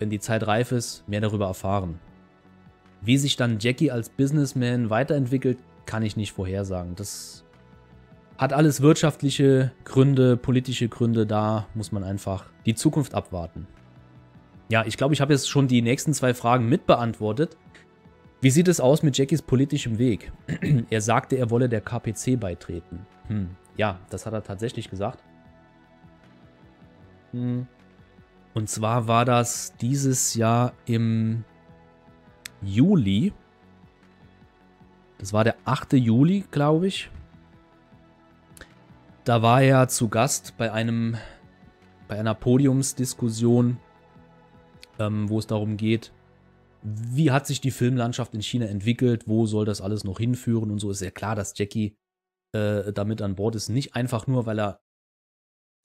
wenn 0.00 0.10
die 0.10 0.18
Zeit 0.18 0.46
reif 0.46 0.72
ist, 0.72 1.06
mehr 1.08 1.20
darüber 1.20 1.46
erfahren. 1.46 2.00
Wie 3.02 3.18
sich 3.18 3.36
dann 3.36 3.58
Jackie 3.60 3.92
als 3.92 4.08
Businessman 4.08 4.90
weiterentwickelt, 4.90 5.58
kann 5.86 6.02
ich 6.02 6.16
nicht 6.16 6.32
vorhersagen. 6.32 6.96
Das 6.96 7.43
hat 8.38 8.52
alles 8.52 8.80
wirtschaftliche 8.80 9.72
Gründe, 9.84 10.36
politische 10.36 10.88
Gründe, 10.88 11.26
da 11.26 11.66
muss 11.74 11.92
man 11.92 12.04
einfach 12.04 12.46
die 12.66 12.74
Zukunft 12.74 13.14
abwarten. 13.14 13.66
Ja, 14.68 14.84
ich 14.86 14.96
glaube, 14.96 15.14
ich 15.14 15.20
habe 15.20 15.32
jetzt 15.32 15.48
schon 15.48 15.68
die 15.68 15.82
nächsten 15.82 16.14
zwei 16.14 16.34
Fragen 16.34 16.68
mitbeantwortet. 16.68 17.56
Wie 18.40 18.50
sieht 18.50 18.68
es 18.68 18.80
aus 18.80 19.02
mit 19.02 19.16
Jackies 19.16 19.42
politischem 19.42 19.98
Weg? 19.98 20.32
er 20.90 21.00
sagte, 21.00 21.36
er 21.36 21.50
wolle 21.50 21.68
der 21.68 21.80
KPC 21.80 22.38
beitreten. 22.38 23.06
Hm, 23.28 23.50
ja, 23.76 23.98
das 24.10 24.26
hat 24.26 24.32
er 24.32 24.42
tatsächlich 24.42 24.90
gesagt. 24.90 25.22
Hm. 27.32 27.66
Und 28.54 28.68
zwar 28.68 29.08
war 29.08 29.24
das 29.24 29.74
dieses 29.80 30.34
Jahr 30.34 30.72
im 30.86 31.44
Juli. 32.62 33.32
Das 35.18 35.32
war 35.32 35.44
der 35.44 35.56
8. 35.64 35.94
Juli, 35.94 36.44
glaube 36.50 36.86
ich. 36.86 37.10
Da 39.24 39.40
war 39.40 39.62
er 39.62 39.88
zu 39.88 40.08
Gast 40.08 40.54
bei 40.58 40.70
einem 40.70 41.16
bei 42.08 42.18
einer 42.18 42.34
Podiumsdiskussion, 42.34 43.78
ähm, 44.98 45.30
wo 45.30 45.38
es 45.38 45.46
darum 45.46 45.78
geht, 45.78 46.12
wie 46.82 47.30
hat 47.30 47.46
sich 47.46 47.62
die 47.62 47.70
Filmlandschaft 47.70 48.34
in 48.34 48.42
China 48.42 48.66
entwickelt, 48.66 49.26
wo 49.26 49.46
soll 49.46 49.64
das 49.64 49.80
alles 49.80 50.04
noch 50.04 50.18
hinführen 50.18 50.70
und 50.70 50.78
so 50.78 50.90
ist 50.90 51.00
ja 51.00 51.10
klar, 51.10 51.34
dass 51.34 51.56
Jackie 51.56 51.96
äh, 52.52 52.92
damit 52.92 53.22
an 53.22 53.36
Bord 53.36 53.54
ist. 53.54 53.70
Nicht 53.70 53.96
einfach 53.96 54.26
nur, 54.26 54.44
weil 54.44 54.60
er 54.60 54.80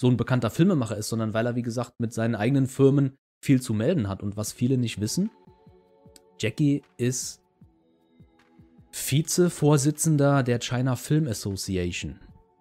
so 0.01 0.09
ein 0.09 0.17
bekannter 0.17 0.49
Filmemacher 0.49 0.97
ist, 0.97 1.07
sondern 1.07 1.33
weil 1.33 1.45
er, 1.45 1.55
wie 1.55 1.61
gesagt, 1.61 1.93
mit 1.99 2.13
seinen 2.13 2.35
eigenen 2.35 2.67
Firmen 2.67 3.15
viel 3.41 3.61
zu 3.61 3.73
melden 3.73 4.09
hat. 4.09 4.21
Und 4.21 4.35
was 4.35 4.51
viele 4.51 4.77
nicht 4.77 4.99
wissen, 4.99 5.31
Jackie 6.37 6.83
ist 6.97 7.41
Vize-Vorsitzender 8.91 10.43
der 10.43 10.59
China 10.59 10.97
Film 10.97 11.27
Association. 11.27 12.19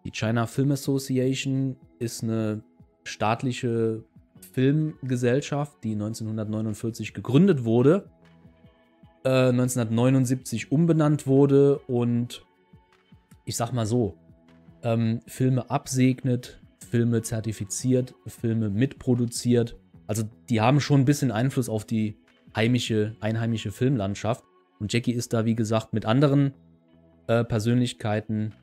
Die 0.09 0.13
China 0.13 0.47
Film 0.47 0.71
Association 0.71 1.77
ist 1.99 2.23
eine 2.23 2.63
staatliche 3.05 4.03
Filmgesellschaft, 4.53 5.85
die 5.85 5.93
1949 5.93 7.13
gegründet 7.13 7.67
wurde, 7.67 8.09
äh, 9.23 9.53
1979 9.53 10.73
umbenannt 10.73 11.27
wurde 11.27 11.81
und 11.81 12.43
ich 13.45 13.57
sag 13.57 13.75
mal 13.75 13.85
so, 13.85 14.17
ähm, 14.83 15.21
Filme 15.27 15.69
absegnet, 15.69 16.59
Filme 16.89 17.21
zertifiziert, 17.21 18.15
Filme 18.27 18.71
mitproduziert. 18.71 19.77
Also 20.07 20.23
die 20.49 20.63
haben 20.63 20.81
schon 20.81 21.03
ein 21.03 21.05
bisschen 21.05 21.31
Einfluss 21.31 21.69
auf 21.69 21.85
die 21.85 22.17
heimische, 22.57 23.15
einheimische 23.21 23.73
Filmlandschaft. 23.73 24.43
Und 24.81 24.91
Jackie 24.91 25.13
ist 25.13 25.35
da, 25.35 25.45
wie 25.45 25.55
gesagt, 25.55 25.93
mit 25.93 26.07
anderen 26.07 26.55
äh, 27.27 27.45
Persönlichkeiten 27.45 28.55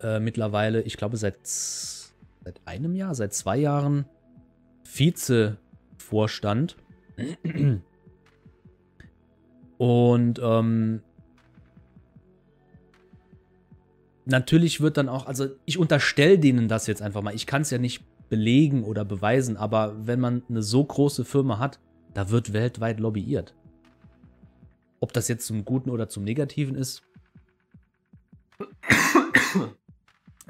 äh, 0.00 0.20
mittlerweile, 0.20 0.82
ich 0.82 0.96
glaube, 0.96 1.16
seit, 1.16 1.46
seit 1.46 2.60
einem 2.64 2.94
Jahr, 2.94 3.14
seit 3.14 3.34
zwei 3.34 3.56
Jahren 3.56 4.06
Vize-Vorstand. 4.84 6.76
Und 9.78 10.40
ähm, 10.42 11.02
natürlich 14.24 14.80
wird 14.80 14.96
dann 14.96 15.08
auch, 15.08 15.26
also 15.26 15.48
ich 15.64 15.78
unterstelle 15.78 16.38
denen 16.38 16.68
das 16.68 16.86
jetzt 16.86 17.02
einfach 17.02 17.22
mal. 17.22 17.34
Ich 17.34 17.46
kann 17.46 17.62
es 17.62 17.70
ja 17.70 17.78
nicht 17.78 18.04
belegen 18.28 18.84
oder 18.84 19.04
beweisen, 19.04 19.56
aber 19.56 20.06
wenn 20.06 20.20
man 20.20 20.42
eine 20.48 20.62
so 20.62 20.84
große 20.84 21.24
Firma 21.24 21.58
hat, 21.58 21.80
da 22.14 22.30
wird 22.30 22.52
weltweit 22.52 23.00
lobbyiert. 23.00 23.54
Ob 25.00 25.12
das 25.12 25.28
jetzt 25.28 25.46
zum 25.46 25.64
Guten 25.64 25.90
oder 25.90 26.08
zum 26.08 26.24
Negativen 26.24 26.74
ist, 26.74 27.02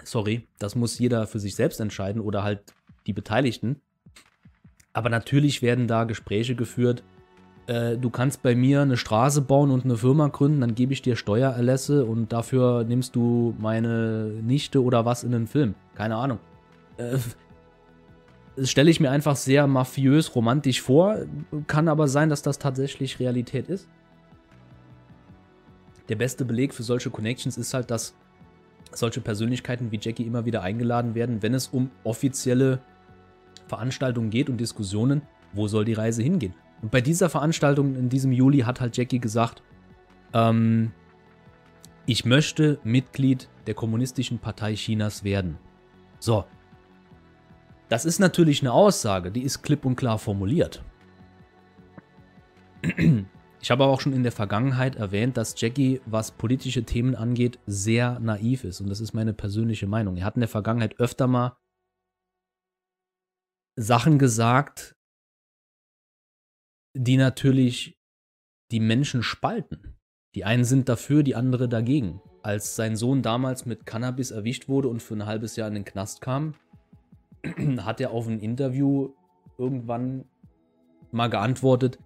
sorry, 0.04 0.46
das 0.58 0.74
muss 0.74 0.98
jeder 0.98 1.26
für 1.26 1.38
sich 1.38 1.54
selbst 1.54 1.80
entscheiden 1.80 2.20
oder 2.20 2.42
halt 2.42 2.74
die 3.06 3.12
Beteiligten. 3.12 3.80
Aber 4.92 5.10
natürlich 5.10 5.62
werden 5.62 5.86
da 5.86 6.04
Gespräche 6.04 6.54
geführt, 6.54 7.02
äh, 7.68 7.98
du 7.98 8.08
kannst 8.10 8.42
bei 8.42 8.54
mir 8.54 8.80
eine 8.80 8.96
Straße 8.96 9.42
bauen 9.42 9.70
und 9.70 9.84
eine 9.84 9.96
Firma 9.96 10.28
gründen, 10.28 10.62
dann 10.62 10.74
gebe 10.74 10.92
ich 10.92 11.02
dir 11.02 11.16
Steuererlässe 11.16 12.04
und 12.04 12.32
dafür 12.32 12.84
nimmst 12.84 13.14
du 13.14 13.54
meine 13.58 14.32
Nichte 14.42 14.82
oder 14.82 15.04
was 15.04 15.22
in 15.22 15.32
den 15.32 15.46
Film. 15.46 15.74
Keine 15.94 16.16
Ahnung. 16.16 16.38
Äh, 16.96 17.18
das 18.56 18.70
stelle 18.70 18.90
ich 18.90 18.98
mir 18.98 19.10
einfach 19.10 19.36
sehr 19.36 19.66
mafiös, 19.66 20.34
romantisch 20.34 20.82
vor. 20.82 21.18
Kann 21.68 21.88
aber 21.88 22.08
sein, 22.08 22.28
dass 22.28 22.42
das 22.42 22.58
tatsächlich 22.58 23.20
Realität 23.20 23.68
ist. 23.68 23.86
Der 26.08 26.16
beste 26.16 26.44
Beleg 26.44 26.74
für 26.74 26.82
solche 26.82 27.10
Connections 27.10 27.56
ist 27.56 27.74
halt, 27.74 27.90
dass 27.90 28.14
solche 28.92 29.20
Persönlichkeiten 29.20 29.90
wie 29.90 29.98
Jackie 30.00 30.24
immer 30.24 30.44
wieder 30.44 30.62
eingeladen 30.62 31.14
werden, 31.14 31.42
wenn 31.42 31.54
es 31.54 31.68
um 31.68 31.90
offizielle 32.04 32.80
Veranstaltungen 33.66 34.30
geht 34.30 34.48
und 34.48 34.58
Diskussionen, 34.58 35.22
wo 35.52 35.68
soll 35.68 35.84
die 35.84 35.92
Reise 35.92 36.22
hingehen. 36.22 36.54
Und 36.82 36.90
bei 36.90 37.00
dieser 37.00 37.28
Veranstaltung 37.28 37.96
in 37.96 38.08
diesem 38.08 38.32
Juli 38.32 38.60
hat 38.60 38.80
halt 38.80 38.96
Jackie 38.96 39.18
gesagt, 39.18 39.62
ähm, 40.32 40.92
ich 42.06 42.24
möchte 42.24 42.78
Mitglied 42.84 43.48
der 43.66 43.74
Kommunistischen 43.74 44.38
Partei 44.38 44.74
Chinas 44.74 45.24
werden. 45.24 45.58
So. 46.18 46.44
Das 47.88 48.04
ist 48.04 48.18
natürlich 48.18 48.62
eine 48.62 48.72
Aussage, 48.72 49.30
die 49.30 49.42
ist 49.42 49.62
klipp 49.62 49.84
und 49.84 49.96
klar 49.96 50.18
formuliert. 50.18 50.82
Ich 53.68 53.70
habe 53.70 53.84
auch 53.84 54.00
schon 54.00 54.14
in 54.14 54.22
der 54.22 54.32
Vergangenheit 54.32 54.96
erwähnt, 54.96 55.36
dass 55.36 55.60
Jackie, 55.60 56.00
was 56.06 56.30
politische 56.30 56.84
Themen 56.84 57.14
angeht, 57.14 57.58
sehr 57.66 58.18
naiv 58.18 58.64
ist. 58.64 58.80
Und 58.80 58.88
das 58.88 58.98
ist 58.98 59.12
meine 59.12 59.34
persönliche 59.34 59.86
Meinung. 59.86 60.16
Er 60.16 60.24
hat 60.24 60.36
in 60.36 60.40
der 60.40 60.48
Vergangenheit 60.48 60.98
öfter 60.98 61.26
mal 61.26 61.58
Sachen 63.76 64.18
gesagt, 64.18 64.96
die 66.94 67.18
natürlich 67.18 68.00
die 68.70 68.80
Menschen 68.80 69.22
spalten. 69.22 69.98
Die 70.34 70.46
einen 70.46 70.64
sind 70.64 70.88
dafür, 70.88 71.22
die 71.22 71.34
andere 71.34 71.68
dagegen. 71.68 72.22
Als 72.42 72.74
sein 72.74 72.96
Sohn 72.96 73.20
damals 73.20 73.66
mit 73.66 73.84
Cannabis 73.84 74.30
erwischt 74.30 74.70
wurde 74.70 74.88
und 74.88 75.02
für 75.02 75.12
ein 75.12 75.26
halbes 75.26 75.56
Jahr 75.56 75.68
in 75.68 75.74
den 75.74 75.84
Knast 75.84 76.22
kam, 76.22 76.54
hat 77.80 78.00
er 78.00 78.12
auf 78.12 78.28
ein 78.28 78.40
Interview 78.40 79.12
irgendwann 79.58 80.24
mal 81.10 81.28
geantwortet, 81.28 81.98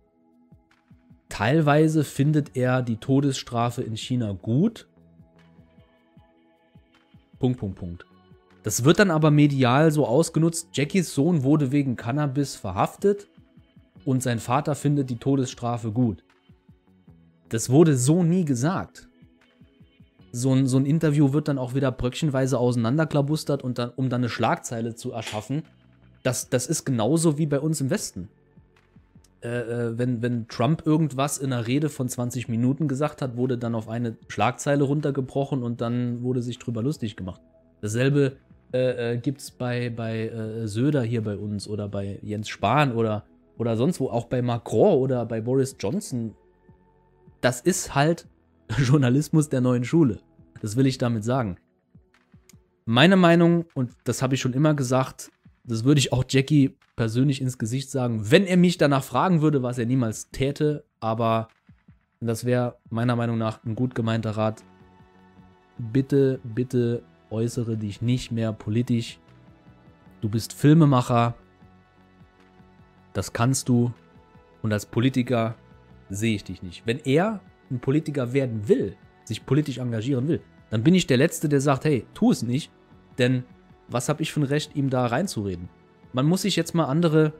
teilweise 1.32 2.04
findet 2.04 2.56
er 2.56 2.82
die 2.82 2.98
Todesstrafe 2.98 3.80
in 3.80 3.96
China 3.96 4.32
gut. 4.32 4.86
Punkt, 7.38 7.58
Punkt, 7.58 7.78
Punkt. 7.78 8.06
Das 8.62 8.84
wird 8.84 8.98
dann 8.98 9.10
aber 9.10 9.30
medial 9.30 9.90
so 9.90 10.06
ausgenutzt. 10.06 10.68
Jackies 10.74 11.14
Sohn 11.14 11.42
wurde 11.42 11.72
wegen 11.72 11.96
Cannabis 11.96 12.54
verhaftet 12.54 13.28
und 14.04 14.22
sein 14.22 14.40
Vater 14.40 14.74
findet 14.74 15.08
die 15.08 15.16
Todesstrafe 15.16 15.90
gut. 15.90 16.22
Das 17.48 17.70
wurde 17.70 17.96
so 17.96 18.22
nie 18.22 18.44
gesagt. 18.44 19.08
so 20.32 20.54
ein, 20.54 20.66
so 20.66 20.78
ein 20.78 20.86
Interview 20.86 21.32
wird 21.32 21.48
dann 21.48 21.58
auch 21.58 21.74
wieder 21.74 21.92
bröckchenweise 21.92 22.58
auseinanderklabustert 22.58 23.62
und 23.62 23.78
dann, 23.78 23.90
um 23.90 24.08
dann 24.08 24.22
eine 24.22 24.28
Schlagzeile 24.30 24.94
zu 24.94 25.12
erschaffen. 25.12 25.62
Das, 26.22 26.48
das 26.48 26.66
ist 26.66 26.84
genauso 26.84 27.38
wie 27.38 27.46
bei 27.46 27.60
uns 27.60 27.80
im 27.80 27.90
Westen. 27.90 28.28
Äh, 29.42 29.48
äh 29.48 29.98
wenn, 29.98 30.22
wenn 30.22 30.48
Trump 30.48 30.86
irgendwas 30.86 31.38
in 31.38 31.52
einer 31.52 31.66
Rede 31.66 31.88
von 31.88 32.08
20 32.08 32.48
Minuten 32.48 32.88
gesagt 32.88 33.22
hat, 33.22 33.36
wurde 33.36 33.58
dann 33.58 33.74
auf 33.74 33.88
eine 33.88 34.16
Schlagzeile 34.28 34.84
runtergebrochen 34.84 35.62
und 35.62 35.80
dann 35.80 36.22
wurde 36.22 36.42
sich 36.42 36.58
drüber 36.58 36.82
lustig 36.82 37.16
gemacht. 37.16 37.40
Dasselbe 37.80 38.36
äh, 38.72 39.12
äh, 39.12 39.18
gibt 39.18 39.40
es 39.42 39.50
bei, 39.50 39.90
bei 39.90 40.28
äh, 40.28 40.66
Söder 40.66 41.02
hier 41.02 41.22
bei 41.22 41.36
uns 41.36 41.68
oder 41.68 41.88
bei 41.88 42.18
Jens 42.22 42.48
Spahn 42.48 42.92
oder, 42.92 43.24
oder 43.58 43.76
sonst 43.76 44.00
wo, 44.00 44.08
auch 44.08 44.26
bei 44.26 44.40
Macron 44.40 44.98
oder 44.98 45.26
bei 45.26 45.42
Boris 45.42 45.76
Johnson. 45.78 46.34
Das 47.42 47.60
ist 47.60 47.94
halt 47.94 48.26
Journalismus 48.78 49.50
der 49.50 49.60
neuen 49.60 49.84
Schule. 49.84 50.20
Das 50.62 50.76
will 50.76 50.86
ich 50.86 50.96
damit 50.96 51.24
sagen. 51.24 51.56
Meine 52.86 53.16
Meinung, 53.16 53.66
und 53.74 53.92
das 54.04 54.22
habe 54.22 54.34
ich 54.34 54.40
schon 54.40 54.54
immer 54.54 54.74
gesagt, 54.74 55.30
das 55.64 55.84
würde 55.84 55.98
ich 55.98 56.12
auch 56.12 56.24
Jackie 56.28 56.76
persönlich 56.96 57.40
ins 57.40 57.58
Gesicht 57.58 57.90
sagen, 57.90 58.30
wenn 58.30 58.44
er 58.44 58.56
mich 58.56 58.78
danach 58.78 59.04
fragen 59.04 59.42
würde, 59.42 59.62
was 59.62 59.78
er 59.78 59.86
niemals 59.86 60.30
täte, 60.30 60.84
aber 61.00 61.48
das 62.20 62.44
wäre 62.44 62.76
meiner 62.90 63.16
Meinung 63.16 63.38
nach 63.38 63.64
ein 63.64 63.74
gut 63.74 63.94
gemeinter 63.94 64.32
Rat. 64.32 64.62
Bitte, 65.78 66.40
bitte 66.44 67.02
äußere 67.30 67.76
dich 67.76 68.02
nicht 68.02 68.30
mehr 68.30 68.52
politisch. 68.52 69.18
Du 70.20 70.28
bist 70.28 70.52
Filmemacher. 70.52 71.34
Das 73.12 73.32
kannst 73.32 73.68
du. 73.68 73.92
Und 74.62 74.72
als 74.72 74.86
Politiker 74.86 75.56
sehe 76.08 76.36
ich 76.36 76.44
dich 76.44 76.62
nicht. 76.62 76.86
Wenn 76.86 76.98
er 76.98 77.40
ein 77.70 77.80
Politiker 77.80 78.32
werden 78.32 78.68
will, 78.68 78.96
sich 79.24 79.44
politisch 79.44 79.78
engagieren 79.78 80.28
will, 80.28 80.40
dann 80.70 80.84
bin 80.84 80.94
ich 80.94 81.06
der 81.06 81.16
Letzte, 81.16 81.48
der 81.48 81.60
sagt, 81.60 81.84
hey, 81.84 82.06
tu 82.14 82.30
es 82.30 82.42
nicht, 82.42 82.70
denn 83.18 83.44
was 83.88 84.08
habe 84.08 84.22
ich 84.22 84.32
für 84.32 84.40
ein 84.40 84.44
Recht, 84.44 84.74
ihm 84.74 84.90
da 84.90 85.06
reinzureden? 85.06 85.68
Man 86.12 86.26
muss 86.26 86.42
sich 86.42 86.56
jetzt 86.56 86.74
mal 86.74 86.86
andere, 86.86 87.32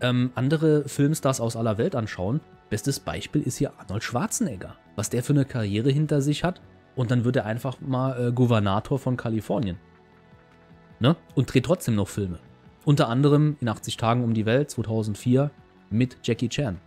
ähm, 0.00 0.30
andere 0.34 0.88
Filmstars 0.88 1.40
aus 1.40 1.56
aller 1.56 1.78
Welt 1.78 1.94
anschauen. 1.94 2.40
Bestes 2.70 3.00
Beispiel 3.00 3.42
ist 3.42 3.56
hier 3.58 3.72
Arnold 3.78 4.02
Schwarzenegger. 4.02 4.76
Was 4.96 5.10
der 5.10 5.22
für 5.22 5.32
eine 5.32 5.44
Karriere 5.44 5.90
hinter 5.90 6.20
sich 6.20 6.44
hat. 6.44 6.60
Und 6.96 7.10
dann 7.10 7.24
wird 7.24 7.36
er 7.36 7.46
einfach 7.46 7.80
mal 7.80 8.28
äh, 8.28 8.32
Gouvernator 8.32 8.98
von 8.98 9.16
Kalifornien. 9.16 9.78
Ne? 11.00 11.16
Und 11.34 11.52
dreht 11.52 11.66
trotzdem 11.66 11.96
noch 11.96 12.08
Filme. 12.08 12.38
Unter 12.84 13.08
anderem 13.08 13.56
in 13.60 13.68
80 13.68 13.96
Tagen 13.96 14.22
um 14.22 14.34
die 14.34 14.46
Welt 14.46 14.70
2004 14.70 15.50
mit 15.90 16.18
Jackie 16.22 16.48
Chan. 16.48 16.80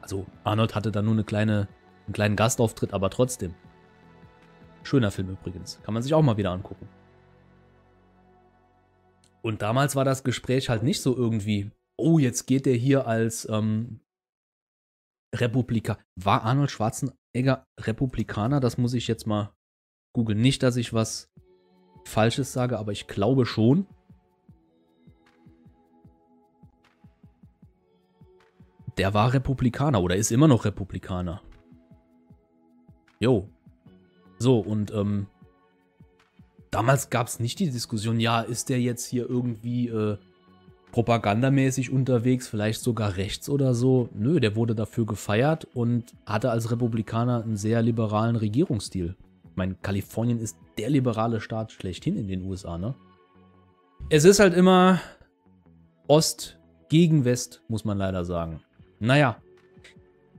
Also 0.00 0.26
Arnold 0.44 0.74
hatte 0.74 0.92
da 0.92 1.02
nur 1.02 1.14
eine 1.14 1.24
kleine, 1.24 1.68
einen 2.06 2.12
kleinen 2.12 2.36
Gastauftritt, 2.36 2.94
aber 2.94 3.10
trotzdem. 3.10 3.54
Schöner 4.82 5.10
Film 5.10 5.30
übrigens. 5.30 5.80
Kann 5.82 5.94
man 5.94 6.02
sich 6.02 6.14
auch 6.14 6.22
mal 6.22 6.36
wieder 6.36 6.50
angucken. 6.50 6.88
Und 9.42 9.62
damals 9.62 9.96
war 9.96 10.04
das 10.04 10.24
Gespräch 10.24 10.68
halt 10.68 10.82
nicht 10.82 11.00
so 11.00 11.16
irgendwie, 11.16 11.70
oh, 11.96 12.18
jetzt 12.18 12.46
geht 12.46 12.66
der 12.66 12.74
hier 12.74 13.06
als 13.06 13.48
ähm, 13.48 14.00
Republikaner. 15.34 16.00
War 16.16 16.42
Arnold 16.42 16.70
Schwarzenegger 16.70 17.66
Republikaner? 17.78 18.60
Das 18.60 18.78
muss 18.78 18.94
ich 18.94 19.08
jetzt 19.08 19.26
mal 19.26 19.54
googeln. 20.12 20.40
Nicht, 20.40 20.62
dass 20.62 20.76
ich 20.76 20.92
was 20.92 21.30
Falsches 22.04 22.52
sage, 22.52 22.78
aber 22.78 22.92
ich 22.92 23.06
glaube 23.06 23.46
schon. 23.46 23.86
Der 28.96 29.14
war 29.14 29.32
Republikaner 29.32 30.02
oder 30.02 30.16
ist 30.16 30.32
immer 30.32 30.48
noch 30.48 30.64
Republikaner. 30.64 31.42
Jo. 33.20 33.48
So, 34.38 34.58
und 34.58 34.92
ähm, 34.92 35.26
damals 36.70 37.10
gab 37.10 37.26
es 37.26 37.40
nicht 37.40 37.58
die 37.58 37.70
Diskussion, 37.70 38.20
ja, 38.20 38.40
ist 38.40 38.68
der 38.68 38.80
jetzt 38.80 39.06
hier 39.06 39.28
irgendwie 39.28 39.88
äh, 39.88 40.16
propagandamäßig 40.92 41.90
unterwegs, 41.90 42.48
vielleicht 42.48 42.80
sogar 42.80 43.16
rechts 43.16 43.48
oder 43.48 43.74
so. 43.74 44.08
Nö, 44.14 44.40
der 44.40 44.56
wurde 44.56 44.74
dafür 44.74 45.06
gefeiert 45.06 45.66
und 45.74 46.14
hatte 46.24 46.50
als 46.50 46.70
Republikaner 46.70 47.42
einen 47.42 47.56
sehr 47.56 47.82
liberalen 47.82 48.36
Regierungsstil. 48.36 49.16
Ich 49.50 49.56
meine, 49.56 49.74
Kalifornien 49.74 50.38
ist 50.38 50.56
der 50.78 50.90
liberale 50.90 51.40
Staat 51.40 51.72
schlechthin 51.72 52.16
in 52.16 52.28
den 52.28 52.42
USA, 52.42 52.78
ne? 52.78 52.94
Es 54.10 54.24
ist 54.24 54.40
halt 54.40 54.54
immer 54.54 55.00
Ost 56.06 56.58
gegen 56.88 57.24
West, 57.24 57.62
muss 57.68 57.84
man 57.84 57.98
leider 57.98 58.24
sagen. 58.24 58.62
Naja, 59.00 59.36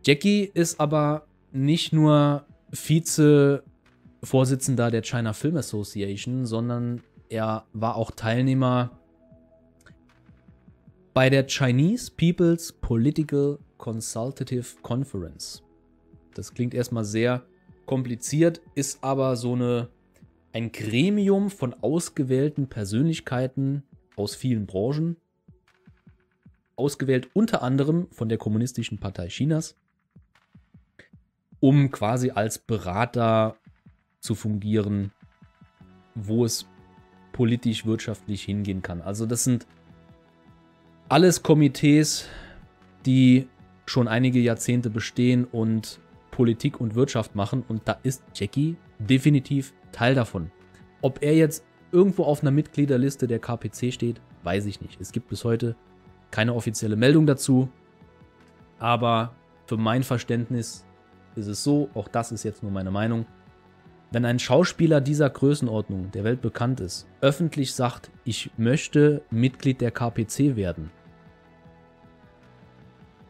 Jackie 0.04 0.50
ist 0.54 0.80
aber 0.80 1.28
nicht 1.52 1.94
nur 1.94 2.46
Vize-Vorsitzender 4.22 4.92
der 4.92 5.02
China 5.02 5.34
Film 5.34 5.58
Association, 5.58 6.46
sondern 6.46 7.02
er 7.30 7.66
war 7.74 7.96
auch 7.96 8.12
Teilnehmer 8.12 8.92
bei 11.14 11.30
der 11.30 11.48
Chinese 11.48 12.12
People's 12.12 12.72
Political 12.72 13.60
Consultative 13.78 14.78
Conference. 14.82 15.64
Das 16.34 16.54
klingt 16.54 16.74
erstmal 16.74 17.06
sehr 17.06 17.44
kompliziert, 17.86 18.62
ist 18.76 19.04
aber 19.04 19.36
so 19.36 19.54
eine, 19.54 19.90
ein 20.54 20.72
Gremium 20.72 21.50
von 21.50 21.74
ausgewählten 21.74 22.68
Persönlichkeiten 22.68 23.84
aus 24.16 24.36
vielen 24.36 24.66
Branchen, 24.66 25.18
ausgewählt, 26.76 27.30
unter 27.34 27.62
anderem 27.62 28.08
von 28.12 28.30
der 28.30 28.38
Kommunistischen 28.38 29.00
Partei 29.00 29.28
Chinas, 29.28 29.76
um 31.60 31.92
quasi 31.92 32.32
als 32.32 32.58
Berater 32.58 33.58
zu 34.20 34.36
fungieren, 34.36 35.12
wo 36.16 36.46
es 36.46 36.68
politisch, 37.32 37.86
wirtschaftlich 37.86 38.44
hingehen 38.44 38.82
kann. 38.82 39.02
Also 39.02 39.26
das 39.26 39.44
sind 39.44 39.66
alles 41.08 41.42
Komitees, 41.42 42.28
die 43.06 43.48
schon 43.86 44.08
einige 44.08 44.40
Jahrzehnte 44.40 44.90
bestehen 44.90 45.46
und 45.46 46.00
Politik 46.32 46.80
und 46.80 46.96
Wirtschaft 46.96 47.36
machen 47.36 47.64
und 47.68 47.82
da 47.86 47.98
ist 48.04 48.24
Jackie 48.36 48.78
definitiv 49.00 49.74
Teil 49.92 50.16
davon. 50.16 50.52
Ob 51.02 51.24
er 51.24 51.36
jetzt 51.36 51.66
irgendwo 51.92 52.24
auf 52.24 52.42
einer 52.42 52.52
Mitgliederliste 52.52 53.28
der 53.28 53.40
KPC 53.40 53.92
steht, 53.92 54.22
weiß 54.44 54.66
ich 54.66 54.82
nicht. 54.82 55.00
Es 55.02 55.12
gibt 55.12 55.30
bis 55.30 55.44
heute 55.44 55.76
keine 56.32 56.54
offizielle 56.54 56.96
Meldung 56.96 57.26
dazu. 57.26 57.70
Aber 58.78 59.36
für 59.66 59.78
mein 59.78 60.04
Verständnis 60.04 60.86
ist 61.36 61.48
es 61.48 61.64
so, 61.64 61.90
auch 61.94 62.08
das 62.08 62.32
ist 62.32 62.44
jetzt 62.44 62.64
nur 62.64 62.72
meine 62.72 62.92
Meinung, 62.92 63.26
wenn 64.12 64.26
ein 64.26 64.40
Schauspieler 64.40 65.02
dieser 65.02 65.30
Größenordnung, 65.30 66.12
der 66.12 66.24
Welt 66.24 66.42
bekannt 66.42 66.80
ist, 66.80 67.08
öffentlich 67.22 67.74
sagt, 67.74 68.10
ich 68.24 68.50
möchte 68.58 69.22
Mitglied 69.30 69.82
der 69.82 69.92
KPC 69.92 70.56
werden, 70.56 70.92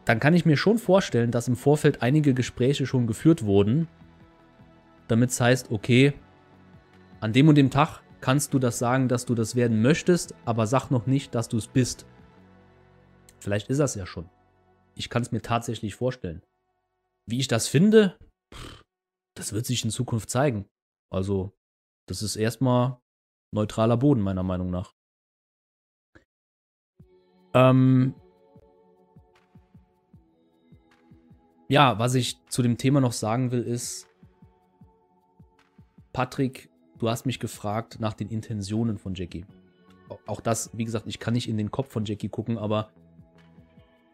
dann 0.06 0.20
kann 0.20 0.34
ich 0.34 0.46
mir 0.46 0.56
schon 0.56 0.78
vorstellen, 0.78 1.30
dass 1.30 1.48
im 1.48 1.56
Vorfeld 1.56 2.02
einige 2.02 2.34
Gespräche 2.34 2.86
schon 2.86 3.06
geführt 3.06 3.44
wurden, 3.44 3.88
damit 5.08 5.30
es 5.30 5.40
heißt, 5.40 5.70
okay, 5.70 6.14
an 7.20 7.32
dem 7.32 7.48
und 7.48 7.56
dem 7.56 7.70
Tag 7.70 8.00
kannst 8.20 8.54
du 8.54 8.58
das 8.58 8.78
sagen, 8.78 9.08
dass 9.08 9.26
du 9.26 9.34
das 9.34 9.54
werden 9.54 9.82
möchtest, 9.82 10.34
aber 10.44 10.66
sag 10.66 10.90
noch 10.90 11.06
nicht, 11.06 11.34
dass 11.34 11.48
du 11.48 11.58
es 11.58 11.66
bist. 11.66 12.06
Vielleicht 13.38 13.68
ist 13.68 13.78
das 13.78 13.94
ja 13.94 14.06
schon. 14.06 14.28
Ich 14.94 15.10
kann 15.10 15.22
es 15.22 15.32
mir 15.32 15.42
tatsächlich 15.42 15.94
vorstellen. 15.94 16.42
Wie 17.26 17.38
ich 17.38 17.48
das 17.48 17.68
finde, 17.68 18.16
das 19.34 19.52
wird 19.52 19.66
sich 19.66 19.84
in 19.84 19.90
Zukunft 19.90 20.30
zeigen. 20.30 20.68
Also, 21.10 21.52
das 22.06 22.22
ist 22.22 22.36
erstmal 22.36 23.00
neutraler 23.52 23.96
Boden, 23.96 24.20
meiner 24.20 24.42
Meinung 24.42 24.70
nach. 24.70 24.94
Ähm 27.54 28.14
ja, 31.68 31.98
was 31.98 32.14
ich 32.14 32.44
zu 32.48 32.62
dem 32.62 32.76
Thema 32.76 33.00
noch 33.00 33.12
sagen 33.12 33.50
will, 33.50 33.62
ist, 33.62 34.06
Patrick, 36.12 36.70
du 36.98 37.08
hast 37.08 37.26
mich 37.26 37.40
gefragt 37.40 37.98
nach 38.00 38.14
den 38.14 38.28
Intentionen 38.28 38.98
von 38.98 39.14
Jackie. 39.14 39.46
Auch 40.26 40.40
das, 40.40 40.76
wie 40.76 40.84
gesagt, 40.84 41.06
ich 41.06 41.20
kann 41.20 41.34
nicht 41.34 41.48
in 41.48 41.56
den 41.56 41.70
Kopf 41.70 41.92
von 41.92 42.04
Jackie 42.04 42.28
gucken, 42.28 42.58
aber 42.58 42.92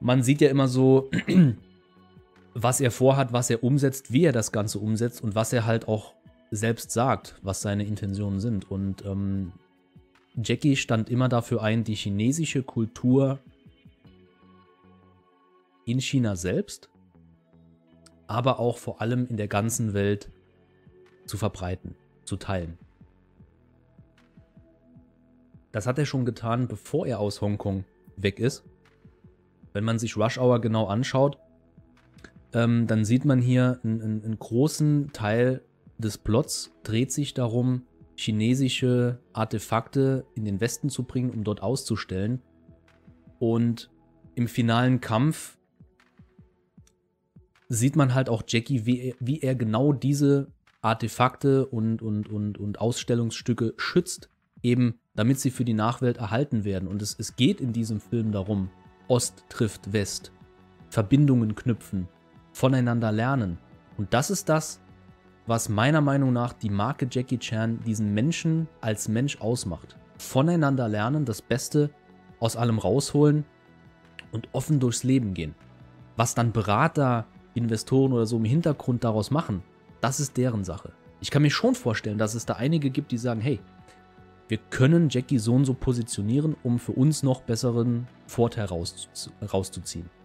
man 0.00 0.22
sieht 0.22 0.42
ja 0.42 0.50
immer 0.50 0.68
so, 0.68 1.10
was 2.58 2.80
er 2.80 2.90
vorhat, 2.90 3.34
was 3.34 3.50
er 3.50 3.62
umsetzt, 3.62 4.12
wie 4.12 4.24
er 4.24 4.32
das 4.32 4.50
Ganze 4.50 4.78
umsetzt 4.78 5.22
und 5.22 5.34
was 5.34 5.52
er 5.52 5.66
halt 5.66 5.88
auch 5.88 6.14
selbst 6.50 6.90
sagt, 6.90 7.38
was 7.42 7.60
seine 7.60 7.84
Intentionen 7.84 8.40
sind. 8.40 8.70
Und 8.70 9.04
ähm, 9.04 9.52
Jackie 10.42 10.76
stand 10.76 11.10
immer 11.10 11.28
dafür 11.28 11.62
ein, 11.62 11.84
die 11.84 11.94
chinesische 11.94 12.62
Kultur 12.62 13.40
in 15.84 16.00
China 16.00 16.34
selbst, 16.34 16.88
aber 18.26 18.58
auch 18.58 18.78
vor 18.78 19.02
allem 19.02 19.26
in 19.26 19.36
der 19.36 19.48
ganzen 19.48 19.92
Welt 19.92 20.30
zu 21.26 21.36
verbreiten, 21.36 21.94
zu 22.24 22.36
teilen. 22.36 22.78
Das 25.72 25.86
hat 25.86 25.98
er 25.98 26.06
schon 26.06 26.24
getan, 26.24 26.68
bevor 26.68 27.06
er 27.06 27.20
aus 27.20 27.42
Hongkong 27.42 27.84
weg 28.16 28.40
ist. 28.40 28.64
Wenn 29.74 29.84
man 29.84 29.98
sich 29.98 30.16
Rush 30.16 30.38
Hour 30.38 30.62
genau 30.62 30.86
anschaut, 30.86 31.38
ähm, 32.52 32.86
dann 32.86 33.04
sieht 33.04 33.24
man 33.24 33.40
hier 33.40 33.80
einen, 33.82 34.00
einen 34.02 34.38
großen 34.38 35.12
Teil 35.12 35.62
des 35.98 36.18
Plots 36.18 36.74
dreht 36.82 37.12
sich 37.12 37.34
darum, 37.34 37.82
chinesische 38.16 39.18
Artefakte 39.32 40.26
in 40.34 40.44
den 40.44 40.60
Westen 40.60 40.90
zu 40.90 41.04
bringen, 41.04 41.30
um 41.30 41.44
dort 41.44 41.62
auszustellen. 41.62 42.42
Und 43.38 43.90
im 44.34 44.48
finalen 44.48 45.00
Kampf 45.00 45.58
sieht 47.68 47.96
man 47.96 48.14
halt 48.14 48.28
auch 48.28 48.42
Jackie, 48.46 48.86
wie 48.86 49.00
er, 49.00 49.14
wie 49.20 49.40
er 49.40 49.54
genau 49.54 49.92
diese 49.92 50.52
Artefakte 50.80 51.66
und, 51.66 52.00
und, 52.00 52.28
und, 52.28 52.58
und 52.58 52.80
Ausstellungsstücke 52.80 53.74
schützt, 53.76 54.30
eben 54.62 54.98
damit 55.14 55.40
sie 55.40 55.50
für 55.50 55.64
die 55.64 55.74
Nachwelt 55.74 56.18
erhalten 56.18 56.64
werden. 56.64 56.88
Und 56.88 57.02
es, 57.02 57.16
es 57.18 57.36
geht 57.36 57.60
in 57.60 57.72
diesem 57.72 58.00
Film 58.00 58.32
darum, 58.32 58.70
Ost 59.08 59.44
trifft 59.48 59.92
West, 59.92 60.32
Verbindungen 60.90 61.54
knüpfen, 61.54 62.08
voneinander 62.56 63.12
lernen. 63.12 63.58
Und 63.98 64.14
das 64.14 64.30
ist 64.30 64.48
das, 64.48 64.80
was 65.46 65.68
meiner 65.68 66.00
Meinung 66.00 66.32
nach 66.32 66.54
die 66.54 66.70
Marke 66.70 67.06
Jackie 67.10 67.38
Chan 67.38 67.80
diesen 67.84 68.14
Menschen 68.14 68.66
als 68.80 69.08
Mensch 69.08 69.38
ausmacht. 69.42 69.98
Voneinander 70.16 70.88
lernen, 70.88 71.26
das 71.26 71.42
Beste 71.42 71.90
aus 72.40 72.56
allem 72.56 72.78
rausholen 72.78 73.44
und 74.32 74.48
offen 74.52 74.80
durchs 74.80 75.04
Leben 75.04 75.34
gehen. 75.34 75.54
Was 76.16 76.34
dann 76.34 76.52
Berater, 76.52 77.26
Investoren 77.52 78.14
oder 78.14 78.24
so 78.24 78.38
im 78.38 78.46
Hintergrund 78.46 79.04
daraus 79.04 79.30
machen, 79.30 79.62
das 80.00 80.18
ist 80.18 80.38
deren 80.38 80.64
Sache. 80.64 80.92
Ich 81.20 81.30
kann 81.30 81.42
mir 81.42 81.50
schon 81.50 81.74
vorstellen, 81.74 82.16
dass 82.16 82.34
es 82.34 82.46
da 82.46 82.54
einige 82.54 82.88
gibt, 82.88 83.12
die 83.12 83.18
sagen, 83.18 83.42
hey, 83.42 83.60
wir 84.48 84.58
können 84.70 85.10
Jackie 85.10 85.38
so 85.38 85.54
und 85.54 85.66
so 85.66 85.74
positionieren, 85.74 86.56
um 86.62 86.78
für 86.78 86.92
uns 86.92 87.22
noch 87.22 87.42
besseren 87.42 88.08
Vorteil 88.26 88.64
rauszuziehen. 88.64 90.15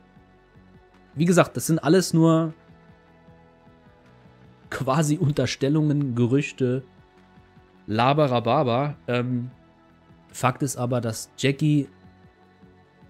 Wie 1.16 1.26
gesagt, 1.26 1.58
das 1.58 1.68
sind 1.68 1.80
alles 1.80 2.14
nur 2.14 2.54
quasi 4.70 5.18
Unterstellungen, 5.18 6.16
Gerüchte, 6.16 6.84
Laberababa. 7.88 8.96
Ähm, 9.08 9.52
Fakt 10.32 10.64
ist 10.64 10.78
aber, 10.78 11.02
dass 11.02 11.30
Jackie 11.38 11.90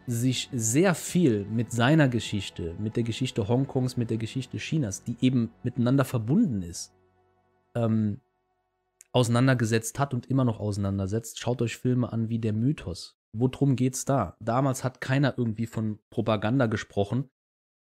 sich 0.08 0.50
sehr 0.52 0.96
viel 0.96 1.46
mit 1.46 1.72
seiner 1.72 2.08
Geschichte, 2.10 2.76
mit 2.80 2.96
der 2.96 3.04
Geschichte 3.04 3.48
Hongkongs, 3.48 3.96
mit 3.96 4.10
der 4.10 4.18
Geschichte 4.18 4.58
Chinas, 4.58 5.04
die 5.04 5.16
eben 5.22 5.52
miteinander 5.64 6.04
verbunden 6.04 6.64
ist, 6.64 6.94
ähm, 7.76 8.20
auseinandergesetzt 9.14 10.00
hat 10.00 10.14
und 10.14 10.26
immer 10.26 10.44
noch 10.44 10.60
auseinandersetzt. 10.60 11.40
Schaut 11.40 11.62
euch 11.62 11.78
Filme 11.78 12.12
an 12.12 12.30
wie 12.30 12.40
der 12.40 12.54
Mythos. 12.54 13.18
Worum 13.34 13.76
geht's 13.76 14.04
da? 14.04 14.36
Damals 14.40 14.84
hat 14.84 15.00
keiner 15.00 15.38
irgendwie 15.38 15.68
von 15.68 16.00
Propaganda 16.10 16.66
gesprochen. 16.66 17.30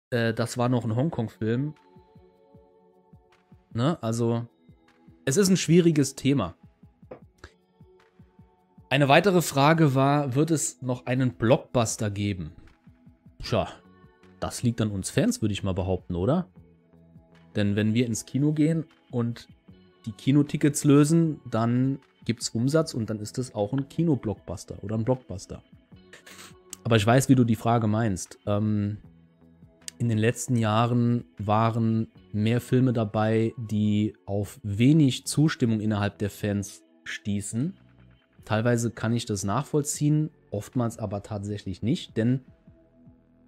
Äh, 0.10 0.34
das 0.34 0.58
war 0.58 0.70
noch 0.70 0.86
ein 0.86 0.95
Hongkong-Film. 0.95 1.74
Ne? 3.74 4.01
Also, 4.01 4.45
es 5.26 5.38
ist 5.38 5.49
ein 5.49 5.58
schwieriges 5.58 6.16
Thema. 6.16 6.55
Eine 8.89 9.10
weitere 9.10 9.41
Frage 9.41 9.95
war, 9.95 10.36
wird 10.36 10.49
es 10.49 10.82
noch 10.82 11.05
einen 11.05 11.34
Blockbuster 11.34 12.10
geben? 12.10 12.53
Tja, 13.43 13.68
das 14.39 14.64
liegt 14.64 14.80
an 14.80 14.91
uns 14.91 15.10
Fans, 15.10 15.41
würde 15.41 15.51
ich 15.51 15.64
mal 15.64 15.74
behaupten, 15.74 16.16
oder? 16.16 16.47
Denn 17.55 17.76
wenn 17.76 17.93
wir 17.93 18.05
ins 18.05 18.26
Kino 18.26 18.53
gehen 18.53 18.86
und 19.12 19.47
die 20.05 20.12
Kinotickets 20.14 20.86
lösen, 20.86 21.41
dann 21.49 21.99
gibt 22.24 22.41
es 22.41 22.49
Umsatz 22.49 22.93
und 22.93 23.10
dann 23.10 23.20
ist 23.20 23.38
es 23.38 23.53
auch 23.53 23.74
ein 23.74 23.89
Kino-Blockbuster 23.89 24.82
oder 24.84 24.95
ein 24.95 25.03
Blockbuster. 25.03 25.62
Aber 26.84 26.95
ich 26.95 27.05
weiß, 27.05 27.28
wie 27.28 27.36
du 27.36 27.43
die 27.43 27.55
Frage 27.55 27.88
meinst. 27.88 28.39
Ähm, 28.45 28.97
in 30.00 30.10
den 30.10 30.18
letzten 30.18 30.56
Jahren 30.56 31.26
waren 31.38 32.08
mehr 32.32 32.62
Filme 32.62 32.93
dabei, 32.93 33.54
die 33.58 34.14
auf 34.26 34.60
wenig 34.64 35.26
Zustimmung 35.26 35.80
innerhalb 35.80 36.18
der 36.20 36.30
Fans 36.30 36.84
stießen. 37.04 37.74
Teilweise 38.45 38.91
kann 38.91 39.14
ich 39.14 39.26
das 39.26 39.43
nachvollziehen, 39.43 40.30
oftmals 40.52 41.00
aber 41.00 41.24
tatsächlich 41.24 41.82
nicht, 41.82 42.16
denn 42.18 42.41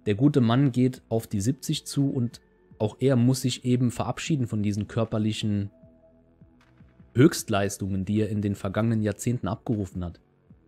der 0.06 0.14
gute 0.14 0.40
Mann 0.40 0.72
geht 0.72 1.02
auf 1.08 1.26
die 1.26 1.40
70 1.40 1.86
zu 1.86 2.10
und 2.10 2.40
auch 2.78 2.96
er 3.00 3.16
muss 3.16 3.42
sich 3.42 3.64
eben 3.64 3.90
verabschieden 3.90 4.46
von 4.46 4.62
diesen 4.62 4.88
körperlichen 4.88 5.70
Höchstleistungen, 7.14 8.04
die 8.04 8.20
er 8.20 8.28
in 8.28 8.40
den 8.40 8.54
vergangenen 8.54 9.02
Jahrzehnten 9.02 9.48
abgerufen 9.48 10.04
hat. 10.04 10.20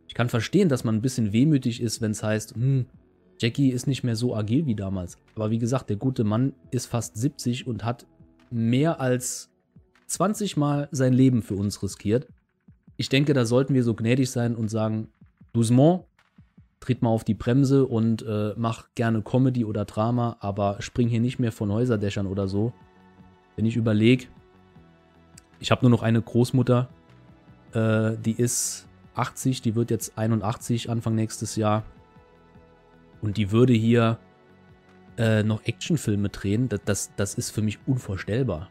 Ich 0.06 0.14
kann 0.14 0.28
verstehen, 0.28 0.68
dass 0.68 0.84
man 0.84 0.96
ein 0.96 1.02
bisschen 1.02 1.32
wehmütig 1.32 1.80
ist, 1.80 2.00
wenn 2.02 2.10
es 2.10 2.22
heißt, 2.22 2.54
hm, 2.54 2.86
Jackie 3.42 3.70
ist 3.70 3.88
nicht 3.88 4.04
mehr 4.04 4.14
so 4.14 4.36
agil 4.36 4.66
wie 4.66 4.76
damals. 4.76 5.18
Aber 5.34 5.50
wie 5.50 5.58
gesagt, 5.58 5.90
der 5.90 5.96
gute 5.96 6.22
Mann 6.22 6.52
ist 6.70 6.86
fast 6.86 7.16
70 7.16 7.66
und 7.66 7.84
hat 7.84 8.06
mehr 8.50 9.00
als 9.00 9.50
20 10.06 10.56
Mal 10.56 10.88
sein 10.92 11.12
Leben 11.12 11.42
für 11.42 11.56
uns 11.56 11.82
riskiert. 11.82 12.28
Ich 12.96 13.08
denke, 13.08 13.34
da 13.34 13.44
sollten 13.44 13.74
wir 13.74 13.82
so 13.82 13.94
gnädig 13.94 14.30
sein 14.30 14.54
und 14.54 14.68
sagen, 14.68 15.08
doucement, 15.52 16.04
tritt 16.78 17.02
mal 17.02 17.10
auf 17.10 17.24
die 17.24 17.34
Bremse 17.34 17.84
und 17.84 18.22
äh, 18.22 18.54
mach 18.56 18.94
gerne 18.94 19.22
Comedy 19.22 19.64
oder 19.64 19.86
Drama, 19.86 20.36
aber 20.38 20.80
spring 20.80 21.08
hier 21.08 21.20
nicht 21.20 21.40
mehr 21.40 21.50
von 21.50 21.72
Häuserdächern 21.72 22.28
oder 22.28 22.46
so. 22.46 22.72
Wenn 23.56 23.66
ich 23.66 23.76
überlege, 23.76 24.26
ich 25.58 25.72
habe 25.72 25.82
nur 25.82 25.90
noch 25.90 26.02
eine 26.04 26.22
Großmutter, 26.22 26.88
äh, 27.72 28.12
die 28.24 28.32
ist 28.38 28.86
80, 29.14 29.62
die 29.62 29.74
wird 29.74 29.90
jetzt 29.90 30.16
81 30.16 30.90
Anfang 30.90 31.16
nächstes 31.16 31.56
Jahr. 31.56 31.82
Und 33.22 33.36
die 33.36 33.50
würde 33.50 33.72
hier 33.72 34.18
äh, 35.16 35.42
noch 35.42 35.64
Actionfilme 35.64 36.28
drehen, 36.28 36.68
das, 36.68 36.80
das, 36.84 37.12
das 37.16 37.34
ist 37.34 37.50
für 37.50 37.62
mich 37.62 37.78
unvorstellbar. 37.86 38.68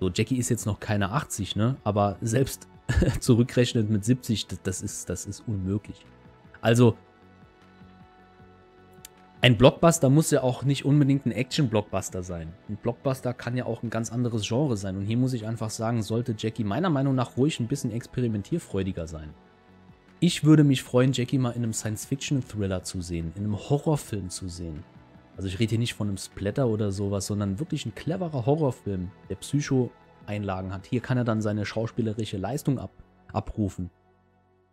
So, 0.00 0.10
Jackie 0.10 0.36
ist 0.36 0.48
jetzt 0.48 0.66
noch 0.66 0.78
keine 0.78 1.10
80, 1.10 1.56
ne? 1.56 1.76
Aber 1.82 2.18
selbst 2.20 2.68
zurückrechnet 3.20 3.90
mit 3.90 4.04
70, 4.04 4.46
das, 4.46 4.62
das, 4.62 4.82
ist, 4.82 5.10
das 5.10 5.26
ist 5.26 5.42
unmöglich. 5.46 6.04
Also, 6.60 6.96
ein 9.40 9.56
Blockbuster 9.56 10.10
muss 10.10 10.32
ja 10.32 10.42
auch 10.42 10.64
nicht 10.64 10.84
unbedingt 10.84 11.24
ein 11.24 11.30
Action-Blockbuster 11.32 12.24
sein. 12.24 12.52
Ein 12.68 12.76
Blockbuster 12.76 13.32
kann 13.32 13.56
ja 13.56 13.66
auch 13.66 13.84
ein 13.84 13.90
ganz 13.90 14.10
anderes 14.12 14.46
Genre 14.46 14.76
sein. 14.76 14.96
Und 14.96 15.04
hier 15.04 15.16
muss 15.16 15.32
ich 15.32 15.46
einfach 15.46 15.70
sagen, 15.70 16.02
sollte 16.02 16.34
Jackie 16.36 16.64
meiner 16.64 16.90
Meinung 16.90 17.14
nach 17.14 17.36
ruhig 17.36 17.60
ein 17.60 17.68
bisschen 17.68 17.92
experimentierfreudiger 17.92 19.06
sein. 19.06 19.32
Ich 20.20 20.42
würde 20.42 20.64
mich 20.64 20.82
freuen, 20.82 21.12
Jackie 21.12 21.38
mal 21.38 21.50
in 21.50 21.62
einem 21.62 21.72
Science-Fiction-Thriller 21.72 22.82
zu 22.82 23.00
sehen, 23.00 23.32
in 23.36 23.44
einem 23.44 23.56
Horrorfilm 23.56 24.30
zu 24.30 24.48
sehen. 24.48 24.82
Also 25.36 25.46
ich 25.48 25.60
rede 25.60 25.70
hier 25.70 25.78
nicht 25.78 25.94
von 25.94 26.08
einem 26.08 26.16
Splatter 26.16 26.66
oder 26.66 26.90
sowas, 26.90 27.26
sondern 27.26 27.60
wirklich 27.60 27.86
ein 27.86 27.94
cleverer 27.94 28.44
Horrorfilm, 28.44 29.12
der 29.28 29.36
Psycho-Einlagen 29.36 30.72
hat. 30.72 30.86
Hier 30.86 31.00
kann 31.00 31.18
er 31.18 31.24
dann 31.24 31.40
seine 31.40 31.64
schauspielerische 31.64 32.36
Leistung 32.36 32.80
ab 32.80 32.90
abrufen. 33.32 33.90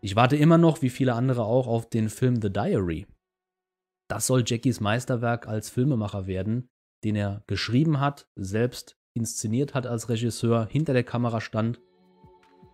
Ich 0.01 0.15
warte 0.15 0.35
immer 0.35 0.57
noch, 0.57 0.81
wie 0.81 0.89
viele 0.89 1.13
andere 1.13 1.43
auch, 1.43 1.67
auf 1.67 1.89
den 1.89 2.09
Film 2.09 2.41
The 2.41 2.51
Diary. 2.51 3.05
Das 4.07 4.25
soll 4.25 4.43
Jackies 4.47 4.79
Meisterwerk 4.79 5.47
als 5.47 5.69
Filmemacher 5.69 6.25
werden, 6.25 6.69
den 7.03 7.15
er 7.15 7.43
geschrieben 7.45 7.99
hat, 7.99 8.27
selbst 8.35 8.97
inszeniert 9.13 9.75
hat 9.75 9.85
als 9.85 10.09
Regisseur, 10.09 10.67
hinter 10.71 10.93
der 10.93 11.03
Kamera 11.03 11.39
stand 11.41 11.81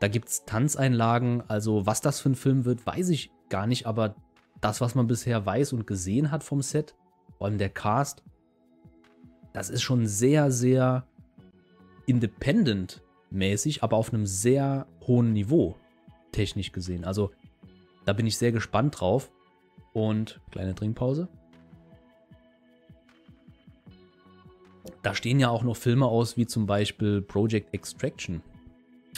da 0.02 0.08
gibt 0.08 0.30
es 0.30 0.46
Tanzeinlagen. 0.46 1.44
Also, 1.48 1.86
was 1.86 2.02
das 2.02 2.20
für 2.20 2.32
ein 2.32 2.36
Film 2.36 2.66
wird, 2.66 2.86
weiß 2.86 3.10
ich 3.10 3.32
gar 3.50 3.68
nicht. 3.68 3.86
Aber 3.86 4.16
das, 4.60 4.82
was 4.82 4.96
man 4.96 5.06
bisher 5.06 5.46
weiß 5.46 5.74
und 5.74 5.86
gesehen 5.86 6.32
hat 6.32 6.44
vom 6.44 6.64
Set, 6.64 6.96
vor 7.38 7.48
allem 7.48 7.60
der 7.60 7.70
Cast, 7.70 8.24
das 9.54 9.70
ist 9.70 9.84
schon 9.84 10.08
sehr, 10.08 10.52
sehr 10.52 11.06
independent-mäßig, 12.08 13.84
aber 13.84 13.96
auf 13.96 14.12
einem 14.12 14.26
sehr 14.26 14.88
hohen 15.06 15.34
Niveau, 15.34 15.76
technisch 16.32 16.72
gesehen. 16.72 17.06
Also, 17.06 17.30
da 18.06 18.14
bin 18.14 18.26
ich 18.26 18.38
sehr 18.38 18.52
gespannt 18.52 19.00
drauf. 19.00 19.32
Und 19.94 20.40
kleine 20.52 20.74
Trinkpause. 20.74 21.28
Da 25.04 25.14
stehen 25.14 25.40
ja 25.40 25.50
auch 25.50 25.64
noch 25.64 25.76
Filme 25.76 26.08
aus, 26.08 26.38
wie 26.38 26.48
zum 26.48 26.66
Beispiel 26.66 27.22
Project 27.22 27.74
Extraction 27.74 28.42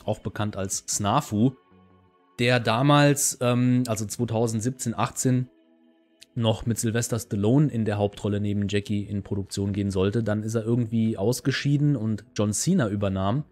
auch 0.05 0.19
bekannt 0.19 0.55
als 0.55 0.83
Snafu, 0.87 1.53
der 2.39 2.59
damals, 2.59 3.37
ähm, 3.41 3.83
also 3.87 4.05
2017, 4.05 4.93
18, 4.97 5.49
noch 6.35 6.65
mit 6.65 6.79
Sylvester 6.79 7.19
Stallone 7.19 7.71
in 7.71 7.85
der 7.85 7.97
Hauptrolle 7.97 8.39
neben 8.39 8.67
Jackie 8.67 9.03
in 9.03 9.23
Produktion 9.23 9.71
gehen 9.71 9.91
sollte. 9.91 10.23
Dann 10.23 10.43
ist 10.43 10.55
er 10.55 10.63
irgendwie 10.63 11.17
ausgeschieden 11.17 11.95
und 11.95 12.25
John 12.35 12.53
Cena 12.53 12.89
übernahm. 12.89 13.43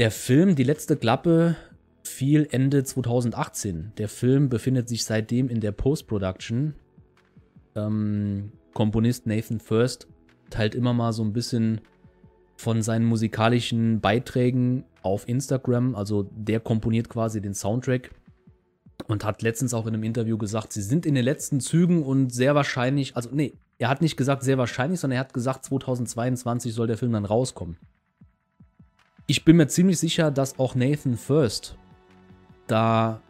Der 0.00 0.10
Film 0.10 0.56
Die 0.56 0.64
letzte 0.64 0.96
Klappe 0.96 1.56
fiel 2.02 2.48
Ende 2.50 2.82
2018. 2.82 3.92
Der 3.98 4.08
Film 4.08 4.48
befindet 4.48 4.88
sich 4.88 5.04
seitdem 5.04 5.48
in 5.48 5.60
der 5.60 5.72
Post-Production. 5.72 6.74
Ähm, 7.76 8.52
Komponist 8.72 9.26
Nathan 9.26 9.60
First 9.60 10.08
teilt 10.50 10.74
immer 10.74 10.92
mal 10.92 11.12
so 11.12 11.22
ein 11.22 11.32
bisschen 11.32 11.80
von 12.56 12.82
seinen 12.82 13.04
musikalischen 13.04 14.00
Beiträgen 14.00 14.84
auf 15.02 15.28
Instagram. 15.28 15.94
Also 15.94 16.28
der 16.30 16.60
komponiert 16.60 17.08
quasi 17.08 17.40
den 17.40 17.54
Soundtrack 17.54 18.10
und 19.06 19.24
hat 19.24 19.42
letztens 19.42 19.74
auch 19.74 19.86
in 19.86 19.94
einem 19.94 20.04
Interview 20.04 20.38
gesagt, 20.38 20.72
sie 20.72 20.82
sind 20.82 21.06
in 21.06 21.14
den 21.14 21.24
letzten 21.24 21.60
Zügen 21.60 22.02
und 22.02 22.32
sehr 22.32 22.54
wahrscheinlich, 22.54 23.16
also 23.16 23.30
nee, 23.32 23.54
er 23.78 23.88
hat 23.88 24.00
nicht 24.00 24.16
gesagt 24.16 24.42
sehr 24.42 24.58
wahrscheinlich, 24.58 25.00
sondern 25.00 25.16
er 25.16 25.20
hat 25.20 25.34
gesagt 25.34 25.64
2022 25.64 26.72
soll 26.72 26.86
der 26.86 26.96
Film 26.96 27.12
dann 27.12 27.24
rauskommen. 27.24 27.76
Ich 29.26 29.44
bin 29.44 29.56
mir 29.56 29.68
ziemlich 29.68 29.98
sicher, 29.98 30.30
dass 30.30 30.58
auch 30.58 30.74
Nathan 30.74 31.16
First 31.16 31.76
da 32.66 33.20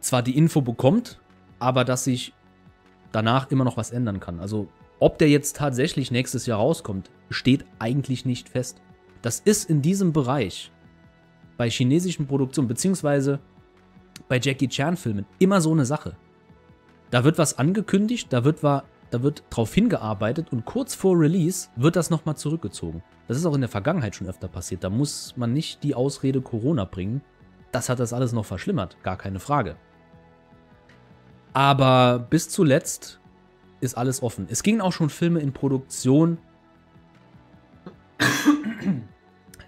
zwar 0.00 0.22
die 0.22 0.36
Info 0.36 0.60
bekommt, 0.60 1.20
aber 1.58 1.84
dass 1.84 2.04
sich 2.04 2.32
danach 3.16 3.50
immer 3.50 3.64
noch 3.64 3.78
was 3.78 3.90
ändern 3.90 4.20
kann. 4.20 4.40
Also 4.40 4.68
ob 5.00 5.18
der 5.18 5.30
jetzt 5.30 5.56
tatsächlich 5.56 6.10
nächstes 6.10 6.44
Jahr 6.44 6.58
rauskommt, 6.58 7.10
steht 7.30 7.64
eigentlich 7.78 8.26
nicht 8.26 8.48
fest. 8.50 8.82
Das 9.22 9.40
ist 9.40 9.70
in 9.70 9.80
diesem 9.80 10.12
Bereich 10.12 10.70
bei 11.56 11.70
chinesischen 11.70 12.26
Produktionen 12.26 12.68
beziehungsweise 12.68 13.40
bei 14.28 14.38
Jackie 14.38 14.68
Chan 14.68 14.98
Filmen 14.98 15.24
immer 15.38 15.62
so 15.62 15.72
eine 15.72 15.86
Sache. 15.86 16.14
Da 17.10 17.24
wird 17.24 17.38
was 17.38 17.58
angekündigt, 17.58 18.30
da 18.30 18.44
wird, 18.44 18.62
da 18.62 18.82
wird 19.22 19.44
drauf 19.48 19.72
hingearbeitet 19.72 20.52
und 20.52 20.66
kurz 20.66 20.94
vor 20.94 21.18
Release 21.18 21.68
wird 21.76 21.96
das 21.96 22.10
nochmal 22.10 22.36
zurückgezogen. 22.36 23.02
Das 23.28 23.38
ist 23.38 23.46
auch 23.46 23.54
in 23.54 23.62
der 23.62 23.70
Vergangenheit 23.70 24.14
schon 24.14 24.28
öfter 24.28 24.48
passiert. 24.48 24.84
Da 24.84 24.90
muss 24.90 25.34
man 25.36 25.54
nicht 25.54 25.82
die 25.82 25.94
Ausrede 25.94 26.42
Corona 26.42 26.84
bringen. 26.84 27.22
Das 27.72 27.88
hat 27.88 27.98
das 27.98 28.12
alles 28.12 28.32
noch 28.32 28.44
verschlimmert, 28.44 29.02
gar 29.02 29.16
keine 29.16 29.40
Frage. 29.40 29.76
Aber 31.56 32.18
bis 32.18 32.50
zuletzt 32.50 33.18
ist 33.80 33.96
alles 33.96 34.22
offen. 34.22 34.46
Es 34.50 34.62
gingen 34.62 34.82
auch 34.82 34.92
schon 34.92 35.08
Filme 35.08 35.40
in 35.40 35.54
Produktion. 35.54 36.36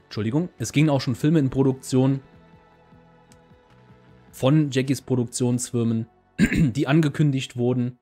Entschuldigung, 0.04 0.50
es 0.58 0.72
gingen 0.72 0.90
auch 0.90 1.00
schon 1.00 1.14
Filme 1.14 1.38
in 1.38 1.48
Produktion 1.48 2.20
von 4.32 4.70
Jackies 4.70 5.00
Produktionsfirmen, 5.00 6.06
die 6.38 6.86
angekündigt 6.86 7.56
wurden 7.56 7.98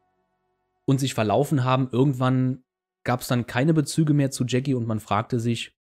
und 0.84 0.98
sich 0.98 1.14
verlaufen 1.14 1.62
haben. 1.62 1.88
Irgendwann 1.92 2.64
gab 3.04 3.20
es 3.20 3.28
dann 3.28 3.46
keine 3.46 3.72
Bezüge 3.72 4.14
mehr 4.14 4.32
zu 4.32 4.44
Jackie 4.48 4.74
und 4.74 4.88
man 4.88 4.98
fragte 4.98 5.38
sich, 5.38 5.76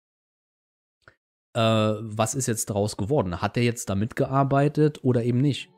äh, 1.53 1.59
was 1.61 2.33
ist 2.33 2.47
jetzt 2.47 2.71
daraus 2.71 2.97
geworden? 2.97 3.43
Hat 3.43 3.57
er 3.57 3.63
jetzt 3.63 3.91
da 3.91 3.93
mitgearbeitet 3.93 5.03
oder 5.03 5.23
eben 5.23 5.39
nicht? 5.39 5.69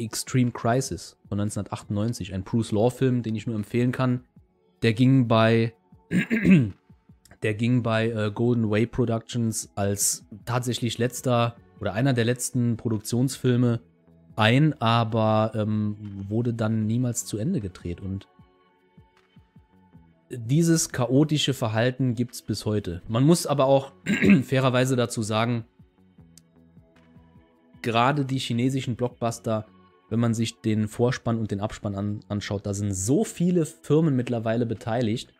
Extreme 0.00 0.50
Crisis 0.52 1.16
von 1.28 1.40
1998, 1.40 2.34
ein 2.34 2.42
Bruce 2.42 2.72
Law-Film, 2.72 3.22
den 3.22 3.34
ich 3.34 3.46
nur 3.46 3.56
empfehlen 3.56 3.92
kann. 3.92 4.24
Der 4.82 4.92
ging 4.92 5.28
bei, 5.28 5.74
der 7.42 7.54
ging 7.54 7.82
bei 7.82 8.10
äh, 8.10 8.30
Golden 8.34 8.70
Way 8.70 8.86
Productions 8.86 9.70
als 9.74 10.26
tatsächlich 10.44 10.98
letzter 10.98 11.56
oder 11.80 11.94
einer 11.94 12.12
der 12.12 12.24
letzten 12.24 12.76
Produktionsfilme 12.76 13.80
ein, 14.36 14.80
aber 14.80 15.52
ähm, 15.54 15.96
wurde 16.28 16.54
dann 16.54 16.86
niemals 16.86 17.26
zu 17.26 17.36
Ende 17.38 17.60
gedreht. 17.60 18.00
Und 18.00 18.26
dieses 20.30 20.90
chaotische 20.90 21.54
Verhalten 21.54 22.14
gibt 22.14 22.34
es 22.34 22.42
bis 22.42 22.64
heute. 22.64 23.02
Man 23.08 23.24
muss 23.24 23.46
aber 23.46 23.66
auch 23.66 23.92
fairerweise 24.44 24.96
dazu 24.96 25.22
sagen, 25.22 25.64
gerade 27.82 28.24
die 28.24 28.38
chinesischen 28.38 28.96
Blockbuster, 28.96 29.66
wenn 30.10 30.20
man 30.20 30.34
sich 30.34 30.60
den 30.60 30.88
Vorspann 30.88 31.38
und 31.38 31.50
den 31.50 31.60
Abspann 31.60 31.94
an, 31.94 32.20
anschaut, 32.28 32.66
da 32.66 32.74
sind 32.74 32.92
so 32.92 33.24
viele 33.24 33.64
Firmen 33.64 34.16
mittlerweile 34.16 34.66
beteiligt, 34.66 35.32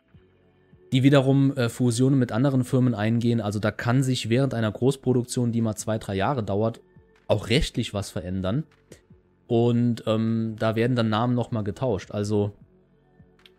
die 0.91 1.03
wiederum 1.03 1.55
äh, 1.55 1.69
Fusionen 1.69 2.17
mit 2.17 2.31
anderen 2.31 2.63
Firmen 2.63 2.95
eingehen. 2.95 3.41
Also 3.41 3.59
da 3.59 3.71
kann 3.71 4.03
sich 4.03 4.29
während 4.29 4.53
einer 4.53 4.71
Großproduktion, 4.71 5.51
die 5.51 5.61
mal 5.61 5.75
zwei, 5.75 5.97
drei 5.97 6.15
Jahre 6.15 6.43
dauert, 6.43 6.81
auch 7.27 7.49
rechtlich 7.49 7.93
was 7.93 8.09
verändern. 8.09 8.63
Und 9.47 10.03
ähm, 10.07 10.55
da 10.57 10.75
werden 10.75 10.95
dann 10.95 11.09
Namen 11.09 11.35
nochmal 11.35 11.63
getauscht. 11.63 12.11
Also 12.11 12.53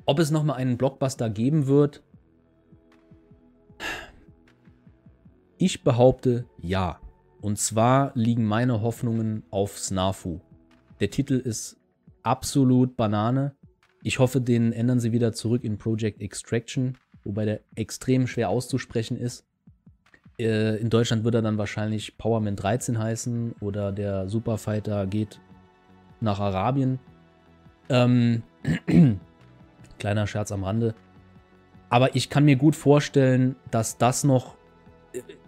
ob 0.04 0.18
es 0.18 0.30
nochmal 0.30 0.56
einen 0.56 0.76
Blockbuster 0.76 1.30
geben 1.30 1.66
wird, 1.66 2.02
ich 5.58 5.84
behaupte 5.84 6.46
ja. 6.60 6.98
Und 7.40 7.58
zwar 7.58 8.12
liegen 8.14 8.44
meine 8.44 8.82
Hoffnungen 8.82 9.42
auf 9.50 9.78
Snafu. 9.78 10.40
Der 11.02 11.10
Titel 11.10 11.34
ist 11.34 11.80
absolut 12.22 12.96
Banane. 12.96 13.56
Ich 14.04 14.20
hoffe, 14.20 14.40
den 14.40 14.72
ändern 14.72 15.00
sie 15.00 15.10
wieder 15.10 15.32
zurück 15.32 15.64
in 15.64 15.76
Project 15.76 16.22
Extraction, 16.22 16.96
wobei 17.24 17.44
der 17.44 17.60
extrem 17.74 18.28
schwer 18.28 18.48
auszusprechen 18.48 19.16
ist. 19.16 19.44
Äh, 20.38 20.76
in 20.76 20.90
Deutschland 20.90 21.24
wird 21.24 21.34
er 21.34 21.42
dann 21.42 21.58
wahrscheinlich 21.58 22.16
Powerman 22.18 22.54
13 22.54 23.00
heißen 23.00 23.56
oder 23.58 23.90
der 23.90 24.28
Superfighter 24.28 25.08
geht 25.08 25.40
nach 26.20 26.38
Arabien. 26.38 27.00
Ähm, 27.88 28.44
Kleiner 29.98 30.28
Scherz 30.28 30.52
am 30.52 30.62
Rande. 30.62 30.94
Aber 31.88 32.14
ich 32.14 32.30
kann 32.30 32.44
mir 32.44 32.54
gut 32.54 32.76
vorstellen, 32.76 33.56
dass 33.72 33.98
das 33.98 34.22
noch. 34.22 34.54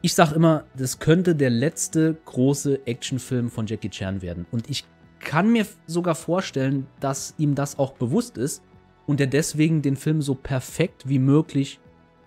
Ich 0.03 0.15
sag 0.15 0.33
immer, 0.33 0.65
das 0.77 0.99
könnte 0.99 1.37
der 1.37 1.51
letzte 1.51 2.17
große 2.25 2.89
Actionfilm 2.89 3.51
von 3.51 3.69
Jackie 3.69 3.89
Chan 3.89 4.21
werden. 4.21 4.47
Und 4.51 4.69
ich 4.69 4.85
kann 5.25 5.51
mir 5.51 5.67
sogar 5.87 6.15
vorstellen, 6.15 6.87
dass 7.01 7.35
ihm 7.39 7.55
das 7.55 7.79
auch 7.79 7.93
bewusst 7.93 8.39
ist 8.39 8.63
und 9.07 9.21
er 9.21 9.27
deswegen 9.27 9.83
den 9.83 9.97
Film 9.97 10.23
so 10.23 10.35
perfekt 10.35 11.09
wie 11.09 11.19
möglich 11.19 11.81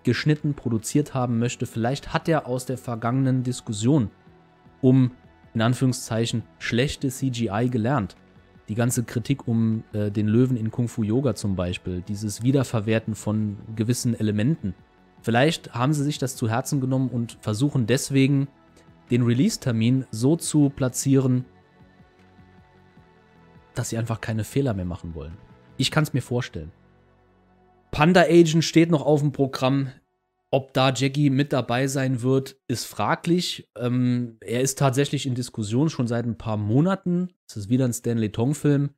geschnitten, 0.04 0.54
produziert 0.54 1.14
haben 1.14 1.38
möchte. 1.38 1.66
Vielleicht 1.66 2.12
hat 2.12 2.28
er 2.28 2.46
aus 2.46 2.66
der 2.66 2.78
vergangenen 2.78 3.42
Diskussion 3.42 4.10
um, 4.80 5.12
in 5.54 5.62
Anführungszeichen, 5.62 6.42
schlechte 6.58 7.08
CGI 7.08 7.68
gelernt 7.70 8.16
die 8.68 8.74
ganze 8.74 9.02
Kritik 9.02 9.48
um 9.48 9.82
äh, 9.92 10.10
den 10.10 10.28
Löwen 10.28 10.56
in 10.56 10.70
Kung 10.70 10.88
Fu 10.88 11.02
Yoga 11.02 11.34
zum 11.34 11.56
Beispiel, 11.56 12.02
dieses 12.06 12.42
Wiederverwerten 12.42 13.14
von 13.14 13.56
gewissen 13.74 14.18
Elementen. 14.18 14.74
Vielleicht 15.22 15.74
haben 15.74 15.92
sie 15.92 16.04
sich 16.04 16.18
das 16.18 16.36
zu 16.36 16.48
Herzen 16.48 16.80
genommen 16.80 17.08
und 17.08 17.38
versuchen 17.40 17.86
deswegen 17.86 18.48
den 19.10 19.22
Release-Termin 19.22 20.04
so 20.10 20.36
zu 20.36 20.70
platzieren, 20.70 21.46
dass 23.78 23.90
sie 23.90 23.98
einfach 23.98 24.20
keine 24.20 24.44
Fehler 24.44 24.74
mehr 24.74 24.84
machen 24.84 25.14
wollen. 25.14 25.36
Ich 25.76 25.90
kann 25.90 26.02
es 26.02 26.12
mir 26.12 26.22
vorstellen. 26.22 26.72
Panda 27.90 28.22
Agent 28.22 28.64
steht 28.64 28.90
noch 28.90 29.06
auf 29.06 29.20
dem 29.20 29.32
Programm. 29.32 29.92
Ob 30.50 30.72
da 30.72 30.92
Jackie 30.92 31.30
mit 31.30 31.52
dabei 31.52 31.86
sein 31.86 32.22
wird, 32.22 32.56
ist 32.68 32.86
fraglich. 32.86 33.70
Ähm, 33.76 34.38
er 34.40 34.62
ist 34.62 34.78
tatsächlich 34.78 35.26
in 35.26 35.34
Diskussion 35.34 35.90
schon 35.90 36.06
seit 36.06 36.24
ein 36.24 36.38
paar 36.38 36.56
Monaten. 36.56 37.28
Es 37.46 37.56
ist 37.56 37.68
wieder 37.68 37.84
ein 37.84 37.92
Stanley 37.92 38.32
Tong-Film. 38.32 38.90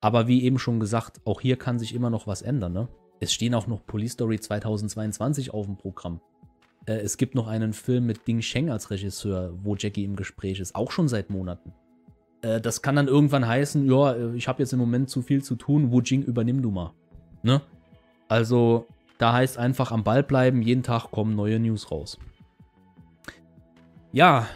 Aber 0.00 0.28
wie 0.28 0.42
eben 0.42 0.58
schon 0.58 0.80
gesagt, 0.80 1.20
auch 1.24 1.40
hier 1.40 1.56
kann 1.56 1.78
sich 1.78 1.94
immer 1.94 2.10
noch 2.10 2.26
was 2.26 2.42
ändern. 2.42 2.72
Ne? 2.72 2.88
Es 3.20 3.32
stehen 3.32 3.54
auch 3.54 3.66
noch 3.66 3.86
Police 3.86 4.12
Story 4.12 4.38
2022 4.38 5.54
auf 5.54 5.66
dem 5.66 5.76
Programm. 5.76 6.20
Äh, 6.86 6.94
es 6.94 7.16
gibt 7.16 7.34
noch 7.34 7.46
einen 7.46 7.72
Film 7.72 8.06
mit 8.06 8.26
Ding 8.26 8.42
Sheng 8.42 8.70
als 8.70 8.90
Regisseur, 8.90 9.56
wo 9.62 9.76
Jackie 9.76 10.04
im 10.04 10.16
Gespräch 10.16 10.60
ist, 10.60 10.74
auch 10.74 10.90
schon 10.90 11.08
seit 11.08 11.30
Monaten. 11.30 11.72
Äh, 12.42 12.60
das 12.60 12.82
kann 12.82 12.96
dann 12.96 13.08
irgendwann 13.08 13.46
heißen, 13.46 13.88
ja, 13.90 14.12
äh, 14.12 14.34
ich 14.34 14.48
habe 14.48 14.62
jetzt 14.62 14.72
im 14.72 14.78
Moment 14.78 15.08
zu 15.08 15.22
viel 15.22 15.42
zu 15.42 15.56
tun, 15.56 15.90
Wu 15.90 16.00
Jing 16.00 16.22
übernimm 16.22 16.60
du 16.60 16.70
mal. 16.70 16.92
Ne? 17.42 17.62
Also 18.28 18.86
da 19.18 19.32
heißt 19.32 19.58
einfach 19.58 19.92
am 19.92 20.04
Ball 20.04 20.22
bleiben, 20.22 20.62
jeden 20.62 20.82
Tag 20.82 21.10
kommen 21.10 21.34
neue 21.34 21.58
News 21.58 21.90
raus. 21.90 22.18
Ja, 24.12 24.46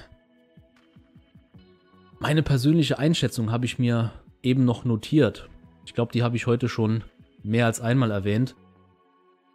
meine 2.19 2.43
persönliche 2.43 2.99
Einschätzung 2.99 3.51
habe 3.51 3.65
ich 3.65 3.79
mir 3.79 4.13
eben 4.43 4.65
noch 4.65 4.85
notiert. 4.85 5.49
Ich 5.85 5.95
glaube, 5.95 6.13
die 6.13 6.23
habe 6.23 6.37
ich 6.37 6.47
heute 6.47 6.69
schon 6.69 7.05
mehr 7.43 7.67
als 7.67 7.81
einmal 7.81 8.11
erwähnt. 8.11 8.57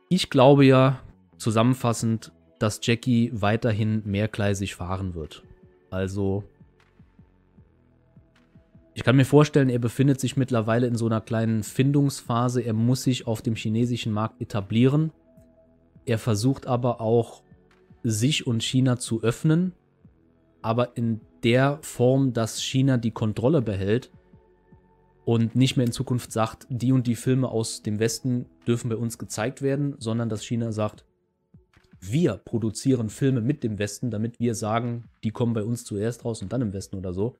Ich 0.10 0.30
glaube 0.30 0.66
ja, 0.66 1.00
zusammenfassend, 1.38 2.32
dass 2.60 2.80
Jackie 2.84 3.32
weiterhin 3.34 4.04
mehrgleisig 4.06 4.76
fahren 4.76 5.16
wird. 5.16 5.44
Also 5.90 6.44
ich 9.02 9.06
kann 9.06 9.16
mir 9.16 9.26
vorstellen, 9.26 9.70
er 9.70 9.80
befindet 9.80 10.20
sich 10.20 10.38
mittlerweile 10.38 10.86
in 10.86 10.94
so 10.94 11.08
einer 11.08 11.22
kleinen 11.22 11.64
Findungsphase. 11.64 12.62
Er 12.62 12.74
muss 12.74 13.02
sich 13.02 13.26
auf 13.26 13.42
dem 13.42 13.56
chinesischen 13.56 14.14
Markt 14.14 14.40
etablieren. 14.40 15.12
Er 16.06 16.20
versucht 16.20 16.68
aber 16.68 17.02
auch, 17.02 17.42
sich 18.04 18.46
und 18.46 18.62
China 18.62 18.98
zu 18.98 19.24
öffnen, 19.24 19.74
aber 20.62 20.98
in 20.98 21.20
der 21.42 21.80
Form, 21.82 22.34
dass 22.34 22.62
China 22.62 22.98
die 22.98 23.10
Kontrolle 23.10 23.64
behält 23.64 24.12
und 25.26 25.56
nicht 25.56 25.78
mehr 25.78 25.88
in 25.88 25.94
Zukunft 25.94 26.32
sagt, 26.32 26.68
die 26.70 26.92
und 26.92 27.08
die 27.08 27.16
Filme 27.16 27.50
aus 27.50 27.82
dem 27.82 27.98
Westen 27.98 28.46
dürfen 28.68 28.90
bei 28.90 28.98
uns 28.98 29.18
gezeigt 29.18 29.64
werden, 29.64 29.96
sondern 29.98 30.30
dass 30.30 30.46
China 30.46 30.72
sagt, 30.72 31.06
wir 32.00 32.38
produzieren 32.38 33.10
Filme 33.10 33.42
mit 33.42 33.64
dem 33.64 33.80
Westen, 33.80 34.12
damit 34.12 34.40
wir 34.40 34.54
sagen, 34.54 35.06
die 35.24 35.32
kommen 35.32 35.54
bei 35.54 35.64
uns 35.64 35.86
zuerst 35.86 36.24
raus 36.24 36.44
und 36.44 36.54
dann 36.54 36.62
im 36.62 36.74
Westen 36.74 36.98
oder 36.98 37.14
so. 37.14 37.36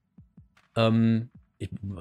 Ähm, 0.76 1.30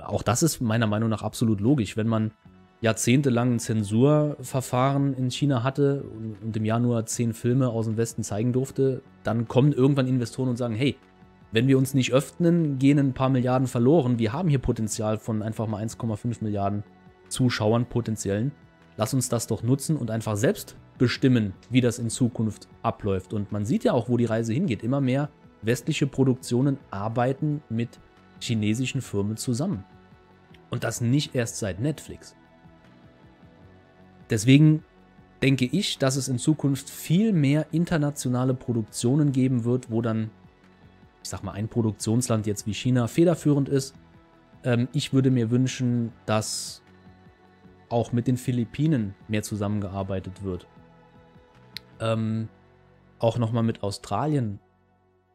auch 0.04 0.22
das 0.22 0.42
ist 0.42 0.60
meiner 0.60 0.86
Meinung 0.86 1.08
nach 1.08 1.22
absolut 1.22 1.60
logisch. 1.60 1.96
Wenn 1.96 2.08
man 2.08 2.32
jahrzehntelang 2.80 3.54
ein 3.54 3.58
Zensurverfahren 3.58 5.14
in 5.14 5.30
China 5.30 5.62
hatte 5.62 6.04
und 6.42 6.56
im 6.56 6.64
Jahr 6.64 6.80
nur 6.80 7.04
zehn 7.06 7.34
Filme 7.34 7.68
aus 7.68 7.86
dem 7.86 7.96
Westen 7.96 8.22
zeigen 8.22 8.52
durfte, 8.52 9.02
dann 9.22 9.48
kommen 9.48 9.72
irgendwann 9.72 10.06
Investoren 10.06 10.48
und 10.48 10.56
sagen, 10.56 10.74
hey, 10.74 10.96
wenn 11.52 11.66
wir 11.66 11.76
uns 11.78 11.94
nicht 11.94 12.12
öffnen, 12.12 12.78
gehen 12.78 12.98
ein 12.98 13.12
paar 13.12 13.28
Milliarden 13.28 13.66
verloren. 13.66 14.18
Wir 14.18 14.32
haben 14.32 14.48
hier 14.48 14.60
Potenzial 14.60 15.18
von 15.18 15.42
einfach 15.42 15.66
mal 15.66 15.84
1,5 15.84 16.42
Milliarden 16.42 16.84
Zuschauern 17.28 17.86
potenziellen, 17.86 18.52
lass 18.96 19.14
uns 19.14 19.28
das 19.28 19.46
doch 19.46 19.62
nutzen 19.62 19.96
und 19.96 20.10
einfach 20.10 20.36
selbst 20.36 20.76
bestimmen, 20.98 21.54
wie 21.70 21.80
das 21.80 21.98
in 21.98 22.10
Zukunft 22.10 22.68
abläuft. 22.82 23.32
Und 23.32 23.52
man 23.52 23.64
sieht 23.64 23.84
ja 23.84 23.92
auch, 23.92 24.08
wo 24.08 24.16
die 24.16 24.26
Reise 24.26 24.52
hingeht. 24.52 24.82
Immer 24.82 25.00
mehr 25.00 25.30
westliche 25.62 26.06
Produktionen 26.06 26.78
arbeiten 26.90 27.62
mit 27.68 28.00
chinesischen 28.40 29.02
Firmen 29.02 29.36
zusammen. 29.36 29.84
Und 30.70 30.84
das 30.84 31.00
nicht 31.00 31.34
erst 31.34 31.58
seit 31.58 31.80
Netflix. 31.80 32.36
Deswegen 34.28 34.84
denke 35.42 35.64
ich, 35.64 35.98
dass 35.98 36.16
es 36.16 36.28
in 36.28 36.38
Zukunft 36.38 36.88
viel 36.88 37.32
mehr 37.32 37.66
internationale 37.72 38.54
Produktionen 38.54 39.32
geben 39.32 39.64
wird, 39.64 39.90
wo 39.90 40.02
dann, 40.02 40.30
ich 41.22 41.28
sag 41.28 41.42
mal, 41.42 41.52
ein 41.52 41.68
Produktionsland 41.68 42.46
jetzt 42.46 42.66
wie 42.66 42.74
China 42.74 43.08
federführend 43.08 43.68
ist. 43.68 43.94
Ähm, 44.62 44.88
ich 44.92 45.12
würde 45.12 45.30
mir 45.30 45.50
wünschen, 45.50 46.12
dass 46.26 46.82
auch 47.88 48.12
mit 48.12 48.28
den 48.28 48.36
Philippinen 48.36 49.14
mehr 49.26 49.42
zusammengearbeitet 49.42 50.44
wird. 50.44 50.66
Ähm, 51.98 52.48
auch 53.18 53.36
nochmal 53.36 53.64
mit 53.64 53.82
Australien 53.82 54.60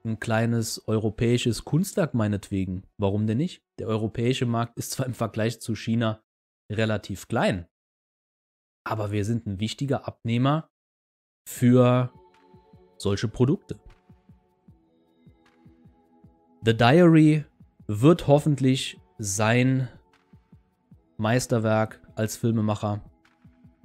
ein 0.05 0.19
kleines 0.19 0.87
europäisches 0.87 1.65
Kunstwerk 1.65 2.13
meinetwegen. 2.13 2.83
Warum 2.97 3.27
denn 3.27 3.37
nicht? 3.37 3.63
Der 3.79 3.87
europäische 3.87 4.45
Markt 4.45 4.77
ist 4.77 4.91
zwar 4.91 5.05
im 5.05 5.13
Vergleich 5.13 5.59
zu 5.59 5.75
China 5.75 6.21
relativ 6.71 7.27
klein, 7.27 7.67
aber 8.83 9.11
wir 9.11 9.25
sind 9.25 9.45
ein 9.45 9.59
wichtiger 9.59 10.07
Abnehmer 10.07 10.69
für 11.47 12.11
solche 12.97 13.27
Produkte. 13.27 13.79
The 16.63 16.75
Diary 16.75 17.45
wird 17.87 18.27
hoffentlich 18.27 18.99
sein 19.19 19.87
Meisterwerk 21.17 22.01
als 22.15 22.37
Filmemacher. 22.37 23.01